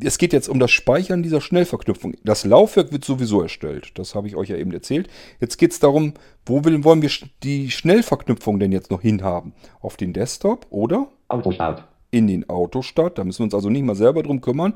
es 0.00 0.18
geht 0.18 0.32
jetzt 0.32 0.48
um 0.48 0.60
das 0.60 0.70
Speichern 0.70 1.22
dieser 1.24 1.40
Schnellverknüpfung. 1.40 2.14
Das 2.22 2.44
Laufwerk 2.44 2.92
wird 2.92 3.04
sowieso 3.04 3.42
erstellt. 3.42 3.98
Das 3.98 4.14
habe 4.14 4.28
ich 4.28 4.36
euch 4.36 4.48
ja 4.50 4.56
eben 4.56 4.72
erzählt. 4.72 5.08
Jetzt 5.40 5.56
geht 5.56 5.72
es 5.72 5.80
darum, 5.80 6.14
wo 6.46 6.64
will, 6.64 6.84
wollen 6.84 7.02
wir 7.02 7.10
die 7.42 7.70
Schnellverknüpfung 7.70 8.60
denn 8.60 8.70
jetzt 8.70 8.90
noch 8.92 9.02
hinhaben? 9.02 9.54
Auf 9.80 9.96
den 9.96 10.12
Desktop 10.12 10.66
oder 10.70 11.08
Autostart. 11.28 11.87
In 12.10 12.26
den 12.26 12.48
Autostart. 12.48 13.18
Da 13.18 13.24
müssen 13.24 13.40
wir 13.40 13.44
uns 13.44 13.54
also 13.54 13.70
nicht 13.70 13.84
mal 13.84 13.94
selber 13.94 14.22
drum 14.22 14.40
kümmern. 14.40 14.74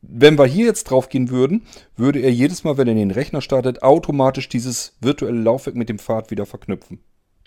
Wenn 0.00 0.38
wir 0.38 0.46
hier 0.46 0.66
jetzt 0.66 0.84
drauf 0.84 1.08
gehen 1.08 1.30
würden, 1.30 1.62
würde 1.96 2.20
er 2.20 2.32
jedes 2.32 2.62
Mal, 2.62 2.76
wenn 2.78 2.88
er 2.88 2.94
den 2.94 3.10
Rechner 3.10 3.40
startet, 3.40 3.82
automatisch 3.82 4.48
dieses 4.48 4.96
virtuelle 5.00 5.40
Laufwerk 5.40 5.74
mit 5.74 5.88
dem 5.88 5.98
Pfad 5.98 6.30
wieder 6.30 6.46
verknüpfen. 6.46 7.00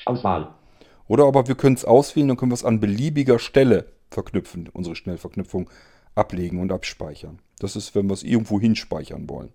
Auswahl. 0.06 0.54
Oder 1.08 1.26
aber 1.26 1.48
wir 1.48 1.56
können 1.56 1.76
es 1.76 1.86
auswählen, 1.86 2.28
dann 2.28 2.38
können 2.38 2.52
wir 2.52 2.56
es 2.56 2.66
an 2.66 2.80
beliebiger 2.80 3.40
Stelle 3.40 3.86
verknüpfen, 4.10 4.70
unsere 4.72 4.96
Schnellverknüpfung 4.96 5.70
ablegen 6.16 6.60
und 6.60 6.72
abspeichern. 6.72 7.40
Das 7.60 7.76
ist, 7.76 7.96
wenn 7.96 8.10
wir 8.10 8.14
es 8.14 8.24
irgendwo 8.24 8.60
hinspeichern 8.60 9.30
wollen. 9.30 9.50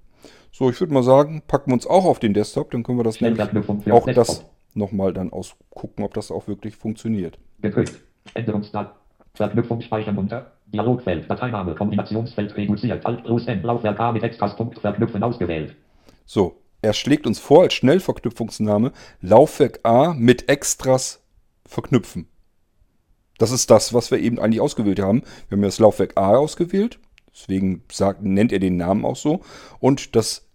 So, 0.53 0.70
ich 0.70 0.80
würde 0.80 0.94
mal 0.94 1.03
sagen, 1.03 1.42
packen 1.47 1.70
wir 1.70 1.74
uns 1.74 1.86
auch 1.86 2.05
auf 2.05 2.18
den 2.18 2.34
Desktop, 2.34 2.70
dann 2.70 2.82
können 2.82 2.99
wir 2.99 3.05
das 3.05 3.20
nämlich 3.20 3.40
auch 3.40 4.07
Desktop. 4.07 4.14
das 4.14 4.44
nochmal 4.74 5.12
dann 5.12 5.32
ausgucken, 5.32 6.05
ob 6.05 6.14
das 6.14 6.30
auch 6.30 6.49
wirklich 6.49 6.76
funktioniert. 6.76 7.38
Gedrückt. 7.61 7.94
Änderungsdat. 8.34 8.94
Verknüpfung 9.37 9.80
speichern 9.80 10.18
unter. 10.18 10.53
Dialogfeld. 10.66 11.30
Dateiname. 11.30 11.74
Kombinationsfeld 11.74 12.57
reduziert. 12.57 13.07
Alt 13.07 13.24
plus 13.24 13.47
N. 13.47 13.62
Laufwerk 13.62 14.01
A 14.01 14.12
mit 14.12 14.22
Extras. 14.22 14.57
Punkt. 14.57 14.78
Verknüpfen 14.78 15.22
ausgewählt. 15.22 15.76
So, 16.24 16.57
er 16.82 16.93
schlägt 16.93 17.26
uns 17.26 17.39
vor 17.39 17.62
als 17.62 17.74
Schnellverknüpfungsname 17.74 18.93
Laufwerk 19.20 19.80
A 19.84 20.14
mit 20.14 20.49
Extras 20.49 21.22
verknüpfen. 21.64 22.28
Das 23.39 23.51
ist 23.51 23.70
das, 23.70 23.93
was 23.93 24.11
wir 24.11 24.18
eben 24.18 24.39
eigentlich 24.39 24.61
ausgewählt 24.61 25.01
haben. 25.01 25.22
Wir 25.49 25.57
haben 25.57 25.62
ja 25.62 25.68
das 25.68 25.78
Laufwerk 25.78 26.16
A 26.16 26.37
ausgewählt, 26.37 26.99
deswegen 27.32 27.82
sagt, 27.91 28.22
nennt 28.22 28.53
er 28.53 28.61
den 28.61 28.76
Namen 28.76 29.05
auch 29.05 29.16
so. 29.16 29.41
Und 29.78 30.16
das 30.16 30.45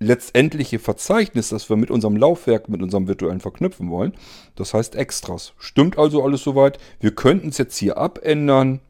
letztendliche 0.00 0.78
Verzeichnis, 0.78 1.48
das 1.48 1.68
wir 1.68 1.76
mit 1.76 1.90
unserem 1.90 2.16
Laufwerk, 2.16 2.68
mit 2.68 2.82
unserem 2.82 3.08
virtuellen 3.08 3.40
verknüpfen 3.40 3.90
wollen, 3.90 4.12
das 4.54 4.74
heißt 4.74 4.94
Extras. 4.96 5.54
Stimmt 5.58 5.98
also 5.98 6.22
alles 6.24 6.42
soweit. 6.42 6.78
Wir 7.00 7.14
könnten 7.14 7.48
es 7.48 7.58
jetzt 7.58 7.76
hier 7.76 7.98
abändern, 7.98 8.80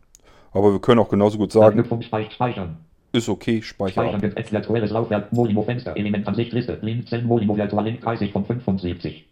aber 0.52 0.72
wir 0.72 0.80
können 0.80 1.00
auch 1.00 1.09
genauso 1.09 1.38
gut 1.38 1.52
sagen, 1.52 1.82
speichern. 2.02 2.76
ist 3.12 3.28
okay, 3.28 3.62
speicher 3.62 4.02
ab. 4.02 4.09
Speichern 4.09 4.22
wird 4.22 4.52
virtuelles 4.52 4.90
Laufwerk. 4.90 5.32
Molino 5.32 5.62
Fenster. 5.62 5.96
Elementansicht 5.96 6.52
Liste. 6.52 6.78
Linzen. 6.82 7.26
Molino 7.26 7.56
Virtual 7.56 7.84
Link 7.84 8.00
30 8.00 8.32
von 8.32 8.44
75. 8.44 9.26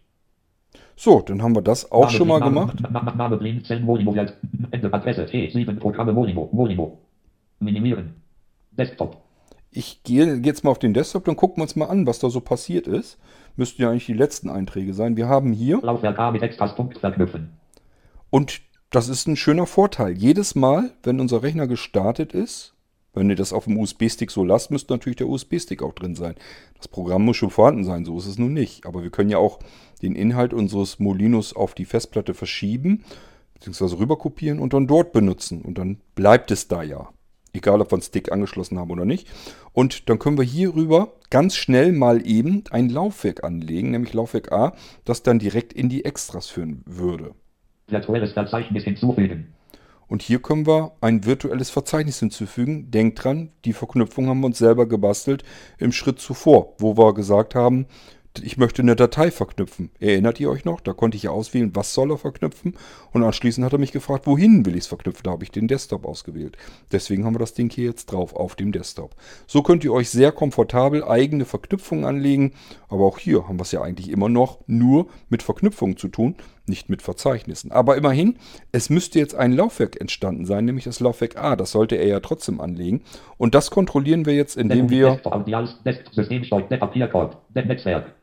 So, 0.95 1.21
dann 1.21 1.43
haben 1.43 1.55
wir 1.55 1.61
das 1.61 1.91
auch 1.91 2.05
Name, 2.05 2.11
schon 2.17 2.27
mal 2.27 2.39
Name, 2.39 2.51
gemacht. 2.51 2.81
Name, 2.91 3.15
Name 3.15 3.35
Linzen. 3.35 3.83
Molino 3.83 4.13
Virt- 4.13 4.33
Ende 4.71 4.91
Adresse. 4.91 5.25
T7 5.25 5.77
Programme 5.79 6.11
Molino. 6.11 6.49
Molino. 6.51 6.97
Minimieren. 7.59 8.15
Desktop. 8.71 9.17
Ich 9.77 10.01
gehe 10.01 10.41
jetzt 10.43 10.63
mal 10.63 10.71
auf 10.71 10.79
den 10.79 10.95
Desktop, 10.95 11.25
dann 11.25 11.35
gucken 11.35 11.57
wir 11.57 11.61
uns 11.61 11.75
mal 11.75 11.85
an, 11.85 12.07
was 12.07 12.17
da 12.17 12.31
so 12.31 12.41
passiert 12.41 12.87
ist. 12.87 13.19
Müssten 13.57 13.83
ja 13.83 13.91
eigentlich 13.91 14.07
die 14.07 14.13
letzten 14.13 14.49
Einträge 14.49 14.95
sein. 14.95 15.17
Wir 15.17 15.27
haben 15.27 15.53
hier, 15.53 15.79
Laufwerk 15.83 16.17
A 16.17 16.31
mit 16.31 16.41
Extras. 16.41 16.75
Punkt. 16.75 16.97
Verknüpfen. 16.97 17.51
und 18.31 18.61
das 18.89 19.07
ist 19.07 19.27
ein 19.27 19.35
schöner 19.35 19.67
Vorteil. 19.67 20.17
Jedes 20.17 20.55
Mal, 20.55 20.93
wenn 21.03 21.19
unser 21.19 21.43
Rechner 21.43 21.67
gestartet 21.67 22.33
ist, 22.33 22.73
wenn 23.13 23.29
ihr 23.29 23.35
das 23.35 23.53
auf 23.53 23.65
dem 23.65 23.77
USB-Stick 23.77 24.31
so 24.31 24.43
lasst, 24.43 24.71
müsste 24.71 24.93
natürlich 24.93 25.17
der 25.17 25.27
USB-Stick 25.27 25.83
auch 25.83 25.93
drin 25.93 26.15
sein. 26.15 26.33
Das 26.77 26.87
Programm 26.87 27.25
muss 27.25 27.37
schon 27.37 27.51
vorhanden 27.51 27.83
sein, 27.83 28.03
so 28.03 28.17
ist 28.17 28.25
es 28.25 28.39
nun 28.39 28.53
nicht. 28.53 28.87
Aber 28.87 29.03
wir 29.03 29.11
können 29.11 29.29
ja 29.29 29.37
auch 29.37 29.59
den 30.01 30.15
Inhalt 30.15 30.53
unseres 30.53 30.97
Molinos 30.97 31.55
auf 31.55 31.75
die 31.75 31.85
Festplatte 31.85 32.33
verschieben, 32.33 33.03
beziehungsweise 33.53 33.99
rüberkopieren 33.99 34.57
und 34.57 34.73
dann 34.73 34.87
dort 34.87 35.11
benutzen. 35.11 35.61
Und 35.61 35.77
dann 35.77 35.99
bleibt 36.15 36.49
es 36.49 36.67
da 36.67 36.81
ja. 36.81 37.09
Egal, 37.53 37.81
ob 37.81 37.91
wir 37.91 37.95
einen 37.95 38.01
Stick 38.01 38.31
angeschlossen 38.31 38.77
haben 38.77 38.91
oder 38.91 39.05
nicht. 39.05 39.27
Und 39.73 40.09
dann 40.09 40.19
können 40.19 40.37
wir 40.37 40.43
hier 40.43 40.75
rüber 40.75 41.13
ganz 41.29 41.55
schnell 41.55 41.91
mal 41.91 42.25
eben 42.27 42.63
ein 42.71 42.89
Laufwerk 42.89 43.43
anlegen, 43.43 43.91
nämlich 43.91 44.13
Laufwerk 44.13 44.51
A, 44.51 44.73
das 45.05 45.23
dann 45.23 45.39
direkt 45.39 45.73
in 45.73 45.89
die 45.89 46.05
Extras 46.05 46.47
führen 46.47 46.83
würde. 46.85 47.33
Virtuelles 47.87 48.33
Verzeichnis 48.33 48.83
hinzufügen. 48.83 49.53
Und 50.07 50.21
hier 50.21 50.41
können 50.41 50.65
wir 50.65 50.93
ein 51.01 51.25
virtuelles 51.25 51.69
Verzeichnis 51.69 52.19
hinzufügen. 52.19 52.89
Denkt 52.91 53.23
dran, 53.23 53.49
die 53.65 53.73
Verknüpfung 53.73 54.27
haben 54.27 54.39
wir 54.39 54.47
uns 54.47 54.57
selber 54.57 54.87
gebastelt 54.87 55.43
im 55.77 55.91
Schritt 55.91 56.19
zuvor, 56.19 56.75
wo 56.79 56.97
wir 56.97 57.13
gesagt 57.13 57.55
haben, 57.55 57.87
ich 58.43 58.57
möchte 58.57 58.81
eine 58.81 58.95
Datei 58.95 59.31
verknüpfen. 59.31 59.89
Erinnert 59.99 60.39
ihr 60.39 60.49
euch 60.49 60.65
noch? 60.65 60.81
Da 60.81 60.93
konnte 60.93 61.17
ich 61.17 61.23
ja 61.23 61.31
auswählen, 61.31 61.71
was 61.75 61.93
soll 61.93 62.11
er 62.11 62.17
verknüpfen. 62.17 62.75
Und 63.11 63.23
anschließend 63.23 63.65
hat 63.65 63.73
er 63.73 63.79
mich 63.79 63.91
gefragt, 63.91 64.27
wohin 64.27 64.65
will 64.65 64.73
ich 64.75 64.81
es 64.81 64.87
verknüpfen. 64.87 65.23
Da 65.23 65.31
habe 65.31 65.43
ich 65.43 65.51
den 65.51 65.67
Desktop 65.67 66.05
ausgewählt. 66.05 66.57
Deswegen 66.91 67.25
haben 67.25 67.35
wir 67.35 67.39
das 67.39 67.53
Ding 67.53 67.71
hier 67.71 67.85
jetzt 67.85 68.11
drauf 68.11 68.35
auf 68.35 68.55
dem 68.55 68.71
Desktop. 68.71 69.15
So 69.45 69.61
könnt 69.61 69.83
ihr 69.83 69.93
euch 69.93 70.09
sehr 70.09 70.31
komfortabel 70.31 71.03
eigene 71.03 71.45
Verknüpfungen 71.45 72.05
anlegen. 72.05 72.53
Aber 72.89 73.05
auch 73.05 73.19
hier 73.19 73.47
haben 73.47 73.57
wir 73.57 73.63
es 73.63 73.71
ja 73.71 73.81
eigentlich 73.81 74.09
immer 74.09 74.29
noch 74.29 74.59
nur 74.67 75.07
mit 75.29 75.43
Verknüpfungen 75.43 75.97
zu 75.97 76.07
tun, 76.07 76.35
nicht 76.65 76.89
mit 76.89 77.01
Verzeichnissen. 77.01 77.71
Aber 77.71 77.97
immerhin, 77.97 78.37
es 78.71 78.89
müsste 78.89 79.19
jetzt 79.19 79.35
ein 79.35 79.53
Laufwerk 79.53 79.99
entstanden 79.99 80.45
sein, 80.45 80.65
nämlich 80.65 80.85
das 80.85 80.99
Laufwerk 80.99 81.37
A. 81.37 81.55
Das 81.55 81.71
sollte 81.71 81.95
er 81.95 82.07
ja 82.07 82.19
trotzdem 82.19 82.61
anlegen. 82.61 83.01
Und 83.37 83.55
das 83.55 83.71
kontrollieren 83.71 84.25
wir 84.25 84.33
jetzt, 84.35 84.57
indem 84.57 84.89
wir 84.89 85.11
Desktop, 85.11 85.33
Netzwerk. 87.67 88.13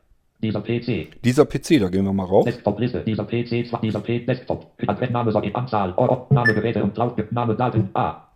Dieser 0.41 0.61
PC. 0.61 1.21
dieser 1.23 1.45
PC, 1.45 1.79
da 1.79 1.89
gehen 1.89 2.05
wir 2.05 2.13
mal 2.13 2.25
rauf. 2.25 2.45
Desktop-Liste. 2.45 3.03
Dieser 3.05 3.23
PC, 3.23 3.81
dieser 3.81 3.99
P, 3.99 4.19
Desktop. 4.19 4.71
Adressname, 4.85 5.31
Sorge, 5.31 5.55
Anzahl, 5.55 5.93
Ort, 5.95 6.31
Name, 6.31 6.53
Geräte 6.53 6.83
und 6.83 6.95
Lauf, 6.97 7.13
Name, 7.31 7.55
Daten, 7.55 7.89
A. 7.93 8.27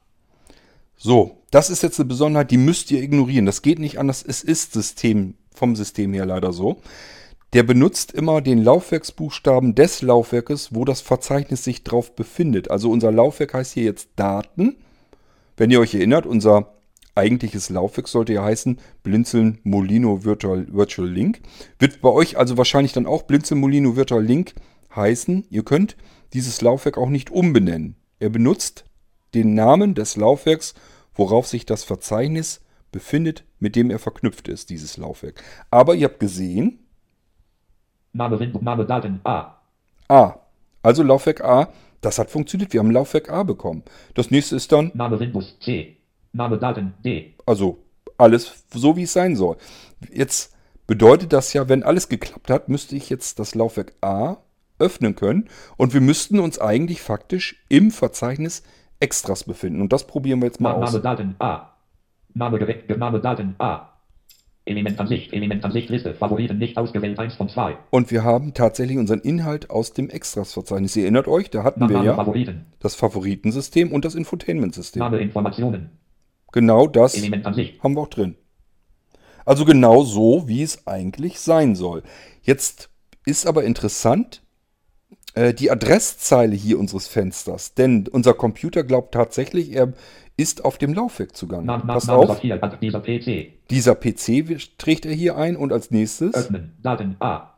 So, 0.95 1.38
das 1.52 1.70
ist 1.70 1.84
jetzt 1.84 2.00
eine 2.00 2.08
Besonderheit, 2.08 2.52
die 2.52 2.58
müsst 2.58 2.91
ihr 2.91 3.02
ignorieren. 3.02 3.45
Das 3.45 3.62
geht 3.62 3.80
nicht 3.80 4.00
anders. 4.00 4.24
Es 4.26 4.43
ist 4.43 4.74
System 4.74 5.36
vom 5.54 5.76
System 5.76 6.14
her 6.14 6.26
leider 6.26 6.54
so. 6.54 6.78
Der 7.54 7.64
benutzt 7.64 8.12
immer 8.12 8.41
den 8.41 8.64
Laufwerksbuchstaben 8.64 9.76
des 9.76 10.02
Laufwerkes, 10.02 10.76
wo 10.76 10.86
das 10.86 11.02
Verzeichnis 11.02 11.64
sich 11.64 11.84
drauf 11.84 12.16
befindet. 12.16 12.70
Also 12.70 12.91
unser 12.91 13.12
Laufwerk 13.12 13.56
heißt 13.56 13.74
hier 13.74 13.84
jetzt 13.84 14.10
Daten. 14.16 14.76
Wenn 15.58 15.72
ihr 15.72 15.80
euch 15.80 15.95
erinnert, 15.95 16.26
unser 16.26 16.68
eigentliches 17.20 17.70
Laufwerk 17.70 18.07
sollte 18.07 18.34
ja 18.34 18.43
heißen 18.43 18.80
Blinzeln 19.03 19.59
Molino 19.63 20.24
Virtual, 20.24 20.65
Virtual 20.72 21.07
Link. 21.07 21.41
Wird 21.78 22.01
bei 22.01 22.09
euch 22.09 22.38
also 22.38 22.57
wahrscheinlich 22.57 22.93
dann 22.93 23.05
auch 23.05 23.24
Blinzeln 23.24 23.59
Molino 23.59 23.95
Virtual 23.95 24.24
Link 24.24 24.55
heißen. 24.95 25.45
Ihr 25.49 25.63
könnt 25.63 25.97
dieses 26.34 26.61
Laufwerk 26.61 26.97
auch 26.97 27.09
nicht 27.09 27.30
umbenennen. 27.30 27.95
Er 28.20 28.30
benutzt 28.30 28.86
den 29.34 29.53
Namen 29.53 29.95
des 29.95 30.15
Laufwerks, 30.15 30.74
worauf 31.13 31.47
sich 31.47 31.65
das 31.65 31.84
Verzeichnis 31.84 32.61
befindet, 32.91 33.43
mit 33.59 33.76
dem 33.76 33.91
er 33.91 33.99
verknüpft 33.99 34.47
ist, 34.47 34.70
dieses 34.70 34.97
Laufwerk. 34.97 35.43
Aber 35.70 35.95
ihr 35.95 36.05
habt 36.07 36.20
gesehen, 36.20 36.80
Name, 38.13 38.39
Windows, 38.39 38.61
Name, 38.63 38.86
Daten, 38.86 39.20
A. 39.24 39.61
A, 40.07 40.39
also 40.82 41.03
Laufwerk 41.03 41.41
A, 41.41 41.72
das 42.01 42.17
hat 42.17 42.32
funktioniert. 42.32 42.74
Wir 42.74 42.80
haben 42.80 42.91
Laufwerk 42.91 43.30
A 43.30 43.43
bekommen. 43.43 43.84
Das 44.15 44.32
nächste 44.32 44.55
ist 44.55 44.72
dann, 44.72 44.91
Name, 44.95 45.20
Windows, 45.20 45.57
C. 45.59 45.99
Name, 46.34 46.58
Daten, 46.58 46.94
D. 47.04 47.34
also 47.46 47.80
alles 48.18 48.66
so, 48.74 48.96
wie 48.96 49.04
es 49.04 49.14
sein 49.14 49.36
soll. 49.36 49.58
Jetzt 50.12 50.56
bedeutet 50.88 51.34
das 51.34 51.54
ja, 51.54 51.70
wenn 51.70 51.84
alles 51.84 52.10
geklappt 52.10 52.50
hat, 52.50 52.70
müsste 52.70 52.96
ich 52.96 53.10
jetzt 53.10 53.40
das 53.40 53.56
Laufwerk 53.56 53.94
A 54.02 54.38
öffnen 54.78 55.16
können 55.16 55.50
und 55.78 55.94
wir 55.94 56.02
müssten 56.02 56.40
uns 56.40 56.60
eigentlich 56.60 57.02
faktisch 57.02 57.64
im 57.70 57.92
Verzeichnis 57.92 58.64
Extras 59.00 59.44
befinden. 59.44 59.82
Und 59.82 59.94
das 59.94 60.08
probieren 60.08 60.42
wir 60.42 60.48
jetzt 60.48 60.60
mal 60.60 60.74
Name, 60.74 60.86
aus. 60.86 61.02
Daten, 61.02 61.36
A. 61.40 61.74
Name, 62.34 62.60
Gerät, 62.60 62.98
Name, 62.98 63.20
Daten, 63.20 63.56
A. 63.60 63.90
Elementansicht, 64.66 65.34
Elementansicht, 65.34 65.90
Liste, 65.90 66.14
Favoriten 66.14 66.60
nicht 66.60 66.78
ausgewählt, 66.78 67.18
1 67.18 67.36
von 67.36 67.50
2. 67.50 67.78
Und 67.90 68.12
wir 68.12 68.24
haben 68.24 68.54
tatsächlich 68.54 68.98
unseren 68.98 69.20
Inhalt 69.20 69.70
aus 69.72 69.94
dem 69.94 70.10
Extras-Verzeichnis. 70.10 70.96
Ihr 70.96 71.04
erinnert 71.04 71.28
euch, 71.28 71.50
da 71.50 71.64
hatten 71.64 71.82
wir 71.82 71.98
Name, 71.98 72.06
ja 72.06 72.16
Favoriten, 72.16 72.68
das 72.80 72.94
Favoritensystem 72.94 73.92
und 73.92 74.06
das 74.06 74.14
Infotainment-System. 74.14 75.00
Name, 75.00 75.20
Informationen, 75.20 75.90
Genau 76.52 76.88
das 76.88 77.16
haben 77.84 77.93
wir 77.95 78.02
auch 78.02 78.08
drin. 78.10 78.36
Also 79.45 79.66
genau 79.66 80.04
so, 80.04 80.47
wie 80.47 80.62
es 80.64 80.86
eigentlich 80.88 81.39
sein 81.39 81.76
soll. 81.76 82.04
Jetzt 82.41 82.89
ist 83.26 83.47
aber 83.47 83.64
interessant 83.64 84.41
äh, 85.34 85.54
die 85.54 85.72
Adresszeile 85.72 86.56
hier 86.56 86.80
unseres 86.80 87.08
Fensters. 87.08 87.74
Denn 87.74 88.08
unser 88.08 88.34
Computer 88.34 88.84
glaubt 88.84 89.14
tatsächlich, 89.14 89.72
er 89.74 89.93
ist 90.38 90.64
auf 90.66 90.78
dem 90.78 90.93
Laufwerk 90.93 91.36
zugange. 91.36 91.66
Name, 91.66 91.80
Name, 91.80 91.93
Passt 91.93 92.08
Name 92.08 92.20
auf, 92.20 92.43
Ad- 92.43 92.78
dieser 92.82 93.00
PC, 93.00 93.70
dieser 93.70 93.95
PC 93.95 94.78
trägt 94.78 95.06
er 95.06 95.14
hier 95.14 95.36
ein 95.36 95.56
und 95.58 95.74
als 95.74 95.91
nächstes 95.91 96.34
öffnen, 96.34 96.78
Daten, 96.82 97.16
A, 97.20 97.54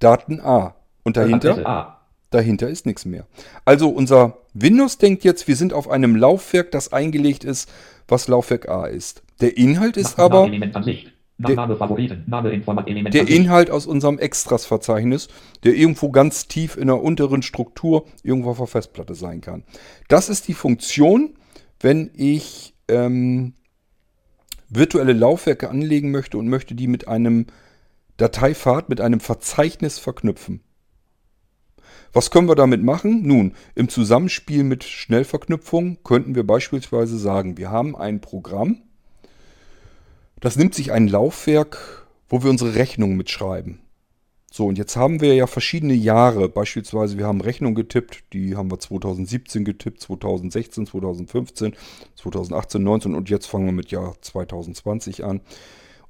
Daten 0.00 0.40
A. 0.40 0.74
Und 1.04 1.16
dahinter, 1.16 1.50
Adresse 1.52 1.66
A, 1.66 2.00
dahinter 2.30 2.68
ist 2.68 2.86
nichts 2.86 3.04
mehr. 3.04 3.26
Also 3.64 3.88
unser 3.88 4.38
Windows 4.54 4.98
denkt 4.98 5.22
jetzt, 5.24 5.46
wir 5.46 5.56
sind 5.56 5.72
auf 5.72 5.88
einem 5.88 6.16
Laufwerk, 6.16 6.70
das 6.72 6.92
eingelegt 6.92 7.44
ist, 7.44 7.70
was 8.08 8.28
Laufwerk 8.28 8.68
A 8.68 8.86
ist. 8.86 9.22
Der 9.40 9.56
Inhalt 9.56 9.96
ist 9.96 10.18
aber 10.18 10.42
Der- 11.48 11.56
der 13.10 13.22
Inhalt 13.36 13.70
aus 13.70 13.86
unserem 13.86 14.18
Extras-Verzeichnis, 14.18 15.28
der 15.64 15.74
irgendwo 15.74 16.10
ganz 16.10 16.46
tief 16.46 16.76
in 16.76 16.86
der 16.86 17.02
unteren 17.02 17.42
Struktur 17.42 18.06
irgendwo 18.22 18.50
auf 18.50 18.58
der 18.58 18.66
Festplatte 18.68 19.14
sein 19.16 19.40
kann. 19.40 19.64
Das 20.08 20.28
ist 20.28 20.46
die 20.46 20.54
Funktion, 20.54 21.34
wenn 21.80 22.10
ich 22.14 22.74
ähm, 22.88 23.54
virtuelle 24.68 25.12
Laufwerke 25.12 25.70
anlegen 25.70 26.10
möchte 26.10 26.38
und 26.38 26.48
möchte 26.48 26.74
die 26.74 26.86
mit 26.86 27.08
einem 27.08 27.46
Dateipfad, 28.16 28.88
mit 28.88 29.00
einem 29.00 29.20
Verzeichnis 29.20 29.98
verknüpfen. 29.98 30.60
Was 32.14 32.30
können 32.30 32.46
wir 32.46 32.54
damit 32.54 32.80
machen? 32.80 33.26
Nun, 33.26 33.54
im 33.74 33.88
Zusammenspiel 33.88 34.62
mit 34.62 34.84
Schnellverknüpfung 34.84 35.98
könnten 36.04 36.36
wir 36.36 36.46
beispielsweise 36.46 37.18
sagen, 37.18 37.58
wir 37.58 37.72
haben 37.72 37.96
ein 37.96 38.20
Programm, 38.20 38.82
das 40.38 40.54
nimmt 40.54 40.76
sich 40.76 40.92
ein 40.92 41.08
Laufwerk, 41.08 42.06
wo 42.28 42.44
wir 42.44 42.50
unsere 42.50 42.76
Rechnung 42.76 43.16
mitschreiben. 43.16 43.80
So, 44.52 44.66
und 44.66 44.78
jetzt 44.78 44.94
haben 44.94 45.20
wir 45.20 45.34
ja 45.34 45.48
verschiedene 45.48 45.94
Jahre. 45.94 46.48
Beispielsweise, 46.48 47.18
wir 47.18 47.26
haben 47.26 47.40
Rechnung 47.40 47.74
getippt, 47.74 48.22
die 48.32 48.54
haben 48.54 48.70
wir 48.70 48.78
2017 48.78 49.64
getippt, 49.64 50.00
2016, 50.00 50.86
2015, 50.86 51.74
2018, 52.14 52.80
19 52.80 53.14
und 53.16 53.28
jetzt 53.28 53.46
fangen 53.46 53.66
wir 53.66 53.72
mit 53.72 53.90
Jahr 53.90 54.14
2020 54.20 55.24
an. 55.24 55.40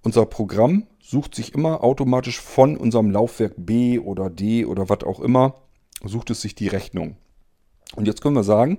Unser 0.03 0.27
Programm 0.27 0.87
sucht 1.01 1.35
sich 1.35 1.55
immer 1.55 1.83
automatisch 1.83 2.39
von 2.39 2.77
unserem 2.77 3.11
Laufwerk 3.11 3.55
B 3.57 3.99
oder 3.99 4.29
D 4.29 4.67
oder 4.67 4.91
was 4.91 5.03
auch 5.05 5.21
immer, 5.21 5.64
sucht 6.09 6.31
es 6.31 6.41
sich 6.41 6.55
die 6.55 6.69
Rechnung. 6.69 7.17
Und 7.97 8.07
jetzt 8.07 8.21
können 8.21 8.37
wir 8.37 8.45
sagen, 8.45 8.79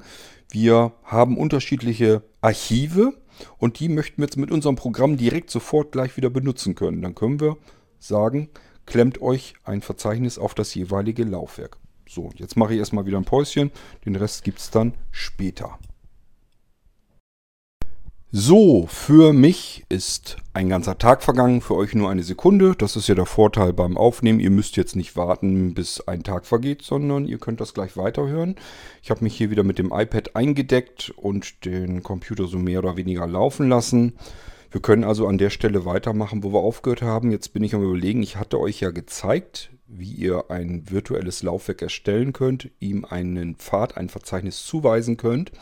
wir 0.50 0.94
haben 1.04 1.38
unterschiedliche 1.38 2.24
Archive 2.42 3.14
und 3.58 3.80
die 3.80 3.90
möchten 3.90 4.22
wir 4.22 4.26
jetzt 4.26 4.38
mit 4.38 4.52
unserem 4.52 4.76
Programm 4.76 5.18
direkt 5.18 5.50
sofort 5.50 5.92
gleich 5.92 6.18
wieder 6.18 6.30
benutzen 6.30 6.76
können. 6.76 7.02
Dann 7.02 7.16
können 7.16 7.40
wir 7.40 7.58
sagen, 8.00 8.50
klemmt 8.86 9.22
euch 9.22 9.56
ein 9.64 9.82
Verzeichnis 9.82 10.38
auf 10.38 10.54
das 10.54 10.74
jeweilige 10.76 11.24
Laufwerk. 11.24 11.78
So, 12.08 12.30
jetzt 12.36 12.56
mache 12.56 12.74
ich 12.74 12.80
erstmal 12.80 13.06
wieder 13.06 13.18
ein 13.18 13.26
Päuschen. 13.26 13.72
Den 14.06 14.16
Rest 14.16 14.44
gibt 14.44 14.60
es 14.60 14.70
dann 14.70 14.94
später. 15.12 15.80
So, 18.38 18.86
für 18.88 19.32
mich 19.32 19.86
ist 19.88 20.36
ein 20.54 20.68
ganzer 20.68 20.98
Tag 20.98 21.24
vergangen, 21.24 21.62
für 21.62 21.76
euch 21.76 21.96
nur 21.96 22.10
eine 22.10 22.22
Sekunde. 22.22 22.76
Das 22.78 22.98
ist 22.98 23.08
ja 23.08 23.16
der 23.16 23.26
Vorteil 23.26 23.72
beim 23.72 23.96
Aufnehmen. 23.98 24.42
Ihr 24.42 24.50
müsst 24.50 24.76
jetzt 24.76 24.98
nicht 24.98 25.16
warten, 25.16 25.74
bis 25.74 26.02
ein 26.02 26.22
Tag 26.22 26.46
vergeht, 26.46 26.82
sondern 26.82 27.28
ihr 27.28 27.38
könnt 27.38 27.62
das 27.62 27.74
gleich 27.74 27.96
weiterhören. 27.96 28.58
Ich 29.02 29.10
habe 29.10 29.24
mich 29.24 29.38
hier 29.38 29.52
wieder 29.52 29.64
mit 29.64 29.80
dem 29.80 29.94
iPad 29.94 30.36
eingedeckt 30.36 31.14
und 31.16 31.64
den 31.64 32.04
Computer 32.04 32.46
so 32.48 32.58
mehr 32.58 32.80
oder 32.80 32.98
weniger 32.98 33.26
laufen 33.26 33.70
lassen. 33.70 34.18
Wir 34.70 34.82
können 34.82 35.06
also 35.06 35.28
an 35.28 35.38
der 35.38 35.50
Stelle 35.50 35.86
weitermachen, 35.86 36.44
wo 36.44 36.52
wir 36.52 36.60
aufgehört 36.60 37.04
haben. 37.04 37.32
Jetzt 37.32 37.54
bin 37.54 37.64
ich 37.64 37.74
am 37.74 37.84
überlegen, 37.84 38.22
ich 38.22 38.36
hatte 38.36 38.60
euch 38.60 38.82
ja 38.82 38.92
gezeigt, 38.92 39.70
wie 39.88 40.12
ihr 40.12 40.52
ein 40.52 40.84
virtuelles 40.90 41.42
Laufwerk 41.42 41.82
erstellen 41.82 42.34
könnt, 42.34 42.70
ihm 42.82 43.06
einen 43.06 43.56
Pfad, 43.56 43.96
ein 43.96 44.10
Verzeichnis 44.10 44.66
zuweisen 44.66 45.16
könnt. 45.16 45.54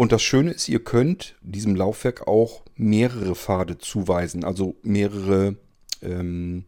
Und 0.00 0.12
das 0.12 0.22
Schöne 0.22 0.52
ist, 0.52 0.66
ihr 0.70 0.82
könnt 0.82 1.36
diesem 1.42 1.76
Laufwerk 1.76 2.26
auch 2.26 2.62
mehrere 2.74 3.34
Pfade 3.34 3.76
zuweisen, 3.76 4.44
also 4.44 4.76
mehrere 4.82 5.56
ähm, 6.00 6.64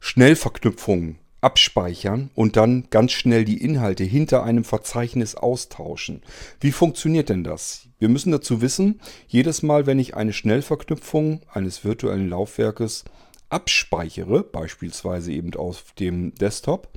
Schnellverknüpfungen 0.00 1.18
abspeichern 1.40 2.28
und 2.34 2.58
dann 2.58 2.88
ganz 2.90 3.12
schnell 3.12 3.46
die 3.46 3.62
Inhalte 3.62 4.04
hinter 4.04 4.44
einem 4.44 4.64
Verzeichnis 4.64 5.34
austauschen. 5.34 6.20
Wie 6.60 6.72
funktioniert 6.72 7.30
denn 7.30 7.42
das? 7.42 7.88
Wir 7.98 8.10
müssen 8.10 8.32
dazu 8.32 8.60
wissen, 8.60 9.00
jedes 9.26 9.62
Mal, 9.62 9.86
wenn 9.86 9.98
ich 9.98 10.14
eine 10.14 10.34
Schnellverknüpfung 10.34 11.40
eines 11.50 11.86
virtuellen 11.86 12.28
Laufwerkes 12.28 13.04
abspeichere, 13.48 14.42
beispielsweise 14.42 15.32
eben 15.32 15.54
auf 15.54 15.94
dem 15.98 16.34
Desktop, 16.34 16.90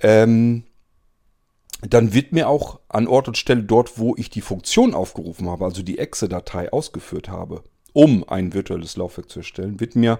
ähm, 0.00 0.62
dann 1.80 2.12
wird 2.12 2.32
mir 2.32 2.48
auch 2.48 2.80
an 2.88 3.06
Ort 3.06 3.28
und 3.28 3.38
Stelle 3.38 3.62
dort, 3.62 3.98
wo 3.98 4.14
ich 4.16 4.30
die 4.30 4.40
Funktion 4.40 4.94
aufgerufen 4.94 5.48
habe, 5.48 5.64
also 5.64 5.82
die 5.82 5.98
Exe-Datei 5.98 6.72
ausgeführt 6.72 7.28
habe, 7.28 7.62
um 7.92 8.24
ein 8.28 8.52
virtuelles 8.52 8.96
Laufwerk 8.96 9.30
zu 9.30 9.40
erstellen, 9.40 9.80
wird 9.80 9.94
mir 9.94 10.18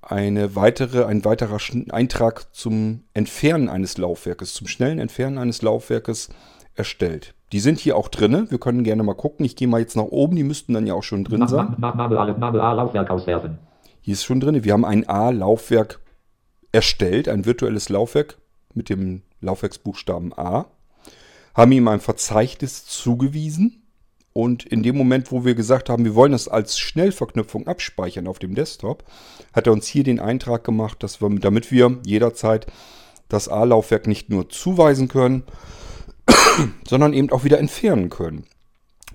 eine 0.00 0.56
weitere, 0.56 1.04
ein 1.04 1.24
weiterer 1.24 1.58
Eintrag 1.90 2.54
zum 2.54 3.04
Entfernen 3.14 3.68
eines 3.68 3.98
Laufwerkes, 3.98 4.54
zum 4.54 4.66
schnellen 4.66 4.98
Entfernen 4.98 5.38
eines 5.38 5.60
Laufwerkes 5.60 6.30
erstellt. 6.74 7.34
Die 7.52 7.60
sind 7.60 7.78
hier 7.78 7.96
auch 7.96 8.08
drinne. 8.08 8.50
Wir 8.50 8.58
können 8.58 8.84
gerne 8.84 9.02
mal 9.02 9.14
gucken. 9.14 9.44
Ich 9.44 9.56
gehe 9.56 9.68
mal 9.68 9.80
jetzt 9.80 9.96
nach 9.96 10.04
oben. 10.04 10.36
Die 10.36 10.44
müssten 10.44 10.74
dann 10.74 10.86
ja 10.86 10.94
auch 10.94 11.02
schon 11.02 11.24
drin 11.24 11.46
sein. 11.48 11.76
Hier 14.00 14.12
ist 14.12 14.24
schon 14.24 14.40
drin. 14.40 14.64
Wir 14.64 14.72
haben 14.72 14.84
ein 14.84 15.08
A-Laufwerk 15.08 16.00
erstellt, 16.72 17.28
ein 17.28 17.46
virtuelles 17.46 17.88
Laufwerk 17.88 18.38
mit 18.74 18.88
dem 18.88 19.22
Laufwerksbuchstaben 19.40 20.32
A, 20.36 20.66
haben 21.54 21.72
ihm 21.72 21.88
ein 21.88 22.00
Verzeichnis 22.00 22.84
zugewiesen 22.86 23.82
und 24.32 24.64
in 24.64 24.84
dem 24.84 24.96
Moment, 24.96 25.32
wo 25.32 25.44
wir 25.44 25.56
gesagt 25.56 25.90
haben, 25.90 26.04
wir 26.04 26.14
wollen 26.14 26.30
das 26.30 26.46
als 26.46 26.78
Schnellverknüpfung 26.78 27.66
abspeichern 27.66 28.28
auf 28.28 28.38
dem 28.38 28.54
Desktop, 28.54 29.02
hat 29.52 29.66
er 29.66 29.72
uns 29.72 29.88
hier 29.88 30.04
den 30.04 30.20
Eintrag 30.20 30.62
gemacht, 30.62 31.02
dass 31.02 31.20
wir, 31.20 31.28
damit 31.40 31.72
wir 31.72 31.98
jederzeit 32.06 32.66
das 33.28 33.48
A-Laufwerk 33.48 34.06
nicht 34.06 34.30
nur 34.30 34.48
zuweisen 34.48 35.08
können, 35.08 35.42
sondern 36.88 37.14
eben 37.14 37.30
auch 37.30 37.42
wieder 37.42 37.58
entfernen 37.58 38.10
können. 38.10 38.44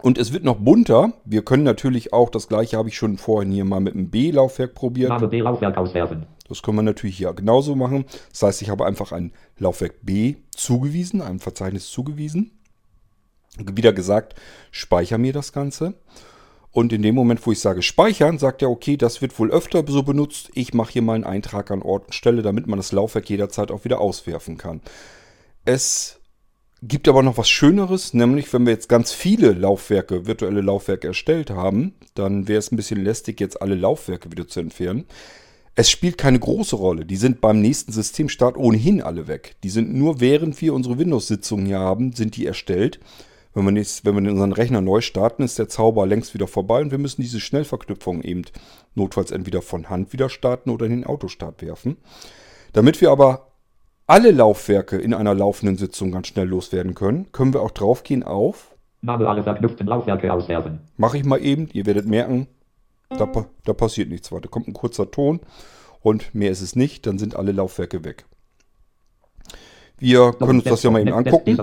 Und 0.02 0.18
es 0.18 0.34
wird 0.34 0.44
noch 0.44 0.58
bunter. 0.58 1.14
Wir 1.24 1.46
können 1.46 1.64
natürlich 1.64 2.12
auch, 2.12 2.30
das 2.30 2.50
gleiche 2.50 2.78
habe 2.78 2.90
ich 2.90 2.98
schon 2.98 3.18
vorhin 3.18 3.54
hier 3.54 3.64
mal 3.64 3.80
mit 3.80 3.94
einem 3.94 4.10
B-Laufwerk 4.10 4.76
probiert. 4.76 5.08
Name 5.08 5.30
B, 5.30 5.40
Laufwerk 5.40 5.78
auswerfen, 5.78 6.26
Das 6.48 6.62
können 6.62 6.78
wir 6.78 6.84
natürlich 6.84 7.18
hier 7.18 7.34
genauso 7.34 7.76
machen. 7.76 8.06
Das 8.32 8.44
heißt, 8.44 8.62
ich 8.62 8.70
habe 8.70 8.86
einfach 8.86 9.12
ein 9.12 9.32
Laufwerk 9.58 9.96
B 10.02 10.36
zugewiesen, 10.52 11.22
einem 11.22 11.40
Verzeichnis 11.40 11.90
zugewiesen. 11.90 12.52
Wieder 13.58 13.94
gesagt, 13.94 14.36
speicher 14.72 15.18
mir 15.18 15.34
das 15.34 15.54
Ganze. 15.54 15.94
Und 16.72 16.92
in 16.92 17.04
dem 17.04 17.14
Moment, 17.14 17.46
wo 17.46 17.52
ich 17.52 17.60
sage 17.60 17.84
speichern, 17.84 18.40
sagt 18.40 18.64
er, 18.64 18.72
okay, 18.72 18.98
das 18.98 19.22
wird 19.22 19.38
wohl 19.38 19.52
öfter 19.52 19.84
so 19.88 20.02
benutzt. 20.02 20.50
Ich 20.56 20.74
mache 20.74 20.94
hier 20.94 21.04
mal 21.04 21.14
einen 21.14 21.24
Eintrag 21.24 21.70
an 21.70 21.84
Ort 21.84 22.08
und 22.08 22.16
Stelle, 22.16 22.42
damit 22.42 22.66
man 22.66 22.78
das 22.78 22.92
Laufwerk 22.92 23.30
jederzeit 23.30 23.70
auch 23.70 23.86
wieder 23.86 24.02
auswerfen 24.02 24.58
kann. 24.58 24.82
Es 25.66 26.20
gibt 26.82 27.08
aber 27.08 27.22
noch 27.22 27.38
was 27.38 27.48
Schöneres, 27.48 28.16
nämlich 28.16 28.52
wenn 28.52 28.66
wir 28.66 28.74
jetzt 28.74 28.90
ganz 28.90 29.14
viele 29.14 29.54
Laufwerke, 29.54 30.26
virtuelle 30.26 30.62
Laufwerke 30.62 31.08
erstellt 31.08 31.52
haben, 31.52 31.94
dann 32.16 32.48
wäre 32.48 32.60
es 32.60 32.72
ein 32.72 32.76
bisschen 32.76 33.04
lästig, 33.04 33.40
jetzt 33.40 33.62
alle 33.62 33.76
Laufwerke 33.76 34.32
wieder 34.32 34.48
zu 34.48 34.60
entfernen. 34.60 35.06
Es 35.76 35.90
spielt 35.90 36.20
keine 36.20 36.40
große 36.40 36.76
Rolle. 36.76 37.06
Die 37.06 37.16
sind 37.16 37.42
beim 37.42 37.60
nächsten 37.60 37.92
Systemstart 37.92 38.58
ohnehin 38.58 39.02
alle 39.02 39.28
weg. 39.28 39.56
Die 39.64 39.70
sind 39.70 39.94
nur 39.94 40.20
während 40.20 40.62
wir 40.62 40.74
unsere 40.74 41.00
Windows-Sitzungen 41.00 41.66
hier 41.66 41.80
haben, 41.80 42.14
sind 42.14 42.38
die 42.38 42.46
erstellt. 42.46 43.00
Wenn 43.56 43.66
wir, 43.66 43.72
nächst, 43.72 44.06
wenn 44.06 44.16
wir 44.16 44.32
unseren 44.32 44.54
Rechner 44.54 44.82
neu 44.82 45.02
starten, 45.02 45.44
ist 45.44 45.60
der 45.60 45.70
Zauber 45.70 46.06
längst 46.06 46.34
wieder 46.34 46.48
vorbei 46.48 46.82
und 46.82 46.92
wir 46.92 46.98
müssen 46.98 47.22
diese 47.22 47.40
Schnellverknüpfung 47.40 48.22
eben 48.22 48.44
notfalls 48.96 49.32
entweder 49.32 49.62
von 49.62 49.90
Hand 49.90 50.14
wieder 50.14 50.30
starten 50.30 50.70
oder 50.70 50.86
in 50.86 50.92
den 50.92 51.06
Autostart 51.06 51.62
werfen. 51.62 51.98
Damit 52.74 53.02
wir 53.02 53.12
aber 53.12 53.52
alle 54.08 54.32
Laufwerke 54.32 54.98
in 54.98 55.14
einer 55.14 55.36
laufenden 55.36 55.78
Sitzung 55.78 56.12
ganz 56.12 56.28
schnell 56.28 56.48
loswerden 56.48 56.96
können, 56.96 57.32
können 57.32 57.54
wir 57.54 57.62
auch 57.62 57.72
draufgehen 57.72 58.24
auf. 58.24 58.76
Name 59.02 59.28
alle 59.28 59.44
verknüpften 59.44 59.86
Laufwerke 59.88 60.32
auswerfen, 60.32 60.80
Mache 60.98 61.18
ich 61.18 61.26
mal 61.26 61.42
eben. 61.42 61.70
Ihr 61.74 61.86
werdet 61.86 62.08
merken, 62.08 62.48
da, 63.18 63.46
da 63.66 63.74
passiert 63.74 64.10
nichts 64.10 64.32
weiter. 64.32 64.50
Kommt 64.50 64.68
ein 64.68 64.74
kurzer 64.74 65.10
Ton 65.10 65.40
und 66.02 66.34
mehr 66.36 66.52
ist 66.52 66.62
es 66.62 66.76
nicht. 66.76 67.06
Dann 67.08 67.18
sind 67.18 67.36
alle 67.36 67.52
Laufwerke 67.52 68.04
weg. 68.04 68.26
Wir 69.98 70.34
können 70.34 70.60
uns 70.60 70.64
das 70.64 70.84
ja 70.84 70.92
mal 70.92 71.02
eben 71.02 71.14
angucken. 71.14 71.58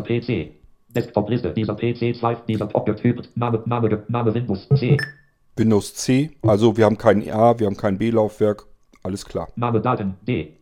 Desktop-Liste. 0.95 1.53
Dieser 1.53 1.75
PC 1.75 2.17
2. 2.17 2.35
Dieser 2.49 2.75
Objekt-Typ. 2.75 3.29
Name, 3.37 3.63
Name, 3.67 4.05
Name 4.09 4.35
Windows 4.35 4.69
C. 4.75 4.97
Windows 5.57 5.95
C. 5.95 6.31
Also 6.43 6.77
wir 6.77 6.85
haben 6.85 6.99
kein 6.99 7.29
A, 7.31 7.59
wir 7.59 7.67
haben 7.67 7.77
kein 7.77 7.99
B-Laufwerk. 7.99 8.67
Alles 9.03 9.25
klar. 9.25 9.49
Name 9.57 9.81
Daten 9.81 10.17
D. 10.27 10.57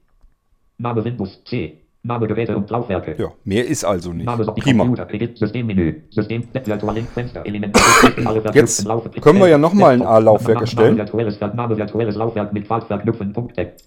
Name 0.78 1.04
Windows 1.04 1.42
C. 1.44 1.78
Name 2.04 2.26
Geräte 2.28 2.56
und 2.56 2.70
Laufwerke. 2.70 3.16
Ja, 3.18 3.32
mehr 3.44 3.66
ist 3.66 3.84
also 3.84 4.12
nicht. 4.12 4.26
Name 4.26 4.44
Prima. 4.52 4.84
Computer, 4.84 5.12
Edit, 5.12 5.36
Systemmenü, 5.36 6.02
System, 6.10 6.44
Virtual 6.52 6.94
Link, 6.94 7.08
Fenster, 7.08 7.44
Element, 7.44 7.76
alle 8.24 8.42
Jetzt 8.54 8.86
können 9.20 9.40
wir 9.40 9.48
ja 9.48 9.58
noch 9.58 9.74
mal 9.74 9.94
ein 9.94 10.02
A-Laufwerk 10.02 10.60
erstellen. 10.60 10.96
Name 10.96 10.98
virtuelles, 10.98 11.40
Name 11.40 11.76
virtuelles 11.76 12.14
Laufwerk 12.14 12.52
mit 12.52 12.66
Pfad 12.66 12.84
verknüpfen, 12.84 13.32
Punkt, 13.32 13.56
Text. 13.56 13.84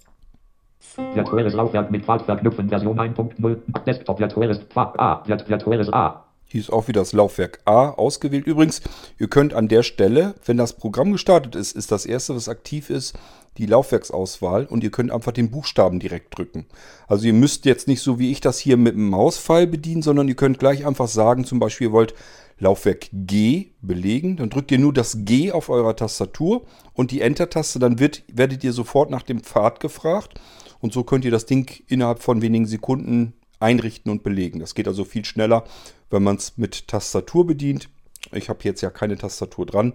Virtuelles 1.14 1.54
Laufwerk 1.54 1.90
mit 1.90 2.04
Pfad 2.04 2.22
verknüpfen, 2.22 2.68
Version 2.68 2.98
1.0, 3.00 3.56
Desktop, 3.86 4.20
virtuelles 4.20 4.58
Pfad 4.58 4.98
A, 5.00 5.22
virt- 5.26 5.48
virtuelles 5.48 5.90
A. 5.92 6.24
Hier 6.44 6.60
ist 6.60 6.70
auch 6.70 6.86
wieder 6.86 7.00
das 7.00 7.14
Laufwerk 7.14 7.60
A 7.64 7.88
ausgewählt. 7.88 8.46
Übrigens, 8.46 8.82
ihr 9.18 9.28
könnt 9.28 9.54
an 9.54 9.68
der 9.68 9.82
Stelle, 9.82 10.34
wenn 10.44 10.58
das 10.58 10.74
Programm 10.74 11.12
gestartet 11.12 11.54
ist, 11.56 11.74
ist 11.74 11.90
das 11.90 12.04
erste, 12.04 12.36
was 12.36 12.50
aktiv 12.50 12.90
ist, 12.90 13.18
die 13.58 13.66
Laufwerksauswahl 13.66 14.64
und 14.66 14.82
ihr 14.82 14.90
könnt 14.90 15.10
einfach 15.10 15.32
den 15.32 15.50
Buchstaben 15.50 16.00
direkt 16.00 16.36
drücken. 16.36 16.66
Also 17.06 17.26
ihr 17.26 17.32
müsst 17.32 17.64
jetzt 17.66 17.86
nicht 17.86 18.00
so 18.00 18.18
wie 18.18 18.30
ich 18.30 18.40
das 18.40 18.58
hier 18.58 18.76
mit 18.76 18.94
dem 18.94 19.10
Mauspfeil 19.10 19.66
bedienen, 19.66 20.02
sondern 20.02 20.28
ihr 20.28 20.36
könnt 20.36 20.58
gleich 20.58 20.86
einfach 20.86 21.08
sagen, 21.08 21.44
zum 21.44 21.58
Beispiel 21.58 21.88
ihr 21.88 21.92
wollt 21.92 22.14
Laufwerk 22.58 23.08
G 23.12 23.70
belegen, 23.82 24.36
dann 24.36 24.48
drückt 24.48 24.70
ihr 24.70 24.78
nur 24.78 24.92
das 24.92 25.24
G 25.24 25.52
auf 25.52 25.68
eurer 25.68 25.96
Tastatur 25.96 26.64
und 26.94 27.10
die 27.10 27.20
Enter-Taste, 27.20 27.78
dann 27.78 27.98
wird, 27.98 28.22
werdet 28.32 28.62
ihr 28.62 28.72
sofort 28.72 29.10
nach 29.10 29.22
dem 29.22 29.40
Pfad 29.40 29.80
gefragt 29.80 30.40
und 30.80 30.92
so 30.92 31.02
könnt 31.02 31.24
ihr 31.24 31.30
das 31.30 31.46
Ding 31.46 31.82
innerhalb 31.88 32.22
von 32.22 32.40
wenigen 32.40 32.66
Sekunden 32.66 33.34
einrichten 33.58 34.10
und 34.10 34.22
belegen. 34.22 34.60
Das 34.60 34.74
geht 34.74 34.88
also 34.88 35.04
viel 35.04 35.24
schneller, 35.24 35.64
wenn 36.10 36.22
man 36.22 36.36
es 36.36 36.56
mit 36.56 36.88
Tastatur 36.88 37.46
bedient. 37.46 37.88
Ich 38.32 38.48
habe 38.48 38.60
jetzt 38.62 38.80
ja 38.80 38.90
keine 38.90 39.16
Tastatur 39.16 39.66
dran, 39.66 39.94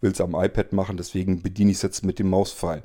will 0.00 0.12
es 0.12 0.20
am 0.20 0.34
iPad 0.34 0.72
machen, 0.72 0.96
deswegen 0.96 1.42
bediene 1.42 1.70
ich 1.70 1.78
es 1.78 1.82
jetzt 1.82 2.04
mit 2.04 2.18
dem 2.18 2.30
Mauspfeil. 2.30 2.82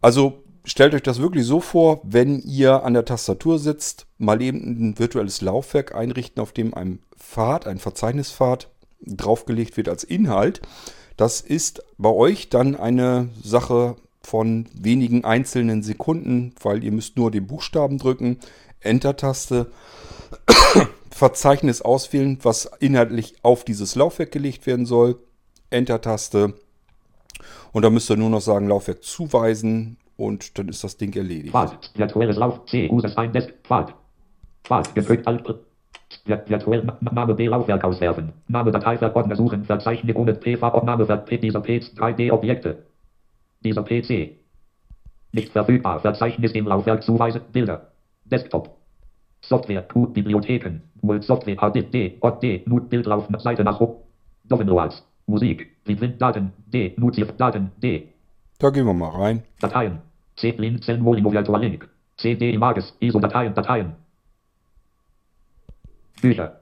Also 0.00 0.42
stellt 0.64 0.94
euch 0.94 1.02
das 1.02 1.20
wirklich 1.20 1.44
so 1.44 1.60
vor, 1.60 2.00
wenn 2.04 2.40
ihr 2.40 2.84
an 2.84 2.94
der 2.94 3.04
Tastatur 3.04 3.58
sitzt, 3.58 4.06
mal 4.18 4.42
eben 4.42 4.90
ein 4.90 4.98
virtuelles 4.98 5.40
Laufwerk 5.40 5.94
einrichten, 5.94 6.42
auf 6.42 6.52
dem 6.52 6.74
ein 6.74 7.00
Pfad, 7.16 7.66
ein 7.66 7.78
Verzeichnispfad 7.78 8.68
draufgelegt 9.00 9.76
wird 9.76 9.88
als 9.88 10.04
Inhalt. 10.04 10.60
Das 11.16 11.40
ist 11.40 11.82
bei 11.96 12.10
euch 12.10 12.48
dann 12.48 12.76
eine 12.76 13.28
Sache 13.42 13.96
von 14.22 14.66
wenigen 14.74 15.24
einzelnen 15.24 15.82
Sekunden, 15.82 16.54
weil 16.60 16.84
ihr 16.84 16.92
müsst 16.92 17.16
nur 17.16 17.30
den 17.30 17.46
Buchstaben 17.46 17.98
drücken, 17.98 18.38
Enter-Taste, 18.80 19.70
Verzeichnis 21.10 21.82
auswählen, 21.82 22.38
was 22.42 22.70
inhaltlich 22.78 23.36
auf 23.42 23.64
dieses 23.64 23.94
Laufwerk 23.94 24.30
gelegt 24.30 24.66
werden 24.66 24.86
soll, 24.86 25.18
Enter-Taste. 25.70 26.54
Und 27.72 27.82
dann 27.84 27.92
müsst 27.94 28.10
ihr 28.10 28.16
nur 28.16 28.30
noch 28.30 28.40
sagen 28.40 28.68
Laufwerk 28.68 29.02
zuweisen 29.02 29.96
und 30.16 30.58
dann 30.58 30.68
ist 30.68 30.82
das 30.82 30.96
Ding 30.96 31.14
erledigt. 31.14 31.52
Pfad, 31.52 31.90
virtuelles 31.94 32.36
Lauf, 32.36 32.64
C, 32.66 32.88
User 32.90 33.16
ein 33.16 33.32
Desk, 33.32 33.50
Pfad. 33.64 33.94
Pfad, 34.64 34.94
gedrückt, 34.94 35.26
Alt, 35.26 35.46
Vir- 36.26 36.48
virtuell, 36.48 36.82
Na- 36.84 37.12
Name 37.12 37.34
B, 37.34 37.46
Laufwerk 37.46 37.84
auswerfen. 37.84 38.32
Name 38.48 38.70
Dateiwerk, 38.72 39.14
Ordner 39.14 39.36
suchen, 39.36 39.64
Verzeichnis 39.64 40.16
ohne 40.16 40.34
P, 40.34 40.56
dieser 40.56 41.60
P, 41.60 41.78
3D-Objekte. 41.78 42.84
Dieser 43.62 43.82
PC. 43.82 44.36
Nicht 45.32 45.52
verfügbar, 45.52 46.00
Verzeichnis 46.00 46.52
im 46.52 46.66
Laufwerk 46.66 47.02
zuweisen, 47.02 47.42
Bilder. 47.52 47.92
Desktop. 48.24 48.76
Software, 49.42 49.82
Q, 49.82 50.06
Bibliotheken, 50.06 50.80
Mult 51.02 51.22
Software, 51.24 51.56
HD, 51.56 51.82
D, 51.92 52.16
Ort 52.20 52.42
D, 52.42 52.62
Nut, 52.66 52.88
Bildlauf, 52.88 53.28
Seite 53.38 53.62
nach 53.62 53.78
oben. 53.80 54.02
Downloads, 54.44 55.06
Musik, 55.28 55.84
Print, 55.84 56.20
Daten, 56.20 56.52
D, 56.66 56.94
Nutzif, 56.96 57.36
Daten, 57.36 57.70
D. 57.82 58.08
Da 58.58 58.70
gehen 58.70 58.86
wir 58.86 58.94
mal 58.94 59.10
rein. 59.10 59.42
Dateien. 59.60 60.00
C. 60.36 60.54
Lin, 60.56 60.80
Cell, 60.80 60.98
Molino, 60.98 61.30
Virtual 61.30 61.60
Link. 61.60 61.88
CD, 62.16 62.50
Images, 62.52 62.96
ISO, 63.00 63.20
Dateien, 63.20 63.54
Dateien. 63.54 63.94
Bücher, 66.20 66.60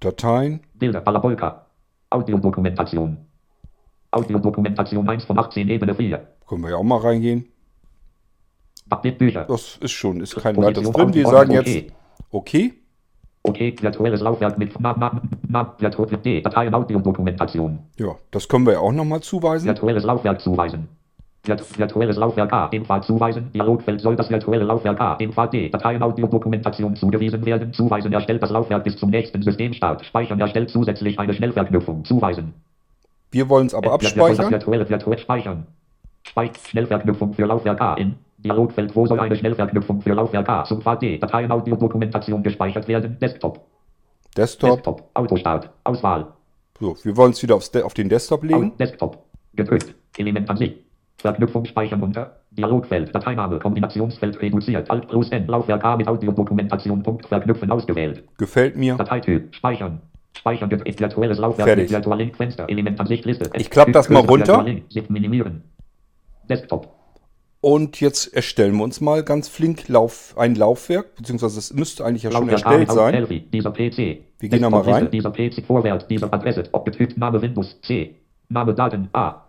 Dateien. 0.00 0.60
Bilder, 0.74 1.00
Parabolka. 1.00 1.66
Audiodokumentation. 2.10 3.18
Audiodokumentation 4.10 5.08
1 5.08 5.24
von 5.24 5.38
18, 5.38 5.68
Ebene 5.68 5.94
4. 5.94 6.26
Können 6.48 6.62
wir 6.62 6.70
ja 6.70 6.76
auch 6.76 6.82
mal 6.82 6.98
reingehen. 6.98 7.44
Bücher. 9.18 9.44
Das 9.44 9.76
ist 9.78 9.92
schon, 9.92 10.20
ist 10.20 10.36
kein 10.36 10.56
weiteres 10.56 10.90
drin. 10.90 11.12
Wir 11.12 11.26
sagen 11.26 11.50
jetzt 11.52 11.92
okay. 12.30 12.74
Okay, 13.48 13.74
virtuelles 13.80 14.20
Laufwerk 14.20 14.58
mit 14.58 14.72
D, 16.24 16.40
Dateien, 16.40 16.74
Audiodokumentation. 16.74 17.78
Ja, 17.98 18.16
das 18.30 18.48
können 18.48 18.66
wir 18.66 18.74
ja 18.74 18.78
auch 18.80 18.92
nochmal 18.92 19.20
zuweisen. 19.20 19.66
Virtuelles 19.66 20.04
Laufwerk 20.04 20.40
zuweisen. 20.40 20.88
Virt- 21.44 21.78
Virtuelles 21.78 22.16
Laufwerk 22.16 22.52
A, 22.52 22.66
dem 22.68 22.84
Pfad 22.84 23.04
zuweisen. 23.04 23.52
Dialogfeld 23.54 24.00
soll 24.00 24.16
das 24.16 24.28
virtuelle 24.30 24.64
Laufwerk 24.64 25.00
A, 25.00 25.14
dem 25.14 25.32
Pfad 25.32 25.52
D, 25.52 25.68
Dateien, 25.68 26.02
Audiodokumentation 26.02 26.96
zugewiesen 26.96 27.46
werden. 27.46 27.72
Zuweisen 27.72 28.12
erstellt 28.12 28.42
das 28.42 28.50
Laufwerk 28.50 28.82
bis 28.82 28.96
zum 28.96 29.10
nächsten 29.10 29.40
Systemstart. 29.42 30.04
Speichern 30.04 30.40
erstellt 30.40 30.70
zusätzlich 30.70 31.18
eine 31.18 31.32
Schnellverknüpfung. 31.34 32.04
Zuweisen. 32.04 32.54
Wir 33.30 33.48
wollen 33.48 33.68
es 33.68 33.74
aber 33.74 33.92
abspeichern. 33.92 34.50
Virtuelle, 34.50 34.88
virtuell 34.88 35.18
speichern. 35.18 35.66
Speich, 36.24 36.50
Schnellverknüpfung 36.68 37.34
für 37.34 37.46
Laufwerk 37.46 37.80
A 37.80 37.94
in. 37.94 38.16
Dialogfeld, 38.46 38.94
wo 38.94 39.06
soll 39.06 39.18
eine 39.18 39.34
Schnellverknüpfung 39.36 40.00
für 40.00 40.12
Laufwerk 40.14 40.48
A 40.48 40.64
zum 40.64 40.80
Pfad 40.80 41.02
D, 41.02 41.18
Dateien, 41.18 41.50
Audiodokumentation 41.50 42.42
gespeichert 42.42 42.86
werden. 42.86 43.18
Desktop. 43.20 43.60
Desktop. 44.36 44.70
Desktop. 44.70 45.10
Autostart. 45.14 45.70
Auswahl. 45.84 46.28
So, 46.78 46.96
wir 47.02 47.16
wollen 47.16 47.32
es 47.32 47.42
wieder 47.42 47.56
aufs 47.56 47.70
De 47.72 47.82
auf 47.82 47.94
den 47.94 48.08
Desktop 48.08 48.44
legen. 48.44 48.72
Au- 48.72 48.76
Desktop. 48.76 49.24
Gedrückt. 49.54 49.94
Element 50.18 50.48
an 50.48 50.56
sich. 50.58 50.76
Verknüpfung 51.16 51.64
speichern 51.64 52.02
unter. 52.02 52.36
Dialogfeld. 52.50 53.14
Dateiname. 53.14 53.58
Kombinationsfeld 53.58 54.40
reduziert. 54.42 54.90
Alt 54.90 55.08
plus 55.08 55.30
N. 55.30 55.46
Laufwerk 55.46 55.82
A 55.84 55.96
mit 55.96 56.06
Audiodokumentation. 56.06 57.02
Punkt. 57.02 57.26
Verknüpfen 57.26 57.70
ausgewählt. 57.70 58.22
Gefällt 58.38 58.76
mir. 58.76 58.96
Dateityp. 58.96 59.54
Speichern. 59.54 60.02
Speichern. 60.36 60.68
gedrückt. 60.68 61.00
Virtuelles 61.00 61.38
Laufwerk. 61.38 61.68
Fertig. 61.68 61.90
Virtual 61.90 62.18
Link 62.18 62.36
Fenster. 62.36 62.68
Element 62.68 63.00
an 63.00 63.06
sich 63.06 63.24
Liste. 63.24 63.50
Ich 63.54 63.70
klapp 63.70 63.90
das 63.92 64.08
mal 64.10 64.20
runter. 64.20 64.64
Minimieren. 65.08 65.62
Desktop. 66.48 66.95
Und 67.66 68.00
jetzt 68.00 68.32
erstellen 68.32 68.76
wir 68.76 68.84
uns 68.84 69.00
mal 69.00 69.24
ganz 69.24 69.48
flink 69.48 69.88
Lauf, 69.88 70.34
ein 70.38 70.54
Laufwerk, 70.54 71.16
beziehungsweise 71.16 71.58
es 71.58 71.74
müsste 71.74 72.04
eigentlich 72.04 72.22
ja 72.22 72.30
schon 72.30 72.46
Laufwerk 72.46 72.64
erstellt 72.64 72.92
sein. 72.92 73.12
Selfie. 73.14 73.40
Dieser 73.40 73.72
PC. 73.72 73.96
Wir 74.38 74.48
gehen 74.48 74.62
da 74.62 74.70
mal 74.70 74.82
rein. 74.82 75.10
Dieser 75.10 75.32
PC 75.32 75.66
vorwärts. 75.66 76.06
Dieser 76.06 76.32
Adresse. 76.32 76.62
Obgetypt. 76.70 77.18
Name 77.18 77.42
Windows. 77.42 77.76
C. 77.82 78.14
Name 78.50 78.72
Daten. 78.72 79.08
A. 79.14 79.42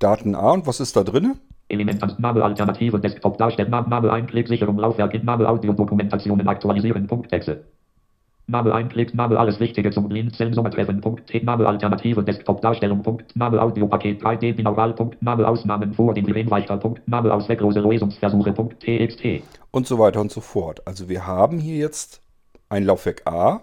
Daten 0.00 0.34
A 0.34 0.50
und 0.50 0.66
was 0.66 0.80
ist 0.80 0.96
da 0.96 1.04
drin? 1.04 1.36
Element 1.68 2.02
an 2.02 2.16
Name 2.18 2.42
Alternative 2.42 2.98
Desktop 2.98 3.38
darstellen. 3.38 3.70
Name, 3.70 4.12
Einklick 4.12 4.48
Sicherung 4.48 4.76
Laufwerk 4.76 5.22
Name 5.22 5.48
Audiodokumentationen 5.48 6.48
aktualisieren. 6.48 7.06
Punkt 7.06 7.30
Texte. 7.30 7.66
Name 8.50 8.74
Einklick 8.74 9.14
Name 9.14 9.38
alles 9.38 9.60
Wichtige 9.60 9.90
zum 9.90 10.08
Blinzeln 10.08 10.52
Sommertreffen. 10.52 11.00
Punkt 11.00 11.26
T 11.28 11.40
Name 11.40 11.66
Alternative 11.66 12.22
Desktop 12.22 12.60
Darstellung. 12.60 13.02
Punkt 13.02 13.36
Name 13.36 13.62
Audiopaket 13.62 14.22
3D 14.22 14.54
Binaural. 14.54 14.92
Punkt 14.92 15.22
Name 15.22 15.46
Ausnahmen 15.46 15.94
vor 15.94 16.14
dem 16.14 16.26
Weiter. 16.50 16.76
Punkt 16.76 17.06
Name 17.06 17.32
Ausweglose 17.32 17.80
Lösungsversuche. 17.80 18.52
Punkt 18.52 18.80
TXT. 18.80 19.42
Und 19.70 19.86
so 19.86 19.98
weiter 19.98 20.20
und 20.20 20.32
so 20.32 20.40
fort. 20.40 20.86
Also 20.86 21.08
wir 21.08 21.26
haben 21.26 21.58
hier 21.58 21.76
jetzt 21.76 22.20
ein 22.68 22.84
Laufwerk 22.84 23.26
A, 23.26 23.60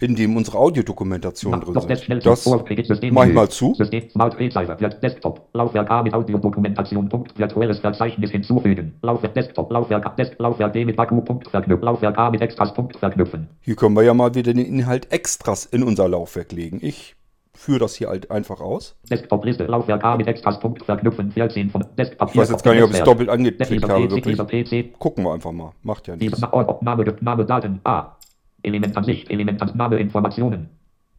in 0.00 0.16
dem 0.16 0.36
unsere 0.36 0.58
Audiodokumentationen 0.58 1.60
drin 1.60 1.74
Doch 1.74 1.86
das 1.86 2.02
schnell 2.02 2.20
sind. 2.20 2.30
Das 2.30 2.42
vor 2.42 2.64
System 2.68 3.14
mach 3.14 3.26
ich 3.26 3.32
mal 3.32 3.48
zu. 3.48 3.74
System 3.74 4.10
Smart 4.10 4.38
wird 4.38 5.02
Desktop 5.02 5.48
Laufwerk 5.52 5.90
A 5.90 6.02
mit 6.02 6.14
Audiodokumentation 6.14 7.08
Punkt 7.08 7.38
virtuelles 7.38 7.78
Verzeichnis 7.78 8.30
hinzufügen 8.30 8.94
Laufwerk 9.02 9.34
Desktop 9.34 9.70
Laufwerk 9.70 10.16
Desk 10.16 10.34
Laufwerk 10.38 10.72
D 10.72 10.84
mit 10.84 10.98
Akku 10.98 11.20
Punkt 11.20 11.48
verknüpfen 11.48 11.84
Laufwerk 11.84 12.18
A 12.18 12.30
mit 12.30 12.40
Extras 12.40 12.74
Punkt 12.74 12.96
verknüpfen 12.96 13.48
Hier 13.60 13.76
können 13.76 13.94
wir 13.94 14.02
ja 14.02 14.14
mal 14.14 14.34
wieder 14.34 14.52
den 14.52 14.66
Inhalt 14.66 15.12
Extras 15.12 15.64
in 15.66 15.82
unser 15.82 16.08
Laufwerk 16.08 16.52
legen. 16.52 16.80
Ich 16.82 17.14
führe 17.56 17.78
das 17.78 17.94
hier 17.94 18.08
halt 18.08 18.30
einfach 18.32 18.60
aus. 18.60 18.96
Desktop 19.08 19.44
Liste 19.44 19.64
Laufwerk 19.64 20.02
A 20.04 20.16
mit 20.16 20.26
Extras 20.26 20.58
Punkt 20.58 20.84
verknüpfen 20.84 21.30
14 21.30 21.70
von 21.70 21.84
Desktop 21.96 22.30
Ich 22.30 22.36
weiß 22.36 22.50
jetzt 22.50 22.64
gar 22.64 22.74
nicht, 22.74 22.82
ob 22.82 22.90
ich 22.90 22.98
es 22.98 23.04
doppelt 23.04 23.28
angeklickt 23.28 23.88
habe, 23.88 24.10
wirklich. 24.10 24.92
Gucken 24.98 25.24
wir 25.24 25.32
einfach 25.32 25.52
mal. 25.52 25.70
Macht 25.82 26.08
ja 26.08 26.16
nichts. 26.16 26.40
Name 26.80 27.46
Daten 27.46 27.80
A 27.84 28.16
Element 28.64 28.96
an 28.96 29.04
sich 29.04 29.30
Element 29.30 29.60
an 29.62 29.70
Name 29.76 29.96
Informationen 29.98 30.68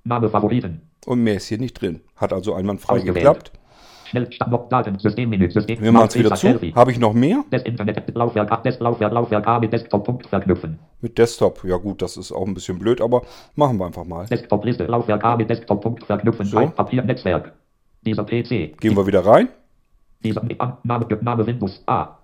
Name 0.04 0.30
Favoriten 0.30 0.82
Und 1.06 1.24
mehr 1.24 1.36
ist 1.36 1.48
hier 1.48 1.58
nicht 1.58 1.80
drin. 1.82 2.02
Hat 2.16 2.32
also 2.32 2.54
einwandfrei 2.54 2.96
Ausgewählt. 2.96 3.16
geklappt. 3.16 3.52
Schnell 4.06 4.32
Standort 4.32 4.72
Daten 4.72 5.00
Systemmenü 5.00 5.50
System 5.50 5.82
Wir 5.82 5.92
machen 5.92 6.08
es 6.10 6.16
wieder 6.16 6.36
zu. 6.36 6.60
Habe 6.76 6.92
ich 6.92 7.00
noch 7.00 7.14
mehr? 7.14 7.44
Das 7.50 7.64
Internet, 7.64 8.16
Laufwerk, 8.16 8.52
A, 8.52 8.58
Desk, 8.58 8.80
Laufwerk, 8.80 9.12
Laufwerk 9.12 9.48
A 9.48 9.60
mit 9.60 9.74
Desktop 9.74 10.06
Punkt 10.06 10.28
verknüpfen. 10.28 10.78
Mit 11.02 11.18
Desktop. 11.18 11.64
Ja 11.64 11.78
gut, 11.78 12.02
das 12.02 12.16
ist 12.18 12.32
auch 12.32 12.46
ein 12.46 12.54
bisschen 12.54 12.78
blöd, 12.78 13.02
aber 13.02 13.24
machen 13.56 13.78
wir 13.80 13.88
einfach 13.88 14.06
mal. 14.06 14.28
Desktop 14.28 14.64
Liste, 14.64 14.86
Laufwerk 14.86 15.24
A 15.24 15.36
mit 15.36 15.50
Desktop 15.50 15.82
Punkt 15.82 16.04
verknüpfen. 16.04 16.46
So. 16.46 16.60
Ein 16.60 16.72
Papier, 16.72 17.04
Netzwerk. 17.04 17.54
Dieser 18.06 18.24
PC. 18.24 18.80
Gehen 18.80 18.96
wir 18.96 19.08
wieder 19.08 19.26
rein. 19.26 19.50
Dieser 20.24 20.44
Name, 20.84 21.08
Name 21.22 21.48
Windows 21.48 21.84
A. 21.88 22.20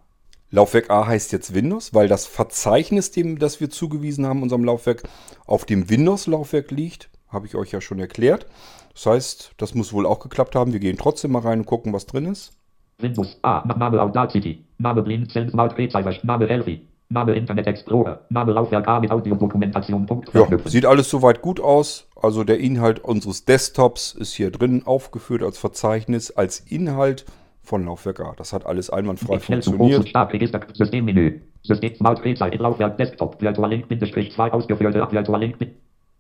Laufwerk 0.54 0.90
A 0.90 1.08
heißt 1.08 1.32
jetzt 1.32 1.54
Windows, 1.54 1.94
weil 1.94 2.10
das 2.10 2.26
Verzeichnis, 2.26 3.12
dem 3.12 3.40
das 3.40 3.62
wir 3.62 3.70
zugewiesen 3.70 4.26
haben, 4.26 4.44
unserem 4.44 4.66
Laufwerk, 4.66 5.04
auf 5.46 5.66
dem 5.66 5.90
Windows-Laufwerk 5.90 6.72
liegt. 6.72 7.10
Habe 7.30 7.48
ich 7.48 7.56
euch 7.56 7.72
ja 7.72 7.80
schon 7.80 8.00
erklärt. 8.00 8.46
Das 8.94 9.06
heißt, 9.06 9.54
das 9.56 9.74
muss 9.74 9.94
wohl 9.94 10.06
auch 10.06 10.20
geklappt 10.20 10.56
haben. 10.56 10.74
Wir 10.74 10.82
gehen 10.82 10.98
trotzdem 10.98 11.32
mal 11.32 11.40
rein 11.40 11.60
und 11.60 11.66
gucken, 11.66 11.94
was 11.94 12.06
drin 12.06 12.26
ist. 12.26 12.52
Windows 13.00 13.40
A. 13.44 13.66
Name 13.66 14.02
Audacity. 14.02 14.66
Name 14.78 15.02
Blind 15.02 15.32
Cell 15.32 15.50
Smart 15.50 15.78
Recyber. 15.78 16.14
Name 16.24 16.48
Healthy. 16.48 16.86
Name 17.08 17.34
Internet 17.34 17.68
Explorer. 17.68 18.20
Name 18.30 18.52
Laufwerk 18.52 18.88
A 18.90 19.00
mit 19.00 19.12
Audiodokumentation. 19.12 20.08
Ja, 20.34 20.48
sieht 20.66 20.86
alles 20.86 21.10
soweit 21.10 21.42
gut 21.42 21.62
aus. 21.62 22.08
Also 22.22 22.44
der 22.44 22.60
Inhalt 22.60 23.00
unseres 23.00 23.46
Desktops 23.46 24.14
ist 24.14 24.34
hier 24.34 24.52
drin 24.52 24.84
aufgeführt 24.86 25.44
als 25.44 25.58
Verzeichnis, 25.58 26.32
als 26.32 26.60
Inhalt 26.60 27.26
von 27.72 27.86
Laufwerk 27.86 28.20
A. 28.20 28.34
Das 28.36 28.52
hat 28.52 28.66
alles 28.66 28.90
einwandfrei 28.90 29.36
und 29.36 29.44
funktioniert. 29.44 30.14
Register. 30.14 30.60
Systemmenü. 30.74 31.40
System 31.64 31.96
Smart 31.96 32.24
Recyber. 32.26 32.58
Laufwerk 32.58 32.98
Desktop. 32.98 33.42
Virtual 33.42 33.70
Link 33.70 33.88
Bindestrich 33.88 34.34
2 34.34 34.52
ausgeführte. 34.52 35.08
Virtual 35.10 35.40
Link. 35.40 35.56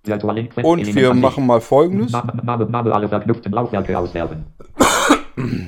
Virtual 0.05 0.33
Link. 0.33 0.51
Und 0.63 0.95
wir 0.95 1.13
machen 1.13 1.45
mal 1.45 1.59
folgendes. 1.59 2.13
Name, 2.13 2.65
Name, 2.69 2.95
alle 2.95 3.09
verknüpften 3.09 3.51
Laufwerke 3.51 3.97
auswerfen. 3.99 4.45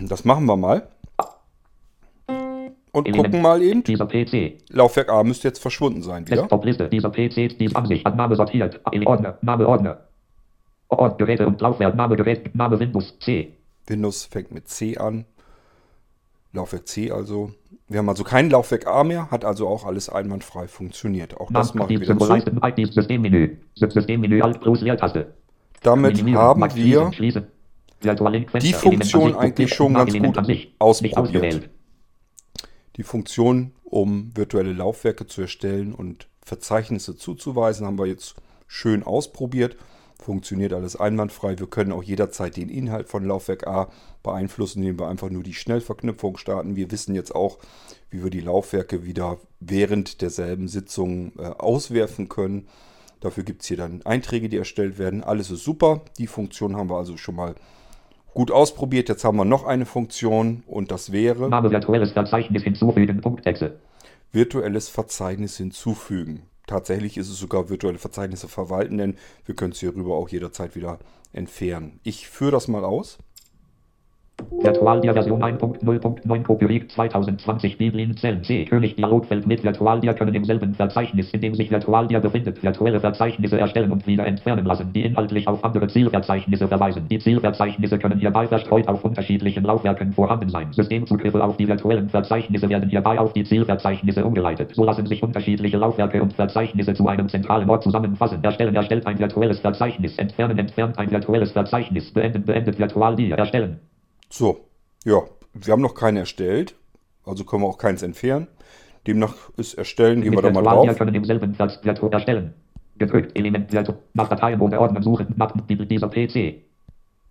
Das 0.08 0.24
machen 0.24 0.46
wir 0.46 0.56
mal. 0.56 0.88
Und 2.94 3.08
Element. 3.08 3.26
gucken 3.26 3.42
mal 3.42 3.62
eben. 3.62 3.84
Dieser 3.84 4.06
PC. 4.06 4.60
Laufwerk 4.70 5.10
A 5.10 5.24
müsste 5.24 5.50
jetzt 5.50 5.60
verschwunden 5.60 6.02
sein 6.02 6.26
wieder. 6.26 6.38
Desktop-Liste. 6.38 6.88
Dieser 6.88 7.10
PC. 7.10 7.58
Dies 7.60 7.76
Ansicht. 7.76 8.06
Name 8.06 8.36
sortiert. 8.38 8.80
Ordner. 9.06 9.38
Name 9.42 9.68
Ordner. 9.68 9.98
Ort, 10.88 11.18
Geräte 11.18 11.46
und 11.46 11.60
Laufwerk. 11.60 11.94
Name 11.96 12.16
Gerät. 12.16 12.56
Name 12.56 12.80
Windows. 12.80 13.20
C. 13.20 13.52
Windows 13.88 14.24
fängt 14.26 14.52
mit 14.52 14.70
C 14.70 14.98
an. 14.98 15.26
Laufwerk 16.54 16.88
C 16.88 17.12
also. 17.12 17.52
Wir 17.90 18.00
haben 18.00 18.10
also 18.10 18.24
kein 18.24 18.50
Laufwerk 18.50 18.88
A 18.88 19.04
mehr, 19.04 19.30
hat 19.30 19.44
also 19.44 19.68
auch 19.68 19.86
alles 19.86 20.08
einwandfrei 20.10 20.68
funktioniert. 20.68 21.36
Auch 21.38 21.52
das 21.52 21.74
mache 21.74 21.94
ich 21.94 22.00
wieder 22.00 22.08
Symbol 22.08 22.28
zu. 22.28 22.34
leisten. 22.34 22.58
Aktiv 22.64 22.94
Systemmenü. 22.94 23.58
Sy- 23.76 23.92
Systemmenü. 23.92 24.42
Alt 24.42 24.62
plus 24.62 24.82
Leertaste. 24.82 25.34
Damit 25.82 26.24
haben 26.36 26.62
wir 26.76 27.10
die 28.60 28.74
Funktion 28.74 29.36
eigentlich 29.36 29.74
schon 29.74 29.94
ganz 29.94 30.14
gut 30.14 30.38
ausprobiert. 30.80 31.18
ausgewählt. 31.18 31.70
Die 32.96 33.04
Funktion, 33.04 33.74
um 33.84 34.32
virtuelle 34.36 34.74
Laufwerke 34.74 35.26
zu 35.28 35.42
erstellen 35.42 35.94
und 35.94 36.28
Verzeichnisse 36.42 37.16
zuzuweisen, 37.16 37.86
haben 37.86 37.98
wir 37.98 38.06
jetzt 38.06 38.36
schön 38.68 39.04
ausprobiert. 39.04 39.76
Funktioniert 40.24 40.72
alles 40.72 40.96
einwandfrei. 40.96 41.60
Wir 41.60 41.68
können 41.68 41.92
auch 41.92 42.02
jederzeit 42.02 42.56
den 42.56 42.70
Inhalt 42.70 43.10
von 43.10 43.26
Laufwerk 43.26 43.68
A 43.68 43.90
beeinflussen, 44.24 44.80
indem 44.82 45.00
wir 45.00 45.10
einfach 45.10 45.30
nur 45.30 45.44
die 45.44 45.54
Schnellverknüpfung 45.54 46.38
starten. 46.38 46.78
Wir 46.78 46.90
wissen 46.92 47.14
jetzt 47.14 47.36
auch, 47.36 47.58
wie 48.10 48.24
wir 48.24 48.30
die 48.30 48.40
Laufwerke 48.40 49.06
wieder 49.06 49.38
während 49.60 50.22
derselben 50.22 50.70
Sitzung 50.70 51.34
äh, 51.38 51.42
auswerfen 51.42 52.30
können. 52.30 52.70
Dafür 53.20 53.44
gibt 53.44 53.64
es 53.64 53.68
hier 53.68 53.76
dann 53.76 54.02
Einträge, 54.06 54.48
die 54.48 54.56
erstellt 54.56 54.98
werden. 54.98 55.26
Alles 55.26 55.52
ist 55.52 55.66
super. 55.66 56.04
Die 56.18 56.28
Funktion 56.28 56.78
haben 56.78 56.90
wir 56.90 56.98
also 56.98 57.18
schon 57.18 57.36
mal 57.36 57.56
gut 58.34 58.50
ausprobiert. 58.50 59.10
Jetzt 59.10 59.26
haben 59.26 59.36
wir 59.36 59.44
noch 59.44 59.66
eine 59.66 59.86
Funktion 59.86 60.64
und 60.68 60.90
das 60.90 61.12
wäre 61.12 61.50
Name 61.50 61.70
virtuelles 61.70 62.14
Verzeichnis 62.14 62.64
hinzufügen. 62.64 63.20
Punktexe. 63.20 63.78
virtuelles 64.32 64.88
Verzeichnis 64.88 65.58
hinzufügen. 65.58 66.44
Tatsächlich 66.66 67.18
ist 67.18 67.30
es 67.30 67.38
sogar 67.38 67.70
virtuelle 67.70 67.98
Verzeichnisse 67.98 68.48
verwalten, 68.48 68.98
denn 68.98 69.18
wir 69.46 69.56
können 69.56 69.74
es 69.74 69.80
hierüber 69.80 70.16
auch 70.16 70.30
jederzeit 70.30 70.76
wieder 70.76 71.00
entfernen. 71.34 72.00
Ich 72.04 72.30
führe 72.30 72.52
das 72.52 72.68
mal 72.68 72.86
aus. 72.86 73.18
Virtualdia 74.64 75.14
Version 75.14 75.44
1.0.9 75.44 76.44
Copyright 76.44 76.90
2020 76.90 77.78
Biblin 77.78 78.16
Zellen 78.16 78.44
C. 78.44 78.66
König 78.66 78.96
Dialogfeld 78.96 79.46
mit 79.46 79.64
Virtualdia 79.64 80.14
können 80.14 80.34
im 80.34 80.44
selben 80.44 80.74
Verzeichnis, 80.74 81.32
in 81.32 81.42
dem 81.42 81.54
sich 81.54 81.70
Virtualdia 81.70 82.20
befindet, 82.20 82.64
virtuelle 82.64 83.00
Verzeichnisse 83.00 83.60
erstellen 83.60 83.92
und 83.92 84.08
wieder 84.08 84.26
entfernen 84.26 84.66
lassen, 84.66 84.94
die 84.94 85.04
inhaltlich 85.04 85.48
auf 85.48 85.64
andere 85.64 85.88
Zielverzeichnisse 85.88 86.68
verweisen. 86.68 87.08
Die 87.10 87.20
Zielverzeichnisse 87.20 88.00
können 88.00 88.20
hierbei 88.20 88.48
verstreut 88.48 88.88
auf 88.88 89.04
unterschiedlichen 89.04 89.66
Laufwerken 89.66 90.14
vorhanden 90.14 90.50
sein. 90.50 90.72
Systemzugriffe 90.72 91.44
auf 91.44 91.58
die 91.58 91.68
virtuellen 91.68 92.10
Verzeichnisse 92.10 92.70
werden 92.70 92.90
hierbei 92.90 93.20
auf 93.20 93.34
die 93.34 93.44
Zielverzeichnisse 93.44 94.24
umgeleitet. 94.24 94.72
So 94.74 94.84
lassen 94.84 95.06
sich 95.06 95.22
unterschiedliche 95.22 95.78
Laufwerke 95.78 96.22
und 96.22 96.34
Verzeichnisse 96.34 96.94
zu 96.94 97.08
einem 97.08 97.28
zentralen 97.28 97.70
Ort 97.70 97.84
zusammenfassen. 97.84 98.44
Erstellen 98.44 98.76
erstellt 98.76 99.06
ein 99.08 99.20
virtuelles 99.20 99.60
Verzeichnis, 99.60 100.18
entfernen 100.18 100.58
entfernt 100.58 100.98
ein 100.98 101.12
virtuelles 101.12 101.52
Verzeichnis, 101.52 102.12
beenden 102.14 102.46
beendet 102.46 102.80
Virtualdia 102.80 103.36
erstellen. 103.36 103.80
So, 104.36 104.66
ja, 105.06 105.22
wir 105.54 105.72
haben 105.72 105.84
noch 105.84 105.94
keine 105.94 106.22
erstellt, 106.22 106.74
also 107.24 107.44
können 107.44 107.62
wir 107.62 107.68
auch 107.68 107.78
keins 107.78 108.02
entfernen. 108.02 108.48
Demnach 109.06 109.36
ist 109.58 109.76
erstellen, 109.76 110.24
gehen 110.24 110.34
wir 110.34 110.42
da 110.42 110.50
mal 110.50 110.64
drauf. 110.64 110.98
können 110.98 111.14
im 111.14 111.24
selben 111.24 111.56
Virtu 111.60 112.08
erstellen. 112.08 112.56
Gedrückt, 112.98 113.38
Element 113.38 113.72
Virtu, 113.72 113.94
nach 114.16 114.30
Dateien 114.30 114.60
oder 114.60 114.82
Ordnern 114.82 115.04
suchen, 115.04 115.28
nach 115.38 115.52
die- 115.70 115.76
dieser 115.88 116.08
PC. 116.08 116.64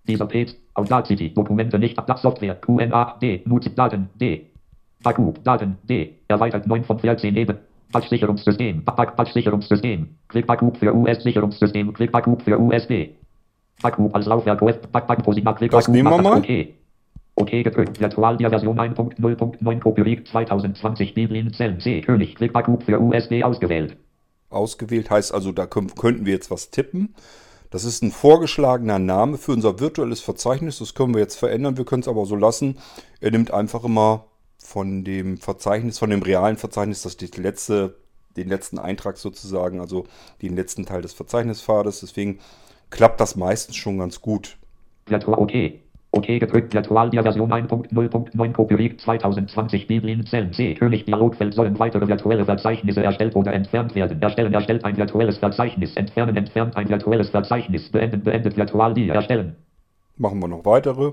Dieser 0.07 0.27
PC, 0.27 0.55
Audacity, 0.75 1.35
Dokumente 1.35 1.77
nicht, 1.77 1.97
Platz 1.97 2.23
Software, 2.23 2.55
QNA, 2.55 3.19
D, 3.21 3.43
Nutz, 3.47 3.67
Daten, 3.75 4.09
D. 4.15 4.47
Akku, 5.03 5.33
Daten, 5.43 5.79
D, 5.83 6.19
erweitert 6.29 6.69
9 6.69 6.85
von 6.85 7.01
14 7.01 7.35
eben. 7.35 7.59
Patch-Sicherungssystem, 7.93 8.85
Patch-Sicherungssystem, 8.85 10.09
Klick-Akku 10.29 10.71
für 10.79 10.95
US-Sicherungssystem, 10.95 11.93
Klick-Akku 11.95 12.37
für 12.45 12.61
USB. 12.61 13.09
Akku 13.83 14.09
als 14.13 14.27
Laufwerk, 14.27 14.63
OS, 14.63 14.77
Pack-Pack, 14.93 15.25
Positiv, 15.25 15.53
Klick-Akku, 15.57 15.77
Das 15.77 15.89
nehmen 15.89 16.09
wir 16.09 16.23
mal. 16.23 16.39
Okay. 16.39 16.75
Okay 17.43 17.65
gedrückt. 17.65 18.01
Virtualdia 18.01 18.49
Version 18.51 18.79
1.0.9 18.79 19.81
Copyright 19.81 20.29
2020 20.29 21.15
Biblin 21.15 21.53
Zellen 21.53 21.81
C. 21.81 22.01
König. 22.01 22.37
Klick-Akku 22.37 22.79
für 22.85 23.01
USB 23.01 23.43
ausgewählt. 23.43 23.97
Ausgewählt 24.49 25.11
heißt 25.11 25.35
also, 25.35 25.51
da 25.51 25.67
können, 25.67 25.93
könnten 25.95 26.25
wir 26.25 26.33
jetzt 26.33 26.51
was 26.53 26.71
tippen. 26.71 27.15
Das 27.71 27.85
ist 27.85 28.03
ein 28.03 28.13
vorgeschlagener 28.13 29.01
Name 29.01 29.39
für 29.39 29.53
unser 29.53 29.81
virtuelles 29.81 30.21
Verzeichnis. 30.21 30.79
Das 30.79 30.95
können 30.95 31.15
wir 31.15 31.21
jetzt 31.21 31.37
verändern. 31.37 31.77
Wir 31.77 31.85
können 31.85 32.03
es 32.03 32.09
aber 32.09 32.27
so 32.27 32.37
lassen. 32.37 32.79
Er 33.21 33.33
nimmt 33.33 33.51
einfach 33.51 33.83
immer 33.83 34.27
von 34.59 35.03
dem 35.03 35.39
Verzeichnis, 35.39 35.99
von 35.99 36.11
dem 36.11 36.23
realen 36.23 36.59
Verzeichnis, 36.59 37.03
das 37.03 37.17
die 37.17 37.27
letzte, 37.27 37.97
den 38.37 38.49
letzten 38.49 38.79
Eintrag 38.79 39.17
sozusagen, 39.17 39.81
also 39.81 40.05
den 40.43 40.55
letzten 40.55 40.87
Teil 40.87 41.03
des 41.03 41.13
Verzeichnispfades. 41.15 42.01
Deswegen 42.01 42.39
klappt 42.91 43.21
das 43.21 43.35
meistens 43.35 43.75
schon 43.75 43.99
ganz 43.99 44.21
gut. 44.21 44.59
Virtual 45.07 45.39
OK. 45.39 45.53
OK 46.13 46.27
gedrückt. 46.27 46.75
Virtualdia 46.75 47.23
Version 47.23 47.51
1.0.9 47.51 48.53
Copyright 48.53 49.01
2020 49.01 49.87
Biblin 49.87 50.27
Zellen 50.27 50.53
C. 50.53 50.75
König 50.75 51.07
Dialogfeld 51.07 51.55
sollen 51.55 51.79
weitere 51.79 52.07
virtuelle 52.07 52.45
Verzeichnisse 52.45 53.03
erstellt 53.03 53.35
oder 53.35 53.55
entfernt 53.55 53.95
werden. 53.95 54.21
Erstellen 54.21 54.53
erstellt 54.53 54.85
ein 54.85 54.97
virtuelles 54.97 55.39
Verzeichnis. 55.39 55.97
Entfernen 55.97 56.37
entfernt 56.37 56.77
ein 56.77 56.89
virtuelles 56.89 57.31
Verzeichnis. 57.31 57.91
Beenden 57.91 58.23
beendet 58.23 58.57
Virtualdia 58.57 59.15
erstellen. 59.15 59.57
Machen 60.19 60.39
wir 60.41 60.49
noch 60.49 60.65
weitere. 60.67 61.13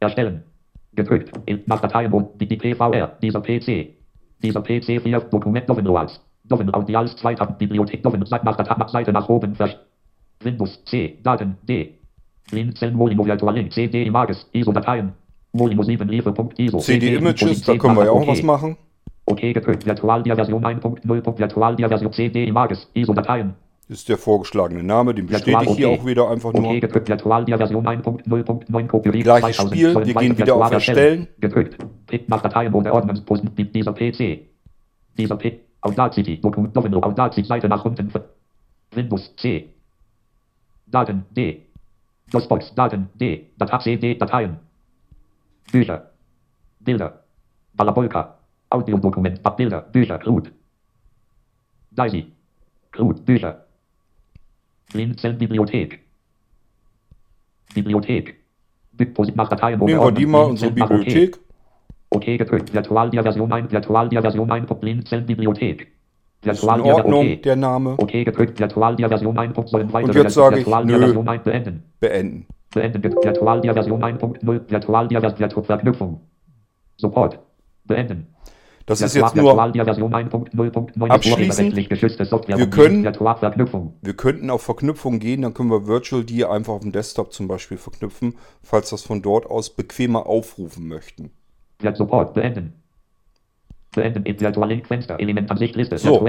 Erstellen. 0.00 0.42
Gedrückt. 0.96 1.30
In, 1.46 1.62
nach 1.66 1.80
Dateien 1.80 2.12
und 2.12 2.40
die, 2.40 2.48
die 2.48 2.56
PVR. 2.56 3.16
Dieser 3.22 3.40
PC. 3.40 3.94
Dieser 4.42 4.62
PC 4.62 5.00
4 5.00 5.20
Dokument 5.30 5.68
Dovenloads. 5.68 6.20
Doven 6.44 6.74
Audials 6.74 7.14
2 7.16 7.34
Tab 7.36 7.58
Bibliothek 7.58 8.02
Doven 8.02 8.26
Seite 8.26 8.44
nach 8.44 8.88
Seite 8.88 9.12
nach 9.12 9.28
oben 9.28 9.56
Windows 10.42 10.84
C. 10.86 11.18
Daten 11.22 11.56
D. 11.68 11.99
Blinzeln 12.50 12.94
Molino 12.94 13.24
Link 13.24 13.72
CD 13.72 14.04
Images. 14.04 14.46
ISO 14.52 14.72
Dateien. 14.72 15.12
Molino 15.52 15.82
7 15.82 16.08
Liefer.iso. 16.08 16.78
CD 16.78 17.14
Images, 17.16 17.62
da 17.62 17.76
können 17.76 17.96
wir 17.96 18.04
ja 18.04 18.10
auch 18.12 18.26
was 18.26 18.42
machen. 18.42 18.76
Okay 19.26 19.52
gedrückt. 19.52 19.86
Virtualdia 19.86 20.34
Version 20.34 20.64
1.0. 20.64 21.38
Virtualdia 21.38 21.88
Version 21.88 22.12
CD 22.12 22.44
Images. 22.46 22.88
ISO 22.94 23.12
Dateien. 23.12 23.54
Ist 23.88 24.08
der 24.08 24.18
vorgeschlagene 24.18 24.84
Name, 24.84 25.12
den 25.14 25.26
bestätige 25.26 25.64
ich 25.64 25.70
hier 25.76 25.88
auch 25.88 26.06
wieder 26.06 26.30
einfach 26.30 26.52
nur. 26.52 26.64
Okay 26.64 26.80
gedrückt. 26.80 27.08
Virtualdia 27.08 27.56
Version 27.56 27.84
1.0.9 27.86 28.86
Copyright 28.86 29.22
Gleiches 29.24 29.56
2000. 29.56 29.74
Spiel, 29.76 30.06
wir 30.06 30.14
gehen 30.14 30.38
wieder 30.38 30.54
auf 30.54 30.70
Erstellen. 30.70 31.26
Nach 32.28 32.40
Dateien 32.42 32.72
oder 32.72 32.94
Ordnungsposten. 32.94 33.52
Die- 33.56 33.70
Dieser 33.72 33.92
PC. 33.92 34.46
Dieser 35.18 35.36
P. 35.36 35.60
Audacity. 35.80 36.40
Dokument. 36.40 36.76
Domino. 36.76 37.00
Audacity. 37.00 37.44
Seite 37.46 37.68
nach 37.68 37.84
unten. 37.84 38.12
Windows 38.92 39.34
C. 39.36 39.70
Daten 40.86 41.24
D. 41.36 41.66
DOSBox. 42.30 42.74
Daten 42.74 43.08
D. 43.14 43.50
Datei 43.58 43.78
CD. 43.78 44.14
Dateien. 44.14 44.58
Bücher. 45.72 46.10
Bilder. 46.80 47.12
Balabolka. 47.74 48.36
Audiodokument. 48.70 49.40
Bilder. 49.56 49.82
Bücher. 49.92 50.18
Clut. 50.18 50.52
Daisy. 51.90 52.26
Clut. 52.92 53.24
Bücher. 53.24 53.66
Blinzeln 54.92 55.38
Bibliothek. 55.38 56.00
Bibliothek. 57.74 58.36
Nach 59.34 59.48
Dateien 59.48 59.78
Nehmen 59.80 60.00
wir 60.00 60.12
die 60.12 60.26
mal, 60.26 60.44
unsere. 60.44 60.72
Bibliothek. 60.72 61.38
Okay 62.10 62.36
gedrückt. 62.36 62.72
Virtualdia 62.74 63.22
Version 63.22 63.52
1. 63.52 63.70
Virtualdia 63.70 64.20
Version 64.20 64.50
1. 64.50 64.66
Blinzeln 64.80 65.26
Bibliothek. 65.26 65.92
Ist 66.44 66.62
in 66.62 66.68
Ordnung, 66.68 67.20
okay. 67.20 67.36
der 67.36 67.56
Name. 67.56 67.94
Okay 67.98 68.24
gedrückt. 68.24 68.58
Virtualdia 68.58 69.08
Version 69.08 69.38
1. 69.38 69.70
Sollen 69.70 69.92
weitere 69.92 70.22
jetzt 70.22 70.34
sage 70.34 70.60
ich, 70.60 70.66
nö. 70.66 70.98
Version 70.98 71.28
1 71.28 71.44
beenden. 71.44 71.82
Beenden. 72.00 72.46
Beenden. 72.72 73.02
Virtualdia 73.02 73.74
Version 73.74 74.02
1.0. 74.02 74.70
Virtualdia 74.70 75.20
Vers- 75.20 75.38
Virtu 75.38 75.62
Verknüpfung. 75.62 76.20
Support. 76.96 77.38
Beenden. 77.84 78.28
Das 78.86 79.02
ist 79.02 79.14
jetzt 79.14 79.36
nur 79.36 79.60
abschließend. 79.60 81.76
Wir 81.76 82.70
können, 82.70 83.04
wir 83.04 84.14
könnten 84.14 84.50
auf 84.50 84.62
Verknüpfung 84.62 85.18
gehen, 85.20 85.42
dann 85.42 85.54
können 85.54 85.70
wir 85.70 85.86
Virtual 85.86 86.24
D 86.24 86.44
einfach 86.44 86.72
auf 86.72 86.80
dem 86.80 86.90
Desktop 86.90 87.32
zum 87.32 87.46
Beispiel 87.46 87.76
verknüpfen, 87.76 88.34
falls 88.62 88.90
wir 88.90 88.96
es 88.96 89.02
von 89.02 89.22
dort 89.22 89.46
aus 89.46 89.70
bequemer 89.70 90.26
aufrufen 90.26 90.88
möchten. 90.88 91.30
Support 91.94 92.34
beenden. 92.34 92.79
Beenden 93.92 94.24
virtuellen 94.24 94.84
Fenster, 94.84 95.18
Element 95.18 95.50
Ansicht 95.50 95.74
Liste. 95.74 95.98
So, 95.98 96.24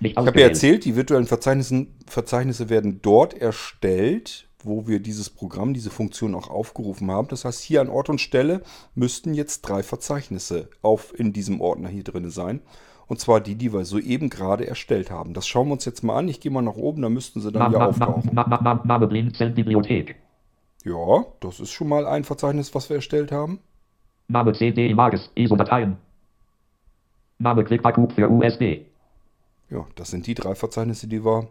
ich 0.00 0.16
habe 0.16 0.40
ja 0.40 0.46
erzählt, 0.46 0.84
die 0.84 0.96
virtuellen 0.96 1.26
Verzeichnisse, 1.26 2.68
werden 2.70 3.00
dort 3.02 3.34
erstellt, 3.34 4.48
wo 4.62 4.86
wir 4.86 5.00
dieses 5.00 5.28
Programm, 5.28 5.74
diese 5.74 5.90
Funktion 5.90 6.34
auch 6.34 6.48
aufgerufen 6.48 7.10
haben. 7.10 7.28
Das 7.28 7.44
heißt, 7.44 7.62
hier 7.62 7.80
an 7.80 7.88
Ort 7.88 8.08
und 8.08 8.20
Stelle 8.20 8.62
müssten 8.94 9.34
jetzt 9.34 9.62
drei 9.62 9.82
Verzeichnisse 9.82 10.70
auf 10.82 11.18
in 11.18 11.32
diesem 11.32 11.60
Ordner 11.60 11.88
hier 11.88 12.04
drin 12.04 12.30
sein. 12.30 12.60
Und 13.06 13.20
zwar 13.20 13.40
die, 13.40 13.54
die 13.54 13.72
wir 13.74 13.84
soeben 13.84 14.30
gerade 14.30 14.66
erstellt 14.66 15.10
haben. 15.10 15.34
Das 15.34 15.46
schauen 15.46 15.68
wir 15.68 15.74
uns 15.74 15.84
jetzt 15.84 16.02
mal 16.02 16.16
an. 16.16 16.28
Ich 16.28 16.40
gehe 16.40 16.50
mal 16.50 16.62
nach 16.62 16.76
oben, 16.76 17.02
da 17.02 17.10
müssten 17.10 17.40
sie 17.40 17.52
dann 17.52 17.72
ja 17.72 17.86
auftauchen. 17.86 18.30
Bibliothek. 19.54 20.16
Ja, 20.84 21.26
das 21.40 21.60
ist 21.60 21.72
schon 21.72 21.88
mal 21.88 22.06
ein 22.06 22.24
Verzeichnis, 22.24 22.74
was 22.74 22.88
wir 22.88 22.96
erstellt 22.96 23.30
haben. 23.30 23.58
Name 24.28 24.54
CD 24.54 24.88
Images, 24.88 25.30
ISO-Dateien. 25.34 25.98
Name 27.38 27.64
Clickbackup 27.64 28.12
für 28.12 28.30
USB. 28.30 28.86
Ja, 29.70 29.86
das 29.96 30.10
sind 30.10 30.26
die 30.26 30.34
drei 30.34 30.54
Verzeichnisse, 30.54 31.08
die 31.08 31.24
wir 31.24 31.48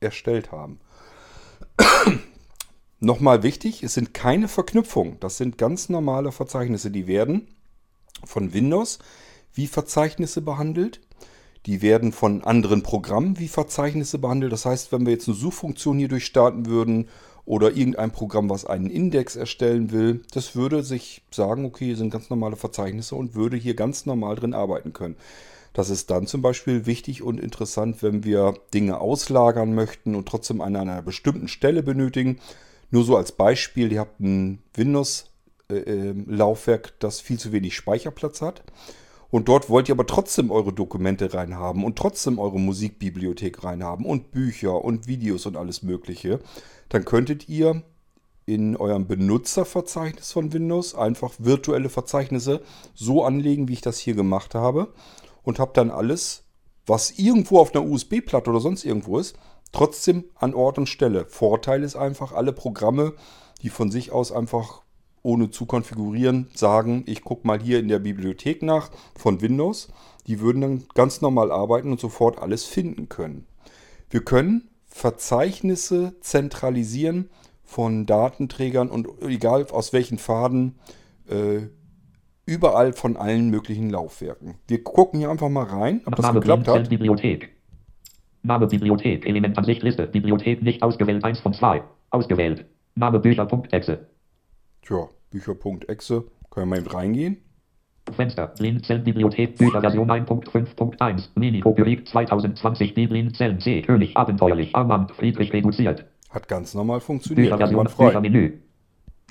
erstellt 0.00 0.52
haben. 0.52 0.78
Nochmal 3.00 3.42
wichtig, 3.42 3.82
es 3.82 3.94
sind 3.94 4.14
keine 4.14 4.48
Verknüpfungen. 4.48 5.18
Das 5.20 5.36
sind 5.36 5.58
ganz 5.58 5.88
normale 5.88 6.32
Verzeichnisse. 6.32 6.90
Die 6.90 7.06
werden 7.06 7.48
von 8.24 8.52
Windows 8.52 8.98
wie 9.54 9.66
Verzeichnisse 9.66 10.40
behandelt. 10.40 11.00
Die 11.66 11.82
werden 11.82 12.12
von 12.12 12.44
anderen 12.44 12.82
Programmen 12.82 13.38
wie 13.38 13.48
Verzeichnisse 13.48 14.18
behandelt. 14.18 14.52
Das 14.52 14.66
heißt, 14.66 14.92
wenn 14.92 15.06
wir 15.06 15.12
jetzt 15.12 15.28
eine 15.28 15.36
Suchfunktion 15.36 15.98
hier 15.98 16.08
durchstarten 16.08 16.66
würden 16.66 17.08
oder 17.44 17.72
irgendein 17.72 18.12
Programm, 18.12 18.50
was 18.50 18.64
einen 18.64 18.90
Index 18.90 19.36
erstellen 19.36 19.90
will, 19.90 20.22
das 20.32 20.54
würde 20.54 20.82
sich 20.82 21.22
sagen, 21.30 21.64
okay, 21.64 21.86
hier 21.86 21.96
sind 21.96 22.10
ganz 22.10 22.30
normale 22.30 22.56
Verzeichnisse 22.56 23.16
und 23.16 23.34
würde 23.34 23.56
hier 23.56 23.74
ganz 23.74 24.06
normal 24.06 24.36
drin 24.36 24.54
arbeiten 24.54 24.92
können. 24.92 25.16
Das 25.72 25.90
ist 25.90 26.10
dann 26.10 26.26
zum 26.26 26.42
Beispiel 26.42 26.86
wichtig 26.86 27.22
und 27.22 27.40
interessant, 27.40 28.02
wenn 28.02 28.24
wir 28.24 28.54
Dinge 28.74 29.00
auslagern 29.00 29.74
möchten 29.74 30.14
und 30.14 30.28
trotzdem 30.28 30.60
an 30.60 30.76
einer 30.76 31.02
bestimmten 31.02 31.48
Stelle 31.48 31.82
benötigen 31.82 32.38
nur 32.92 33.02
so 33.04 33.16
als 33.16 33.32
Beispiel, 33.32 33.90
ihr 33.90 34.00
habt 34.00 34.20
ein 34.20 34.62
Windows-Laufwerk, 34.74 36.88
äh, 36.88 36.92
das 36.98 37.22
viel 37.22 37.38
zu 37.38 37.50
wenig 37.50 37.74
Speicherplatz 37.74 38.42
hat. 38.42 38.62
Und 39.32 39.48
dort 39.48 39.70
wollt 39.70 39.88
ihr 39.88 39.94
aber 39.94 40.06
trotzdem 40.06 40.50
eure 40.50 40.74
Dokumente 40.74 41.32
reinhaben 41.32 41.84
und 41.84 41.96
trotzdem 41.96 42.38
eure 42.38 42.60
Musikbibliothek 42.60 43.64
reinhaben 43.64 44.04
und 44.04 44.30
Bücher 44.30 44.84
und 44.84 45.06
Videos 45.06 45.46
und 45.46 45.56
alles 45.56 45.82
Mögliche. 45.82 46.38
Dann 46.90 47.06
könntet 47.06 47.48
ihr 47.48 47.82
in 48.44 48.76
eurem 48.76 49.06
Benutzerverzeichnis 49.06 50.32
von 50.32 50.52
Windows 50.52 50.94
einfach 50.94 51.32
virtuelle 51.38 51.88
Verzeichnisse 51.88 52.60
so 52.92 53.24
anlegen, 53.24 53.68
wie 53.68 53.72
ich 53.72 53.80
das 53.80 53.98
hier 53.98 54.14
gemacht 54.14 54.54
habe. 54.54 54.92
Und 55.42 55.58
habt 55.58 55.78
dann 55.78 55.90
alles, 55.90 56.44
was 56.84 57.12
irgendwo 57.12 57.58
auf 57.58 57.74
einer 57.74 57.86
USB-Platte 57.86 58.50
oder 58.50 58.60
sonst 58.60 58.84
irgendwo 58.84 59.18
ist, 59.18 59.38
trotzdem 59.72 60.24
an 60.34 60.52
Ort 60.52 60.76
und 60.76 60.90
Stelle. 60.90 61.24
Vorteil 61.24 61.84
ist 61.84 61.96
einfach, 61.96 62.32
alle 62.32 62.52
Programme, 62.52 63.14
die 63.62 63.70
von 63.70 63.90
sich 63.90 64.12
aus 64.12 64.30
einfach 64.30 64.82
ohne 65.22 65.50
zu 65.50 65.66
konfigurieren 65.66 66.48
sagen, 66.54 67.04
ich 67.06 67.22
gucke 67.22 67.46
mal 67.46 67.60
hier 67.60 67.78
in 67.78 67.88
der 67.88 67.98
Bibliothek 67.98 68.62
nach 68.62 68.90
von 69.16 69.40
Windows, 69.40 69.88
die 70.26 70.40
würden 70.40 70.60
dann 70.60 70.84
ganz 70.94 71.20
normal 71.20 71.50
arbeiten 71.50 71.90
und 71.90 72.00
sofort 72.00 72.40
alles 72.40 72.64
finden 72.64 73.08
können. 73.08 73.46
Wir 74.10 74.24
können 74.24 74.68
Verzeichnisse 74.86 76.14
zentralisieren 76.20 77.30
von 77.64 78.04
Datenträgern 78.04 78.88
und 78.88 79.08
egal 79.22 79.66
aus 79.70 79.92
welchen 79.92 80.18
Faden, 80.18 80.74
äh, 81.28 81.62
überall 82.44 82.92
von 82.92 83.16
allen 83.16 83.48
möglichen 83.50 83.88
Laufwerken. 83.88 84.56
Wir 84.68 84.82
gucken 84.82 85.20
hier 85.20 85.30
einfach 85.30 85.48
mal 85.48 85.64
rein, 85.64 86.02
ob 86.04 86.16
das 86.16 86.32
geklappt 86.32 86.68
hat. 86.68 86.90
Bibliothek. 86.90 87.56
Name 88.42 88.66
Bibliothek, 88.66 89.24
Element 89.24 89.56
Ansicht 89.56 89.82
Liste, 89.82 90.06
Bibliothek 90.06 90.62
nicht 90.62 90.82
ausgewählt, 90.82 91.24
1 91.24 91.40
von 91.40 91.54
2. 91.54 91.82
Ausgewählt. 92.10 92.66
Name 92.96 93.20
Bücher.exe. 93.20 94.06
Tja, 94.82 95.08
Bücher.exe. 95.30 96.24
Können 96.50 96.66
wir 96.66 96.66
mal 96.66 96.78
eben 96.78 96.88
reingehen. 96.88 97.36
Fenster, 98.10 98.48
Blinzeln-Bibliothek, 98.48 99.56
Bücherversion 99.56 100.10
1.5.1, 100.10 101.28
Mini-Popürik 101.36 102.08
2020, 102.08 102.94
die 102.94 103.06
Blinzeln 103.06 103.60
C, 103.60 103.80
König, 103.82 104.16
abenteuerlich, 104.16 104.74
Armand, 104.74 105.12
Friedrich 105.12 105.52
reduziert. 105.52 106.04
Hat 106.30 106.48
ganz 106.48 106.74
normal 106.74 107.00
funktioniert. 107.00 107.50
Bücherversion, 107.50 107.86
Büchermenü. 107.96 108.58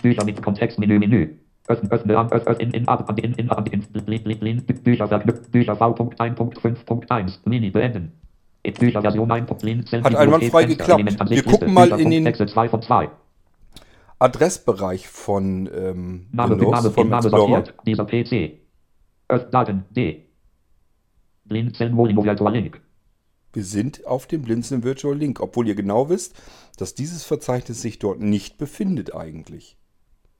Bücher 0.01 0.23
mit 0.23 0.41
Kontextmenü, 0.41 0.99
Menü. 0.99 1.37
Öffnen, 1.67 1.91
öffne, 1.91 2.15
öffne, 2.15 2.53
in, 2.55 2.71
in, 2.71 2.87
ab, 2.87 3.19
in, 3.19 3.33
in, 3.33 3.49
ab, 3.49 3.69
in, 3.71 3.83
blin, 4.05 4.23
blin, 4.23 4.39
blin, 4.39 4.65
Bücher, 4.65 5.07
Bücher 5.51 5.75
V.1.5.1, 5.75 7.39
Mini, 7.45 7.69
beenden. 7.69 8.13
Hat 8.63 10.15
einwandfrei 10.15 10.63
geklappt. 10.63 11.29
Wir 11.29 11.43
gucken 11.43 11.73
mal 11.73 11.99
in 11.99 12.09
den 12.09 12.23
Adressbereich 14.21 15.07
von 15.07 15.67
ähm, 15.73 16.27
Name, 16.31 16.51
Windows, 16.51 16.71
Name, 16.71 16.91
von 16.91 17.09
Name 17.09 17.29
sortiert. 17.29 17.73
Dieser 17.87 18.05
PC. 18.05 18.59
Daten 19.49 19.85
D. 19.89 20.25
Blinzeln 21.45 21.93
Molino 21.93 22.23
Virtual 22.23 22.53
Link. 22.53 22.81
Wir 23.53 23.63
sind 23.63 24.05
auf 24.05 24.27
dem 24.27 24.43
Blinzeln 24.43 24.83
Virtual 24.83 25.17
Link, 25.17 25.39
obwohl 25.41 25.67
ihr 25.67 25.75
genau 25.75 26.09
wisst, 26.09 26.35
dass 26.77 26.93
dieses 26.93 27.23
Verzeichnis 27.23 27.81
sich 27.81 27.97
dort 27.97 28.19
nicht 28.19 28.57
befindet 28.57 29.15
eigentlich. 29.15 29.77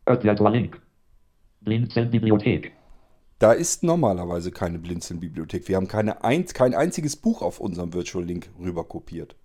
Virtual 0.06 0.54
Link. 0.54 0.80
Blinzeln 1.62 2.12
Bibliothek. 2.12 2.74
Da 3.40 3.54
ist 3.54 3.82
normalerweise 3.82 4.52
keine 4.52 4.78
Blinzeln-Bibliothek. 4.78 5.68
Wir 5.68 5.78
haben 5.78 5.88
keine 5.88 6.24
ein, 6.24 6.46
kein 6.46 6.76
einziges 6.76 7.16
Buch 7.16 7.42
auf 7.42 7.60
unserem 7.60 7.92
Virtual 7.92 8.24
Link 8.24 8.52
rüber 8.60 8.84
kopiert. 8.84 9.36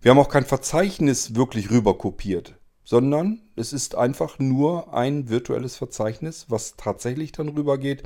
Wir 0.00 0.10
haben 0.10 0.18
auch 0.18 0.30
kein 0.30 0.46
Verzeichnis 0.46 1.34
wirklich 1.34 1.70
rüber 1.70 1.98
kopiert, 1.98 2.58
sondern 2.84 3.40
es 3.56 3.72
ist 3.72 3.96
einfach 3.96 4.38
nur 4.38 4.94
ein 4.94 5.28
virtuelles 5.28 5.76
Verzeichnis, 5.76 6.46
was 6.48 6.76
tatsächlich 6.76 7.32
dann 7.32 7.48
rübergeht 7.48 8.04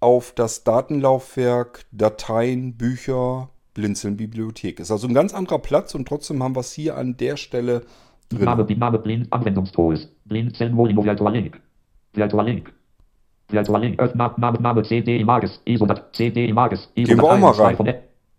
auf 0.00 0.32
das 0.34 0.64
Datenlaufwerk, 0.64 1.84
Dateien, 1.92 2.76
Bücher, 2.76 3.50
Blinzeln-Bibliothek. 3.74 4.80
Ist 4.80 4.90
also 4.90 5.06
ein 5.06 5.14
ganz 5.14 5.32
anderer 5.32 5.60
Platz 5.60 5.94
und 5.94 6.08
trotzdem 6.08 6.42
haben 6.42 6.56
wir 6.56 6.60
es 6.60 6.72
hier 6.72 6.96
an 6.96 7.16
der 7.16 7.36
Stelle 7.36 7.82
drin. 8.28 8.44
Name, 8.44 8.66
Name, 8.76 8.98
Blind, 8.98 9.32
Anwendungstools, 9.32 10.08
Blinzeln, 10.24 10.76
Virtual 10.76 11.32
Link. 11.32 11.60
Virtual 12.14 12.44
Link. 12.44 12.72
Virtual 13.48 13.80
Name, 13.80 14.34
Name, 14.36 14.60
Name, 14.60 14.82
CD 14.82 15.20
Images, 15.20 15.60
ISO, 15.64 15.86
CD 16.12 16.48
Images, 16.48 16.90
ISO, 16.94 17.08
Gehen 17.08 17.18
wir 17.18 17.24
auch 17.24 17.38
mal 17.38 17.52
rein. 17.52 17.94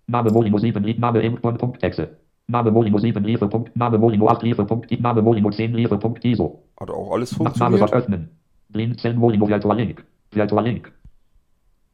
Name 0.07 0.31
Molino 0.31 0.57
7, 0.57 0.99
Name 0.99 1.21
Import.exe. 1.21 2.09
Name 2.47 2.71
Molino 2.71 2.97
7, 2.97 3.23
Liefer. 3.23 3.49
Name 3.73 3.97
Molino 3.97 4.27
8, 4.27 4.43
Liefer. 4.43 4.67
Name 4.99 5.21
Molino 5.21 5.49
10, 5.49 5.73
Liefer. 5.73 5.99
ISO. 6.23 6.63
Hat 6.79 6.89
auch 6.89 7.11
alles 7.13 7.33
funktioniert. 7.33 7.81
Name 7.81 7.93
öffnen. 7.93 8.29
Blinzeln 8.69 9.17
Molino 9.17 9.47
Virtual 9.47 9.77
Link. 9.77 10.03
Virtual 10.31 10.63
Link. 10.63 10.91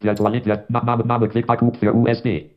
Virtual 0.02 0.32
Link. 0.32 0.46
Name, 0.70 1.04
Name, 1.06 1.30
Click 1.30 1.46
Backup 1.46 1.76
für 1.78 1.94
USB. 1.94 2.50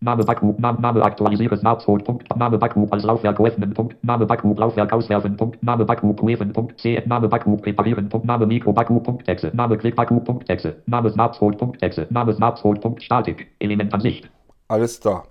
Name 0.00 0.24
Backup, 0.24 0.58
Name, 0.60 0.80
Name 0.80 1.02
aktualisiere 1.02 1.56
Smartphone, 1.56 2.04
Punkt, 2.04 2.36
Name 2.36 2.56
Backup 2.56 2.92
als 2.92 3.02
Laufwerk 3.02 3.40
öffnen, 3.40 3.74
Punkt, 3.74 3.96
Name 4.04 4.26
Backup 4.26 4.56
Laufwerk 4.56 4.92
auswerfen, 4.92 5.36
Punkt, 5.36 5.60
Name 5.60 5.84
Backup 5.84 6.16
prüfen, 6.16 6.52
Punkt, 6.52 6.78
C, 6.78 7.02
Name 7.04 7.28
Backup 7.28 7.60
präparieren, 7.60 8.08
Punkt, 8.08 8.24
Name 8.24 8.46
Mikro 8.46 8.72
Backup, 8.72 9.02
Punkt, 9.02 9.28
Exe, 9.28 9.50
Name 9.54 9.76
Click 9.76 9.96
Backup, 9.96 10.24
Punkt, 10.24 10.48
Exe, 10.48 10.76
Name 10.86 11.10
Smartphone, 11.10 11.56
Punkt, 11.56 11.82
Exe, 11.82 12.06
Name 12.10 12.32
Smartphone, 12.32 12.78
Punkt, 12.78 13.02
Statik, 13.02 13.48
Element 13.58 13.92
Ansicht. 13.92 14.30
Alles 14.68 15.00
da, 15.00 15.24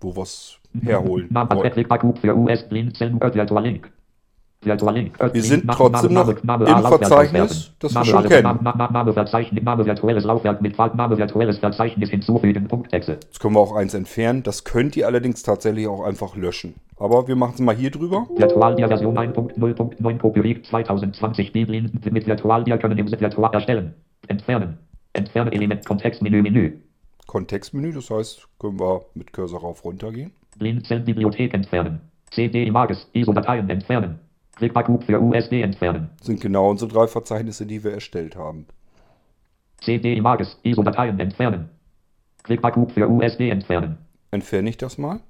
wo 0.00 0.16
wir's 0.16 0.58
herholen 0.82 1.28
Link. 4.92 5.18
Wir 5.32 5.42
sind 5.42 5.66
trotzdem 5.70 6.12
noch 6.12 6.28
im 6.28 6.36
Verzeichnis, 6.36 7.72
das 7.78 7.94
wir 7.94 8.04
schon 8.04 8.24
kennen. 8.24 8.58
Jetzt 13.22 13.40
können 13.40 13.54
wir 13.54 13.60
auch 13.60 13.74
eins 13.74 13.94
entfernen. 13.94 14.42
Das 14.42 14.64
könnt 14.64 14.96
ihr 14.98 15.06
allerdings 15.06 15.42
tatsächlich 15.42 15.88
auch 15.88 16.04
einfach 16.04 16.36
löschen. 16.36 16.74
Aber 16.98 17.26
wir 17.26 17.36
machen 17.36 17.54
es 17.54 17.60
mal 17.60 17.74
hier 17.74 17.90
drüber. 17.90 18.26
Virtualdia 18.36 18.88
Version 18.88 19.16
1.0.9 19.16 20.18
Popürik 20.18 20.66
2020 20.66 21.52
Biblien 21.52 21.98
mit 22.10 22.26
Virtualdia 22.26 22.76
können 22.76 22.98
im 22.98 23.10
Virtual 23.10 23.54
erstellen. 23.54 23.94
Entfernen. 24.28 24.76
Entfernen 25.14 25.52
Element 25.52 25.86
Kontextmenü 25.86 26.42
Menü. 26.42 26.72
Kontextmenü, 27.30 27.92
das 27.92 28.10
heißt, 28.10 28.48
können 28.58 28.80
wir 28.80 29.02
mit 29.14 29.32
Cursor 29.32 29.60
rauf 29.60 29.84
runtergehen. 29.84 30.32
Blinzeln 30.58 31.04
Bibliothek 31.04 31.54
entfernen. 31.54 32.00
CD 32.32 32.66
Images, 32.66 33.08
ISO-Dateien 33.12 33.70
entfernen. 33.70 34.18
Click 34.56 34.74
Backup 34.74 35.04
für 35.04 35.20
USD 35.20 35.62
entfernen. 35.62 36.10
Sind 36.20 36.40
genau 36.40 36.68
unsere 36.68 36.90
drei 36.90 37.06
Verzeichnisse, 37.06 37.66
die 37.66 37.84
wir 37.84 37.92
erstellt 37.92 38.34
haben. 38.34 38.66
CD 39.80 40.16
Images, 40.16 40.58
ISO-Dateien 40.64 41.20
entfernen. 41.20 41.70
Klickbarcode 42.42 42.90
für 42.90 43.08
USD 43.08 43.48
entfernen. 43.50 43.98
Entferne 44.32 44.68
ich 44.68 44.76
das 44.76 44.98
mal. 44.98 45.20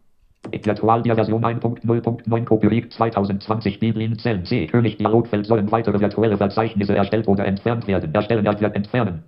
Virtual 0.50 1.02
Version 1.04 1.44
1.0.9 1.44 2.44
Copyright 2.46 2.94
2020 2.94 3.78
Biblin 3.78 4.18
Zellen 4.18 4.46
C. 4.46 4.66
König 4.68 4.96
Dialogfeld 4.96 5.44
sollen 5.44 5.70
weitere 5.70 6.00
virtuelle 6.00 6.38
Verzeichnisse 6.38 6.96
erstellt 6.96 7.28
oder 7.28 7.44
entfernt 7.44 7.86
werden. 7.86 8.14
Erstellen, 8.14 8.46
erklärt, 8.46 8.74
entfernen. 8.74 9.22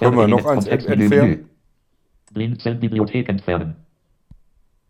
Können 0.00 0.16
wir 0.16 0.26
noch 0.26 0.44
eins 0.46 0.66
entfernen? 0.66 1.48
Blinzeln 2.32 2.80
Bibliothek 2.80 3.28
entfernen. 3.28 3.76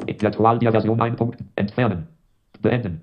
Virtual 0.07 0.61
Version 0.61 1.01
1. 1.01 1.17
Entfernen. 1.57 2.09
Beenden. 2.61 3.01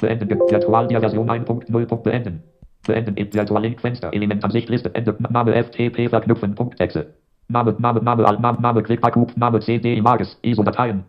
Beenden. 0.00 0.28
Virtual 0.28 0.88
Version 0.88 1.30
1.0. 1.30 1.96
Beenden. 2.02 2.42
Beenden. 2.86 3.16
Virtual 3.16 3.62
Link 3.62 3.80
Fenster. 3.80 4.12
Element 4.12 4.44
Ansicht 4.44 4.68
Liste. 4.68 4.94
Ende. 4.94 5.16
Name 5.30 5.64
FTP 5.64 6.08
verknüpfen. 6.08 6.54
Punkt 6.54 6.80
Exe. 6.80 7.14
Name, 7.50 7.76
Name, 7.78 8.00
Name, 8.00 8.26
Alt, 8.26 8.40
Name, 8.40 8.60
Name, 8.60 8.82
Klick, 8.82 9.00
Name, 9.36 9.60
CD, 9.60 9.96
Images, 9.96 10.38
ISO-Dateien. 10.42 11.04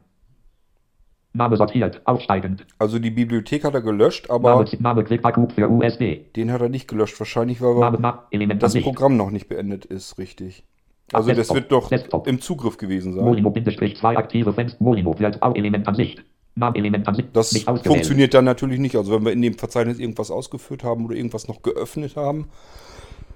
Name 1.33 1.55
sortiert, 1.55 2.01
aufsteigend. 2.05 2.65
Also 2.77 2.99
die 2.99 3.11
Bibliothek 3.11 3.63
hat 3.63 3.73
er 3.73 3.81
gelöscht, 3.81 4.29
aber 4.29 4.55
Name, 4.55 4.65
Name 4.79 5.03
Klick, 5.03 5.21
für 5.53 5.69
USD. 5.69 6.25
den 6.35 6.51
hat 6.51 6.61
er 6.61 6.69
nicht 6.69 6.87
gelöscht. 6.87 7.17
Wahrscheinlich, 7.19 7.61
weil 7.61 7.75
Name, 7.75 7.99
Name, 7.99 8.19
Element 8.31 8.63
das 8.63 8.71
Ansicht. 8.71 8.85
Programm 8.85 9.15
noch 9.15 9.29
nicht 9.29 9.47
beendet 9.47 9.85
ist, 9.85 10.17
richtig. 10.17 10.65
Also 11.13 11.33
das 11.33 11.53
wird 11.53 11.71
doch 11.71 11.89
Desktop. 11.89 12.27
im 12.27 12.39
Zugriff 12.41 12.77
gewesen 12.77 13.13
sein. 13.13 13.23
Molino-2 13.23 14.15
aktive 14.15 14.53
Fenster. 14.53 14.83
Molino 14.83 15.17
wird 15.17 15.41
auch 15.41 15.55
Element 15.55 15.87
Ansicht. 15.87 16.23
Name 16.55 16.77
Element 16.77 17.07
Ansicht. 17.07 17.29
Das 17.33 17.51
nicht 17.51 17.67
ausgewählt. 17.67 17.95
funktioniert 17.95 18.33
dann 18.33 18.45
natürlich 18.45 18.79
nicht. 18.79 18.95
Also 18.95 19.13
wenn 19.13 19.25
wir 19.25 19.31
in 19.31 19.41
dem 19.41 19.55
Verzeichnis 19.55 19.99
irgendwas 19.99 20.31
ausgeführt 20.31 20.83
haben 20.83 21.05
oder 21.05 21.15
irgendwas 21.15 21.47
noch 21.47 21.61
geöffnet 21.61 22.15
haben, 22.15 22.49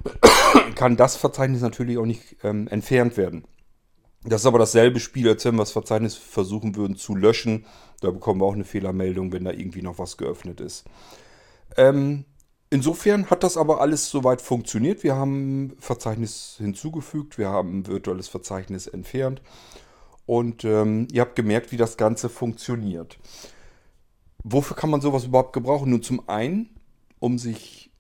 kann 0.76 0.98
das 0.98 1.16
Verzeichnis 1.16 1.62
natürlich 1.62 1.98
auch 1.98 2.06
nicht 2.06 2.38
ähm, 2.44 2.68
entfernt 2.68 3.18
werden. 3.18 3.46
Das 4.24 4.42
ist 4.42 4.48
aber 4.48 4.60
dasselbe 4.60 5.00
Spiel, 5.00 5.30
als 5.30 5.46
wenn 5.46 5.56
wir 5.56 5.62
das 5.62 5.72
Verzeichnis 5.72 6.16
versuchen 6.16 6.76
würden 6.76 6.96
zu 6.96 7.16
löschen. 7.16 7.66
Da 8.02 8.12
bekommen 8.12 8.42
wir 8.42 8.46
auch 8.46 8.54
eine 8.54 8.64
Fehlermeldung, 8.64 9.32
wenn 9.32 9.46
da 9.46 9.52
irgendwie 9.52 9.84
noch 9.84 10.00
was 10.00 10.18
geöffnet 10.18 10.62
ist. 10.62 10.86
Ähm, 11.78 12.26
insofern 12.70 13.30
hat 13.30 13.44
das 13.44 13.58
aber 13.58 13.82
alles 13.82 14.10
soweit 14.10 14.42
funktioniert. 14.42 15.04
Wir 15.04 15.16
haben 15.16 15.76
Verzeichnis 15.80 16.56
hinzugefügt, 16.58 17.38
wir 17.38 17.50
haben 17.50 17.88
virtuelles 17.88 18.28
Verzeichnis 18.28 18.88
entfernt 18.88 19.42
und 20.26 20.64
ähm, 20.64 21.08
ihr 21.12 21.22
habt 21.22 21.36
gemerkt, 21.36 21.72
wie 21.72 21.78
das 21.78 21.98
Ganze 21.98 22.30
funktioniert. 22.30 23.18
Wofür 24.44 24.76
kann 24.76 24.90
man 24.90 25.02
sowas 25.02 25.26
überhaupt 25.26 25.54
gebrauchen? 25.54 25.90
Nun 25.90 26.04
zum 26.04 26.28
einen, 26.30 26.70
um 27.20 27.40
sich 27.40 27.92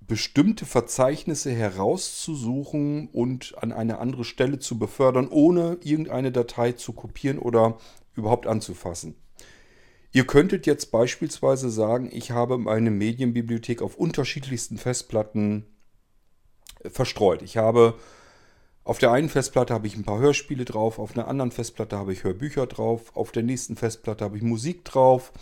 bestimmte 0.00 0.66
Verzeichnisse 0.66 1.52
herauszusuchen 1.52 3.08
und 3.12 3.54
an 3.58 3.72
eine 3.72 3.98
andere 3.98 4.24
Stelle 4.24 4.58
zu 4.58 4.78
befördern, 4.78 5.28
ohne 5.30 5.78
irgendeine 5.84 6.32
Datei 6.32 6.72
zu 6.72 6.92
kopieren 6.92 7.38
oder 7.38 7.78
überhaupt 8.16 8.48
anzufassen. 8.48 9.14
Ihr 10.12 10.26
könntet 10.26 10.66
jetzt 10.66 10.90
beispielsweise 10.90 11.70
sagen, 11.70 12.08
ich 12.12 12.32
habe 12.32 12.58
meine 12.58 12.90
Medienbibliothek 12.90 13.80
auf 13.80 13.94
unterschiedlichsten 13.94 14.76
Festplatten 14.76 15.66
äh, 16.82 16.90
verstreut. 16.90 17.42
Ich 17.42 17.56
habe 17.56 17.94
auf 18.82 18.98
der 18.98 19.12
einen 19.12 19.28
Festplatte 19.28 19.72
habe 19.72 19.86
ich 19.86 19.96
ein 19.96 20.04
paar 20.04 20.18
Hörspiele 20.18 20.64
drauf, 20.64 20.98
auf 20.98 21.16
einer 21.16 21.28
anderen 21.28 21.52
Festplatte 21.52 21.96
habe 21.96 22.12
ich 22.12 22.24
Hörbücher 22.24 22.66
drauf, 22.66 23.14
auf 23.14 23.30
der 23.30 23.42
nächsten 23.42 23.76
Festplatte 23.76 24.24
habe 24.24 24.36
ich 24.36 24.42
Musik 24.42 24.84
drauf 24.84 25.32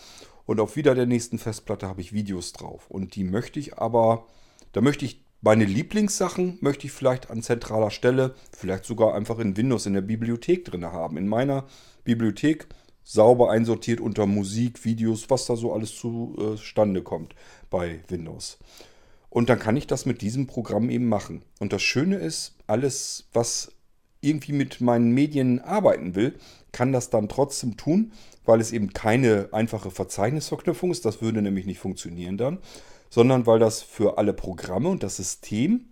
und 0.45 0.61
auf 0.61 0.77
wieder 0.77 0.95
der 0.95 1.07
nächsten 1.07 1.39
Festplatte 1.39 1.89
habe 1.89 2.01
ich 2.01 2.13
Videos 2.13 2.53
drauf. 2.53 2.91
Und 2.91 3.15
die 3.15 3.25
möchte 3.25 3.61
ich 3.61 3.79
aber, 3.79 4.27
da 4.73 4.81
möchte 4.81 5.05
ich 5.05 5.25
meine 5.41 5.65
Lieblingssachen, 5.65 6.59
möchte 6.61 6.87
ich 6.87 6.93
vielleicht 6.93 7.31
an 7.31 7.43
zentraler 7.43 7.91
Stelle, 7.91 8.35
vielleicht 8.57 8.85
sogar 8.85 9.15
einfach 9.15 9.39
in 9.39 9.57
Windows 9.57 9.87
in 9.87 9.95
der 9.95 10.03
Bibliothek 10.03 10.65
drin 10.65 10.85
haben. 10.85 11.17
In 11.17 11.29
meiner 11.29 11.65
Bibliothek 12.05 12.67
sauber 13.09 13.51
einsortiert 13.51 14.03
unter 14.03 14.27
Musik, 14.27 14.85
Videos, 14.85 15.31
was 15.31 15.47
da 15.47 15.57
so 15.57 15.73
alles 15.73 15.97
zustande 15.97 17.03
kommt 17.03 17.35
bei 17.71 18.01
Windows. 18.09 18.59
Und 19.31 19.49
dann 19.49 19.59
kann 19.59 19.79
ich 19.79 19.87
das 19.87 20.05
mit 20.05 20.21
diesem 20.21 20.47
Programm 20.47 20.91
eben 20.91 21.09
machen. 21.09 21.43
Und 21.59 21.73
das 21.73 21.81
Schöne 21.81 22.17
ist, 22.17 22.55
alles, 22.67 23.27
was 23.33 23.73
irgendwie 24.21 24.53
mit 24.53 24.83
meinen 24.83 25.13
Medien 25.13 25.59
arbeiten 25.61 26.15
will, 26.15 26.39
kann 26.71 26.93
das 26.93 27.09
dann 27.09 27.31
trotzdem 27.31 27.79
tun, 27.79 28.13
weil 28.45 28.61
es 28.61 28.73
eben 28.73 28.93
keine 28.93 29.49
einfache 29.53 29.91
Verzeichnisverknüpfung 29.91 30.91
ist. 30.91 31.07
Das 31.07 31.23
würde 31.23 31.41
nämlich 31.41 31.65
nicht 31.65 31.79
funktionieren 31.79 32.37
dann, 32.37 32.59
sondern 33.09 33.47
weil 33.47 33.59
das 33.59 33.81
für 33.81 34.19
alle 34.19 34.35
Programme 34.35 34.91
und 34.91 35.03
das 35.03 35.17
System 35.17 35.87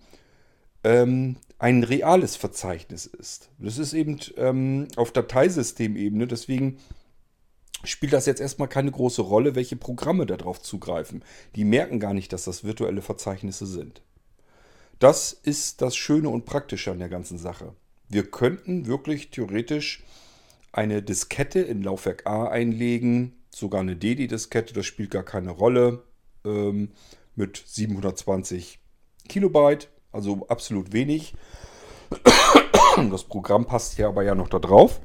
ähm, 0.84 1.36
ein 1.58 1.82
reales 1.82 2.36
Verzeichnis 2.36 3.06
ist. 3.06 3.48
Das 3.58 3.78
ist 3.78 3.94
eben 3.94 4.18
ähm, 4.36 4.88
auf 4.96 5.12
Dateisystemebene, 5.12 6.26
deswegen 6.26 6.76
spielt 7.86 8.12
das 8.12 8.26
jetzt 8.26 8.40
erstmal 8.40 8.68
keine 8.68 8.90
große 8.90 9.22
Rolle, 9.22 9.54
welche 9.54 9.76
Programme 9.76 10.26
darauf 10.26 10.60
zugreifen. 10.60 11.24
Die 11.54 11.64
merken 11.64 12.00
gar 12.00 12.14
nicht, 12.14 12.32
dass 12.32 12.44
das 12.44 12.64
virtuelle 12.64 13.02
Verzeichnisse 13.02 13.66
sind. 13.66 14.02
Das 14.98 15.32
ist 15.32 15.82
das 15.82 15.96
Schöne 15.96 16.28
und 16.28 16.46
Praktische 16.46 16.90
an 16.90 16.98
der 16.98 17.08
ganzen 17.08 17.38
Sache. 17.38 17.74
Wir 18.08 18.30
könnten 18.30 18.86
wirklich 18.86 19.30
theoretisch 19.30 20.04
eine 20.72 21.02
Diskette 21.02 21.60
in 21.60 21.82
Laufwerk 21.82 22.26
A 22.26 22.48
einlegen, 22.48 23.34
sogar 23.50 23.80
eine 23.80 23.96
DD-Diskette, 23.96 24.74
das 24.74 24.86
spielt 24.86 25.10
gar 25.10 25.22
keine 25.22 25.50
Rolle, 25.50 26.02
ähm, 26.44 26.90
mit 27.34 27.62
720 27.66 28.78
Kilobyte, 29.28 29.88
also 30.12 30.46
absolut 30.48 30.92
wenig. 30.92 31.34
Das 33.10 33.24
Programm 33.24 33.66
passt 33.66 33.96
hier 33.96 34.08
aber 34.08 34.22
ja 34.22 34.34
noch 34.34 34.48
da 34.48 34.58
drauf 34.58 35.00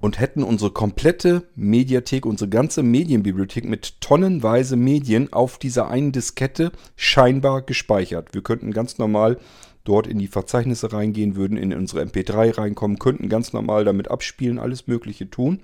und 0.00 0.20
hätten 0.20 0.42
unsere 0.42 0.70
komplette 0.70 1.48
Mediathek, 1.54 2.24
unsere 2.24 2.48
ganze 2.48 2.82
Medienbibliothek 2.82 3.64
mit 3.64 4.00
tonnenweise 4.00 4.76
Medien 4.76 5.32
auf 5.32 5.58
dieser 5.58 5.88
einen 5.88 6.12
Diskette 6.12 6.72
scheinbar 6.96 7.62
gespeichert. 7.62 8.34
Wir 8.34 8.42
könnten 8.42 8.72
ganz 8.72 8.98
normal 8.98 9.38
dort 9.84 10.06
in 10.06 10.18
die 10.18 10.28
Verzeichnisse 10.28 10.92
reingehen, 10.92 11.36
würden 11.36 11.56
in 11.56 11.72
unsere 11.72 12.02
MP3 12.02 12.58
reinkommen, 12.58 12.98
könnten 12.98 13.28
ganz 13.28 13.52
normal 13.52 13.84
damit 13.84 14.10
abspielen, 14.10 14.58
alles 14.58 14.86
Mögliche 14.86 15.30
tun. 15.30 15.60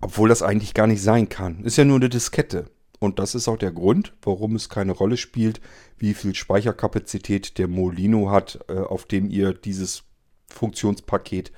Obwohl 0.00 0.28
das 0.28 0.42
eigentlich 0.42 0.74
gar 0.74 0.86
nicht 0.86 1.02
sein 1.02 1.28
kann. 1.28 1.64
Ist 1.64 1.78
ja 1.78 1.84
nur 1.84 1.96
eine 1.96 2.08
Diskette. 2.08 2.66
Und 2.98 3.18
das 3.18 3.34
ist 3.34 3.48
auch 3.48 3.56
der 3.56 3.72
Grund, 3.72 4.14
warum 4.22 4.54
es 4.54 4.68
keine 4.68 4.92
Rolle 4.92 5.16
spielt, 5.16 5.60
wie 5.98 6.14
viel 6.14 6.34
Speicherkapazität 6.34 7.58
der 7.58 7.68
Molino 7.68 8.30
hat, 8.30 8.60
äh, 8.68 8.78
auf 8.78 9.04
dem 9.04 9.28
ihr 9.28 9.52
dieses 9.52 10.04
Funktionspaket 10.48 11.52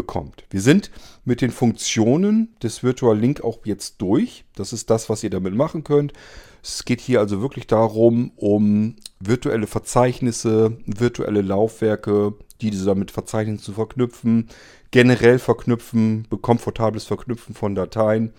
bekommt. 0.00 0.44
Wir 0.48 0.62
sind 0.62 0.90
mit 1.26 1.42
den 1.42 1.50
Funktionen 1.50 2.54
des 2.62 2.82
Virtual 2.82 3.18
Link 3.18 3.44
auch 3.44 3.58
jetzt 3.66 4.00
durch. 4.00 4.44
Das 4.54 4.72
ist 4.72 4.88
das, 4.88 5.10
was 5.10 5.22
ihr 5.22 5.28
damit 5.28 5.54
machen 5.54 5.84
könnt. 5.84 6.14
Es 6.62 6.86
geht 6.86 7.02
hier 7.02 7.20
also 7.20 7.42
wirklich 7.42 7.66
darum, 7.66 8.32
um 8.36 8.96
virtuelle 9.18 9.66
Verzeichnisse, 9.66 10.78
virtuelle 10.86 11.42
Laufwerke, 11.42 12.32
die 12.62 12.70
diese 12.70 12.86
damit 12.86 13.10
Verzeichnissen 13.10 13.62
zu 13.62 13.72
verknüpfen, 13.72 14.48
generell 14.90 15.38
verknüpfen, 15.38 16.26
komfortables 16.40 17.04
Verknüpfen 17.04 17.54
von 17.54 17.74
Dateien 17.74 18.32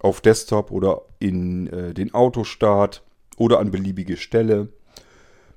auf 0.00 0.20
Desktop 0.20 0.70
oder 0.70 1.02
in 1.20 1.68
äh, 1.68 1.94
den 1.94 2.12
Autostart 2.12 3.02
oder 3.38 3.60
an 3.60 3.70
beliebige 3.70 4.18
Stelle. 4.18 4.68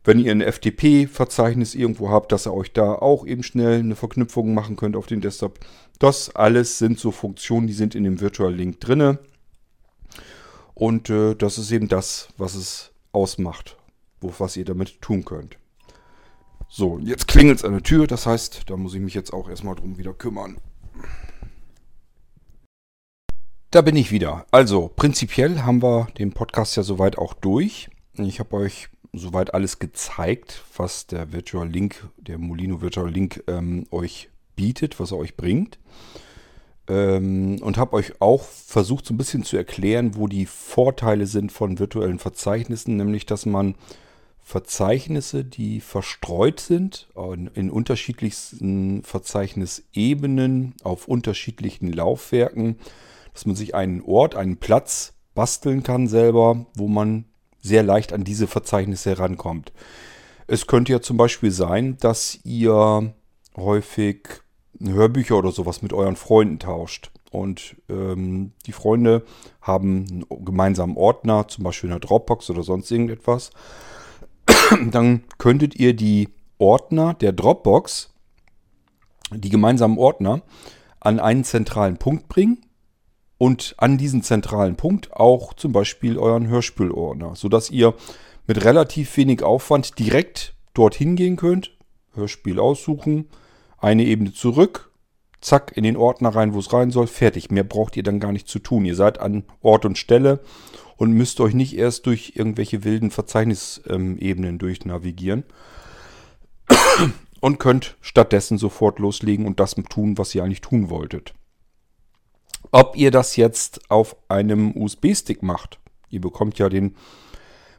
Wenn 0.04 0.20
ihr 0.20 0.32
ein 0.32 0.42
FTP-Verzeichnis 0.42 1.76
irgendwo 1.76 2.10
habt, 2.10 2.32
dass 2.32 2.48
ihr 2.48 2.54
euch 2.54 2.74
da 2.74 2.94
auch 2.94 3.26
eben 3.26 3.44
schnell 3.44 3.80
eine 3.80 3.96
Verknüpfung 3.96 4.54
machen 4.54 4.76
könnt 4.76 4.96
auf 4.96 5.06
den 5.06 5.22
Desktop. 5.22 5.60
Das 6.00 6.36
alles 6.36 6.80
sind 6.80 7.00
so 7.00 7.12
Funktionen, 7.12 7.68
die 7.68 7.74
sind 7.74 7.94
in 7.94 8.04
dem 8.04 8.20
Virtual 8.20 8.54
Link 8.54 8.80
drinne. 8.80 9.20
Und 10.74 11.12
äh, 11.12 11.36
das 11.36 11.60
ist 11.60 11.72
eben 11.72 11.88
das, 11.88 12.30
was 12.38 12.56
es 12.56 12.92
ausmacht, 13.12 13.78
wo, 14.20 14.34
was 14.40 14.58
ihr 14.58 14.66
damit 14.66 15.02
tun 15.02 15.24
könnt. 15.24 15.58
So, 16.68 16.98
jetzt 17.00 17.28
klingelt 17.28 17.60
es 17.60 17.66
an 17.66 17.74
der 17.74 17.84
Tür, 17.84 18.08
das 18.08 18.26
heißt, 18.26 18.64
da 18.68 18.78
muss 18.78 18.96
ich 18.96 19.02
mich 19.02 19.14
jetzt 19.14 19.34
auch 19.34 19.50
erstmal 19.50 19.76
drum 19.76 19.98
wieder 19.98 20.14
kümmern. 20.14 20.58
Da 23.70 23.82
bin 23.82 23.96
ich 23.96 24.12
wieder. 24.12 24.46
Also, 24.52 24.90
prinzipiell 24.96 25.62
haben 25.62 25.84
wir 25.84 26.08
den 26.18 26.32
Podcast 26.32 26.76
ja 26.78 26.84
soweit 26.84 27.18
auch 27.18 27.34
durch. 27.34 27.90
Ich 28.14 28.40
habe 28.40 28.56
euch 28.56 28.90
soweit 29.14 29.54
alles 29.54 29.80
gezeigt, 29.80 30.64
was 30.76 31.08
der 31.08 31.34
Virtual 31.34 31.68
Link, 31.68 32.08
der 32.18 32.38
Molino 32.38 32.82
Virtual 32.82 33.10
Link 33.10 33.44
ähm, 33.48 33.86
euch 33.92 34.30
bietet, 34.56 35.00
was 35.00 35.12
er 35.12 35.18
euch 35.18 35.36
bringt. 35.36 35.80
Ähm, 36.88 37.60
und 37.62 37.78
habe 37.78 37.94
euch 37.94 38.22
auch 38.22 38.44
versucht, 38.44 39.06
so 39.06 39.14
ein 39.14 39.18
bisschen 39.18 39.44
zu 39.44 39.58
erklären, 39.58 40.16
wo 40.16 40.28
die 40.28 40.46
Vorteile 40.46 41.26
sind 41.28 41.52
von 41.52 41.80
virtuellen 41.80 42.20
Verzeichnissen, 42.20 42.98
nämlich 42.98 43.26
dass 43.26 43.46
man 43.46 43.76
Verzeichnisse, 44.40 45.46
die 45.46 45.82
verstreut 45.82 46.60
sind 46.60 47.08
in, 47.16 47.48
in 47.54 47.70
unterschiedlichsten 47.70 49.04
Verzeichnisebenen 49.04 50.74
auf 50.84 51.08
unterschiedlichen 51.08 51.94
Laufwerken, 51.94 52.78
dass 53.34 53.46
man 53.46 53.56
sich 53.56 53.76
einen 53.76 54.02
Ort, 54.02 54.36
einen 54.36 54.58
Platz 54.58 55.14
basteln 55.36 55.84
kann 55.84 56.08
selber, 56.08 56.66
wo 56.76 56.88
man 56.88 57.26
sehr 57.62 57.84
leicht 57.84 58.14
an 58.14 58.24
diese 58.24 58.48
Verzeichnisse 58.48 59.12
herankommt. 59.12 59.72
Es 60.48 60.68
könnte 60.68 60.92
ja 60.92 61.02
zum 61.02 61.18
Beispiel 61.18 61.52
sein, 61.52 61.98
dass 62.00 62.40
ihr 62.44 63.14
häufig 63.56 64.28
Hörbücher 64.80 65.38
oder 65.38 65.52
sowas 65.52 65.82
mit 65.82 65.94
euren 65.94 66.16
Freunden 66.16 66.60
tauscht. 66.60 67.12
Und 67.32 67.78
ähm, 67.90 68.52
die 68.66 68.74
Freunde 68.74 69.24
haben 69.62 70.26
einen 70.30 70.46
gemeinsamen 70.46 70.98
Ordner, 70.98 71.48
zum 71.48 71.64
Beispiel 71.64 71.90
in 71.90 71.94
der 71.94 72.00
Dropbox 72.02 72.50
oder 72.50 72.64
sonst 72.64 72.92
irgendetwas. 72.92 73.52
Dann 74.92 75.24
könntet 75.38 75.76
ihr 75.76 75.94
die 75.96 76.30
Ordner 76.58 77.14
der 77.14 77.32
Dropbox, 77.32 78.14
die 79.34 79.50
gemeinsamen 79.50 79.98
Ordner, 79.98 80.42
an 81.00 81.20
einen 81.20 81.44
zentralen 81.44 81.98
Punkt 81.98 82.28
bringen 82.28 82.66
und 83.42 83.74
an 83.78 83.98
diesen 83.98 84.22
zentralen 84.22 84.76
Punkt 84.76 85.14
auch 85.14 85.56
zum 85.56 85.72
Beispiel 85.72 86.20
euren 86.20 86.48
Hörspielordner, 86.48 87.36
sodass 87.36 87.72
ihr 87.72 87.96
mit 88.46 88.64
relativ 88.64 89.18
wenig 89.18 89.42
Aufwand 89.42 89.98
direkt 89.98 90.54
dorthin 90.76 91.16
gehen 91.16 91.38
könnt, 91.38 91.76
Hörspiel 92.14 92.60
aussuchen, 92.60 93.30
eine 93.80 94.06
Ebene 94.06 94.32
zurück, 94.32 94.92
zack, 95.40 95.76
in 95.76 95.84
den 95.84 95.98
Ordner 95.98 96.30
rein, 96.30 96.54
wo 96.54 96.60
es 96.60 96.72
rein 96.72 96.92
soll, 96.92 97.08
fertig. 97.08 97.50
Mehr 97.50 97.64
braucht 97.64 97.98
ihr 97.98 98.04
dann 98.04 98.20
gar 98.20 98.32
nicht 98.32 98.48
zu 98.48 98.60
tun. 98.60 98.86
Ihr 98.86 98.96
seid 98.96 99.20
an 99.20 99.44
Ort 99.64 99.86
und 99.86 99.98
Stelle 99.98 100.42
und 100.98 101.12
müsst 101.14 101.42
euch 101.42 101.56
nicht 101.56 101.76
erst 101.76 102.06
durch 102.06 102.34
irgendwelche 102.36 102.84
wilden 102.84 103.10
Verzeichnisebenen 103.10 104.60
durchnavigieren 104.60 105.46
und 107.40 107.58
könnt 107.58 107.98
stattdessen 108.02 108.60
sofort 108.60 109.00
loslegen 109.00 109.48
und 109.48 109.60
das 109.60 109.74
tun, 109.90 110.20
was 110.20 110.36
ihr 110.36 110.44
eigentlich 110.44 110.62
tun 110.62 110.92
wolltet. 110.92 111.34
Ob 112.72 112.96
ihr 112.96 113.12
das 113.12 113.36
jetzt 113.36 113.92
auf 113.92 114.16
einem 114.30 114.76
USB-Stick 114.76 115.44
macht, 115.44 115.80
ihr 116.10 116.22
bekommt 116.22 116.58
ja 116.58 116.70
den 116.70 116.96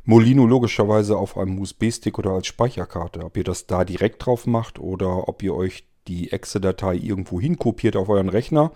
Molino 0.05 0.47
logischerweise 0.47 1.17
auf 1.17 1.39
einem 1.39 1.59
USB-Stick 1.59 2.19
oder 2.19 2.33
als 2.33 2.47
Speicherkarte. 2.47 3.25
Ob 3.25 3.37
ihr 3.37 3.45
das 3.45 3.67
da 3.67 3.85
direkt 3.85 4.27
drauf 4.27 4.47
macht 4.47 4.79
oder 4.79 5.29
ob 5.29 5.43
ihr 5.43 5.55
euch 5.55 5.85
die 6.09 6.33
Exe-Datei 6.33 6.97
irgendwo 6.97 7.41
hinkopiert 7.41 7.97
auf 7.97 8.09
euren 8.09 8.29
Rechner, 8.29 8.73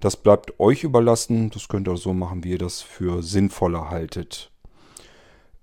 das 0.00 0.16
bleibt 0.16 0.58
euch 0.60 0.84
überlassen. 0.84 1.50
Das 1.50 1.68
könnt 1.68 1.88
ihr 1.88 1.96
so 1.96 2.14
machen, 2.14 2.44
wie 2.44 2.52
ihr 2.52 2.58
das 2.58 2.80
für 2.80 3.22
sinnvoller 3.22 3.90
haltet. 3.90 4.50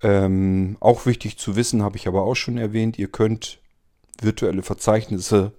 Ähm, 0.02 0.78
auch 0.80 1.06
wichtig 1.06 1.38
zu 1.38 1.56
wissen, 1.56 1.84
habe 1.84 1.98
ich 1.98 2.08
aber 2.08 2.24
auch 2.24 2.36
schon 2.36 2.58
erwähnt, 2.58 2.98
ihr 2.98 3.10
könnt 3.10 3.60
virtuelle 4.22 4.64
Verzeichnisse 4.64 5.52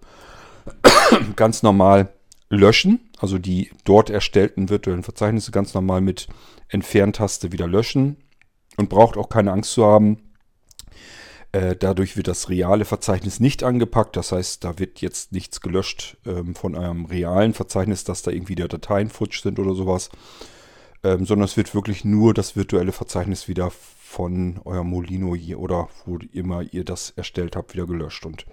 ganz 1.37 1.63
normal 1.63 2.13
löschen, 2.49 3.10
also 3.21 3.39
die 3.39 3.71
dort 3.85 4.11
erstellten 4.11 4.71
virtuellen 4.71 5.03
Verzeichnisse 5.03 5.51
ganz 5.51 5.75
normal 5.75 6.01
mit 6.01 6.29
Entferntaste 6.69 7.53
wieder 7.53 7.67
löschen 7.67 8.17
und 8.77 8.89
braucht 8.89 9.17
auch 9.17 9.29
keine 9.29 9.53
Angst 9.53 9.73
zu 9.73 9.85
haben. 9.85 10.31
Äh, 11.53 11.77
dadurch 11.77 12.17
wird 12.17 12.29
das 12.29 12.49
reale 12.49 12.85
Verzeichnis 12.85 13.41
nicht 13.41 13.65
angepackt, 13.65 14.17
das 14.17 14.31
heißt, 14.31 14.63
da 14.63 14.79
wird 14.79 15.01
jetzt 15.01 15.33
nichts 15.33 15.61
gelöscht 15.61 16.17
ähm, 16.25 16.55
von 16.55 16.77
eurem 16.77 17.07
realen 17.07 17.55
Verzeichnis, 17.55 18.05
dass 18.05 18.23
da 18.23 18.31
irgendwie 18.31 18.55
die 18.55 18.69
Dateien 18.69 19.11
futsch 19.11 19.43
sind 19.43 19.59
oder 19.59 19.75
sowas, 19.75 20.11
ähm, 21.03 21.27
sondern 21.27 21.47
es 21.47 21.57
wird 21.57 21.75
wirklich 21.75 22.05
nur 22.05 22.35
das 22.35 22.55
virtuelle 22.55 22.93
Verzeichnis 22.93 23.49
wieder 23.49 23.71
von 23.71 24.61
eurem 24.65 24.89
Molino 24.89 25.37
oder 25.57 25.89
wo 26.05 26.19
immer 26.33 26.63
ihr 26.63 26.85
das 26.85 27.11
erstellt 27.11 27.57
habt, 27.57 27.75
wieder 27.75 27.87
gelöscht 27.87 28.25
und 28.27 28.47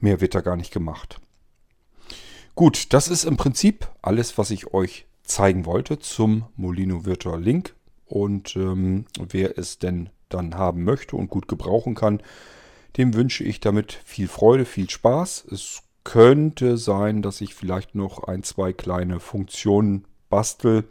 mehr 0.00 0.20
wird 0.20 0.34
da 0.34 0.40
gar 0.40 0.56
nicht 0.56 0.72
gemacht. 0.72 1.20
Gut, 2.56 2.94
das 2.94 3.08
ist 3.08 3.24
im 3.24 3.36
Prinzip 3.36 3.86
alles, 4.00 4.38
was 4.38 4.50
ich 4.50 4.72
euch 4.72 5.04
zeigen 5.22 5.66
wollte 5.66 5.98
zum 5.98 6.46
Molino 6.56 7.04
Virtual 7.04 7.38
Link. 7.38 7.74
Und 8.06 8.56
ähm, 8.56 9.04
wer 9.18 9.58
es 9.58 9.78
denn 9.78 10.08
dann 10.30 10.54
haben 10.54 10.82
möchte 10.82 11.16
und 11.16 11.28
gut 11.28 11.48
gebrauchen 11.48 11.94
kann, 11.94 12.22
dem 12.96 13.12
wünsche 13.12 13.44
ich 13.44 13.60
damit 13.60 13.92
viel 13.92 14.26
Freude, 14.26 14.64
viel 14.64 14.88
Spaß. 14.88 15.48
Es 15.50 15.82
könnte 16.02 16.78
sein, 16.78 17.20
dass 17.20 17.42
ich 17.42 17.54
vielleicht 17.54 17.94
noch 17.94 18.24
ein, 18.24 18.42
zwei 18.42 18.72
kleine 18.72 19.20
Funktionen 19.20 20.06
bastel, 20.30 20.84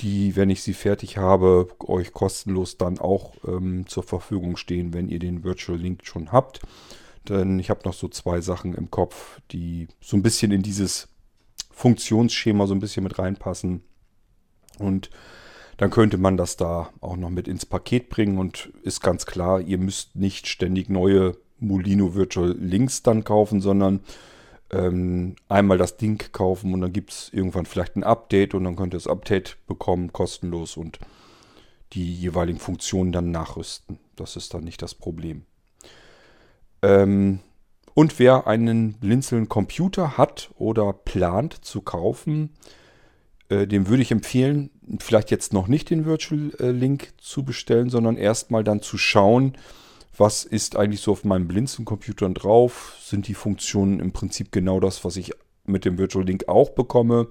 die, 0.00 0.34
wenn 0.34 0.48
ich 0.48 0.62
sie 0.62 0.72
fertig 0.72 1.18
habe, 1.18 1.68
euch 1.80 2.14
kostenlos 2.14 2.78
dann 2.78 2.98
auch 2.98 3.34
ähm, 3.46 3.86
zur 3.86 4.02
Verfügung 4.02 4.56
stehen, 4.56 4.94
wenn 4.94 5.10
ihr 5.10 5.18
den 5.18 5.44
Virtual 5.44 5.78
Link 5.78 6.06
schon 6.06 6.32
habt. 6.32 6.62
Denn 7.28 7.58
ich 7.58 7.70
habe 7.70 7.82
noch 7.84 7.94
so 7.94 8.08
zwei 8.08 8.40
Sachen 8.40 8.74
im 8.74 8.90
Kopf, 8.90 9.40
die 9.50 9.88
so 10.00 10.16
ein 10.16 10.22
bisschen 10.22 10.52
in 10.52 10.62
dieses 10.62 11.08
Funktionsschema 11.70 12.66
so 12.66 12.74
ein 12.74 12.80
bisschen 12.80 13.04
mit 13.04 13.18
reinpassen. 13.18 13.82
Und 14.78 15.10
dann 15.76 15.90
könnte 15.90 16.18
man 16.18 16.36
das 16.36 16.56
da 16.56 16.90
auch 17.00 17.16
noch 17.16 17.30
mit 17.30 17.48
ins 17.48 17.66
Paket 17.66 18.10
bringen 18.10 18.38
und 18.38 18.70
ist 18.82 19.00
ganz 19.00 19.26
klar, 19.26 19.60
ihr 19.60 19.78
müsst 19.78 20.16
nicht 20.16 20.46
ständig 20.46 20.90
neue 20.90 21.36
Molino 21.58 22.14
Virtual 22.14 22.54
Links 22.58 23.02
dann 23.02 23.24
kaufen, 23.24 23.60
sondern 23.60 24.00
ähm, 24.70 25.36
einmal 25.48 25.78
das 25.78 25.96
Ding 25.96 26.22
kaufen 26.32 26.74
und 26.74 26.80
dann 26.80 26.92
gibt 26.92 27.12
es 27.12 27.30
irgendwann 27.32 27.66
vielleicht 27.66 27.96
ein 27.96 28.04
Update 28.04 28.54
und 28.54 28.64
dann 28.64 28.76
könnt 28.76 28.94
ihr 28.94 28.98
das 28.98 29.06
Update 29.06 29.56
bekommen, 29.66 30.12
kostenlos 30.12 30.76
und 30.76 30.98
die 31.92 32.14
jeweiligen 32.14 32.58
Funktionen 32.58 33.12
dann 33.12 33.30
nachrüsten. 33.30 33.98
Das 34.16 34.36
ist 34.36 34.54
dann 34.54 34.64
nicht 34.64 34.82
das 34.82 34.94
Problem. 34.94 35.44
Ähm, 36.82 37.40
und 37.94 38.18
wer 38.18 38.46
einen 38.46 38.94
Blinzeln 38.94 39.48
Computer 39.48 40.16
hat 40.16 40.50
oder 40.56 40.92
plant 40.92 41.64
zu 41.64 41.82
kaufen, 41.82 42.50
äh, 43.48 43.66
dem 43.66 43.88
würde 43.88 44.02
ich 44.02 44.12
empfehlen, 44.12 44.70
vielleicht 44.98 45.30
jetzt 45.30 45.52
noch 45.52 45.68
nicht 45.68 45.90
den 45.90 46.06
Virtual 46.06 46.52
äh, 46.58 46.70
Link 46.70 47.12
zu 47.18 47.44
bestellen, 47.44 47.90
sondern 47.90 48.16
erstmal 48.16 48.64
dann 48.64 48.80
zu 48.80 48.96
schauen, 48.96 49.54
was 50.16 50.44
ist 50.44 50.76
eigentlich 50.76 51.00
so 51.00 51.12
auf 51.12 51.24
meinen 51.24 51.48
Blinzeln-Computern 51.48 52.34
drauf? 52.34 52.96
Sind 53.00 53.26
die 53.28 53.34
Funktionen 53.34 54.00
im 54.00 54.12
Prinzip 54.12 54.52
genau 54.52 54.78
das, 54.80 55.04
was 55.04 55.16
ich 55.16 55.32
mit 55.64 55.84
dem 55.84 55.98
Virtual 55.98 56.24
Link 56.24 56.48
auch 56.48 56.70
bekomme? 56.70 57.28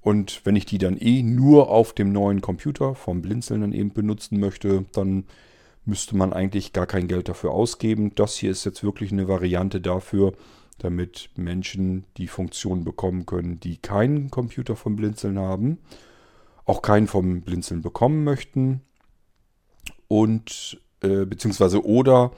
Und 0.00 0.40
wenn 0.44 0.56
ich 0.56 0.64
die 0.64 0.78
dann 0.78 0.96
eh 0.96 1.22
nur 1.22 1.68
auf 1.70 1.92
dem 1.92 2.12
neuen 2.12 2.40
Computer 2.40 2.94
vom 2.94 3.20
Blinzeln 3.20 3.60
dann 3.60 3.72
eben 3.72 3.92
benutzen 3.92 4.40
möchte, 4.40 4.86
dann 4.92 5.24
müsste 5.88 6.16
man 6.16 6.32
eigentlich 6.32 6.72
gar 6.72 6.86
kein 6.86 7.08
Geld 7.08 7.28
dafür 7.28 7.50
ausgeben. 7.50 8.14
Das 8.14 8.36
hier 8.36 8.50
ist 8.50 8.64
jetzt 8.64 8.84
wirklich 8.84 9.10
eine 9.10 9.26
Variante 9.26 9.80
dafür, 9.80 10.34
damit 10.78 11.30
Menschen 11.34 12.04
die 12.18 12.28
Funktion 12.28 12.84
bekommen 12.84 13.26
können, 13.26 13.58
die 13.58 13.78
keinen 13.78 14.30
Computer 14.30 14.76
vom 14.76 14.96
Blinzeln 14.96 15.38
haben, 15.38 15.78
auch 16.66 16.82
keinen 16.82 17.08
vom 17.08 17.40
Blinzeln 17.40 17.80
bekommen 17.80 18.22
möchten 18.22 18.82
und 20.06 20.78
äh, 21.00 21.24
beziehungsweise 21.24 21.84
oder 21.84 22.32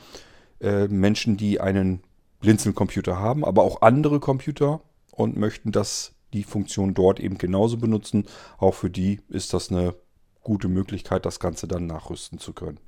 äh, 0.60 0.86
Menschen, 0.86 1.36
die 1.36 1.60
einen 1.60 2.02
Blinzeln-Computer 2.40 3.18
haben, 3.18 3.44
aber 3.44 3.62
auch 3.64 3.82
andere 3.82 4.20
Computer 4.20 4.80
und 5.10 5.36
möchten, 5.36 5.72
dass 5.72 6.14
die 6.32 6.44
Funktion 6.44 6.94
dort 6.94 7.18
eben 7.18 7.36
genauso 7.36 7.76
benutzen. 7.76 8.26
Auch 8.58 8.74
für 8.74 8.90
die 8.90 9.20
ist 9.28 9.52
das 9.52 9.70
eine 9.70 9.94
gute 10.40 10.68
Möglichkeit, 10.68 11.26
das 11.26 11.40
Ganze 11.40 11.66
dann 11.66 11.86
nachrüsten 11.86 12.38
zu 12.38 12.52
können. 12.52 12.78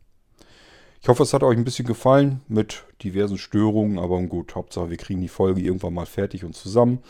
Ich 1.03 1.09
hoffe, 1.09 1.25
es 1.25 1.35
hat 1.35 1.43
euch 1.43 1.59
ein 1.59 1.65
bisschen 1.65 1.85
gefallen 1.85 2.43
mit 2.47 2.85
diversen 3.03 3.37
Störungen, 3.37 3.99
aber 3.99 4.23
gut, 4.23 4.55
Hauptsache 4.55 4.89
wir 4.89 4.97
kriegen 4.97 5.21
die 5.21 5.27
Folge 5.27 5.61
irgendwann 5.61 5.95
mal 5.95 6.07
fertig 6.07 6.45
und 6.45 6.55
zusammen. 6.55 7.01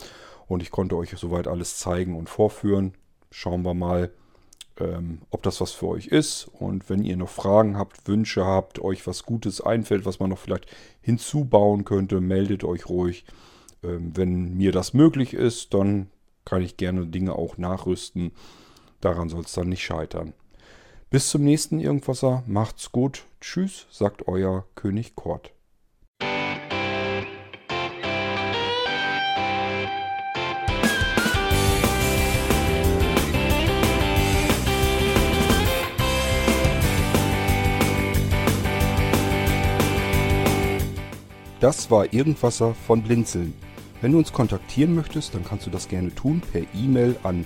Und 0.47 0.63
ich 0.63 0.71
konnte 0.71 0.97
euch 0.97 1.11
soweit 1.15 1.47
alles 1.47 1.77
zeigen 1.77 2.15
und 2.15 2.27
vorführen. 2.27 2.95
Schauen 3.29 3.61
wir 3.61 3.75
mal, 3.75 4.09
ähm, 4.79 5.21
ob 5.29 5.43
das 5.43 5.61
was 5.61 5.73
für 5.73 5.89
euch 5.89 6.07
ist. 6.07 6.49
Und 6.57 6.89
wenn 6.89 7.03
ihr 7.03 7.15
noch 7.17 7.29
Fragen 7.29 7.77
habt, 7.77 8.07
Wünsche 8.07 8.43
habt, 8.43 8.79
euch 8.79 9.05
was 9.05 9.27
Gutes 9.27 9.61
einfällt, 9.61 10.07
was 10.07 10.19
man 10.19 10.31
noch 10.31 10.39
vielleicht 10.39 10.65
hinzubauen 11.01 11.85
könnte, 11.85 12.19
meldet 12.19 12.63
euch 12.63 12.89
ruhig. 12.89 13.25
Ähm, 13.83 14.11
wenn 14.15 14.55
mir 14.57 14.71
das 14.71 14.95
möglich 14.95 15.35
ist, 15.35 15.75
dann 15.75 16.09
kann 16.45 16.63
ich 16.63 16.77
gerne 16.77 17.05
Dinge 17.05 17.35
auch 17.35 17.59
nachrüsten. 17.59 18.31
Daran 19.01 19.29
soll 19.29 19.43
es 19.43 19.53
dann 19.53 19.69
nicht 19.69 19.83
scheitern. 19.83 20.33
Bis 21.13 21.29
zum 21.29 21.43
nächsten 21.43 21.79
Irgendwasser. 21.79 22.41
Macht's 22.47 22.91
gut. 22.91 23.25
Tschüss, 23.39 23.85
sagt 23.91 24.27
euer 24.27 24.65
König 24.73 25.15
Kort. 25.15 25.51
Das 41.59 41.91
war 41.91 42.11
Irgendwasser 42.11 42.73
von 42.73 43.03
Blinzeln. 43.03 43.53
Wenn 44.01 44.13
du 44.13 44.17
uns 44.17 44.33
kontaktieren 44.33 44.95
möchtest, 44.95 45.35
dann 45.35 45.45
kannst 45.45 45.67
du 45.67 45.69
das 45.69 45.87
gerne 45.87 46.15
tun 46.15 46.41
per 46.51 46.63
E-Mail 46.73 47.17
an 47.21 47.45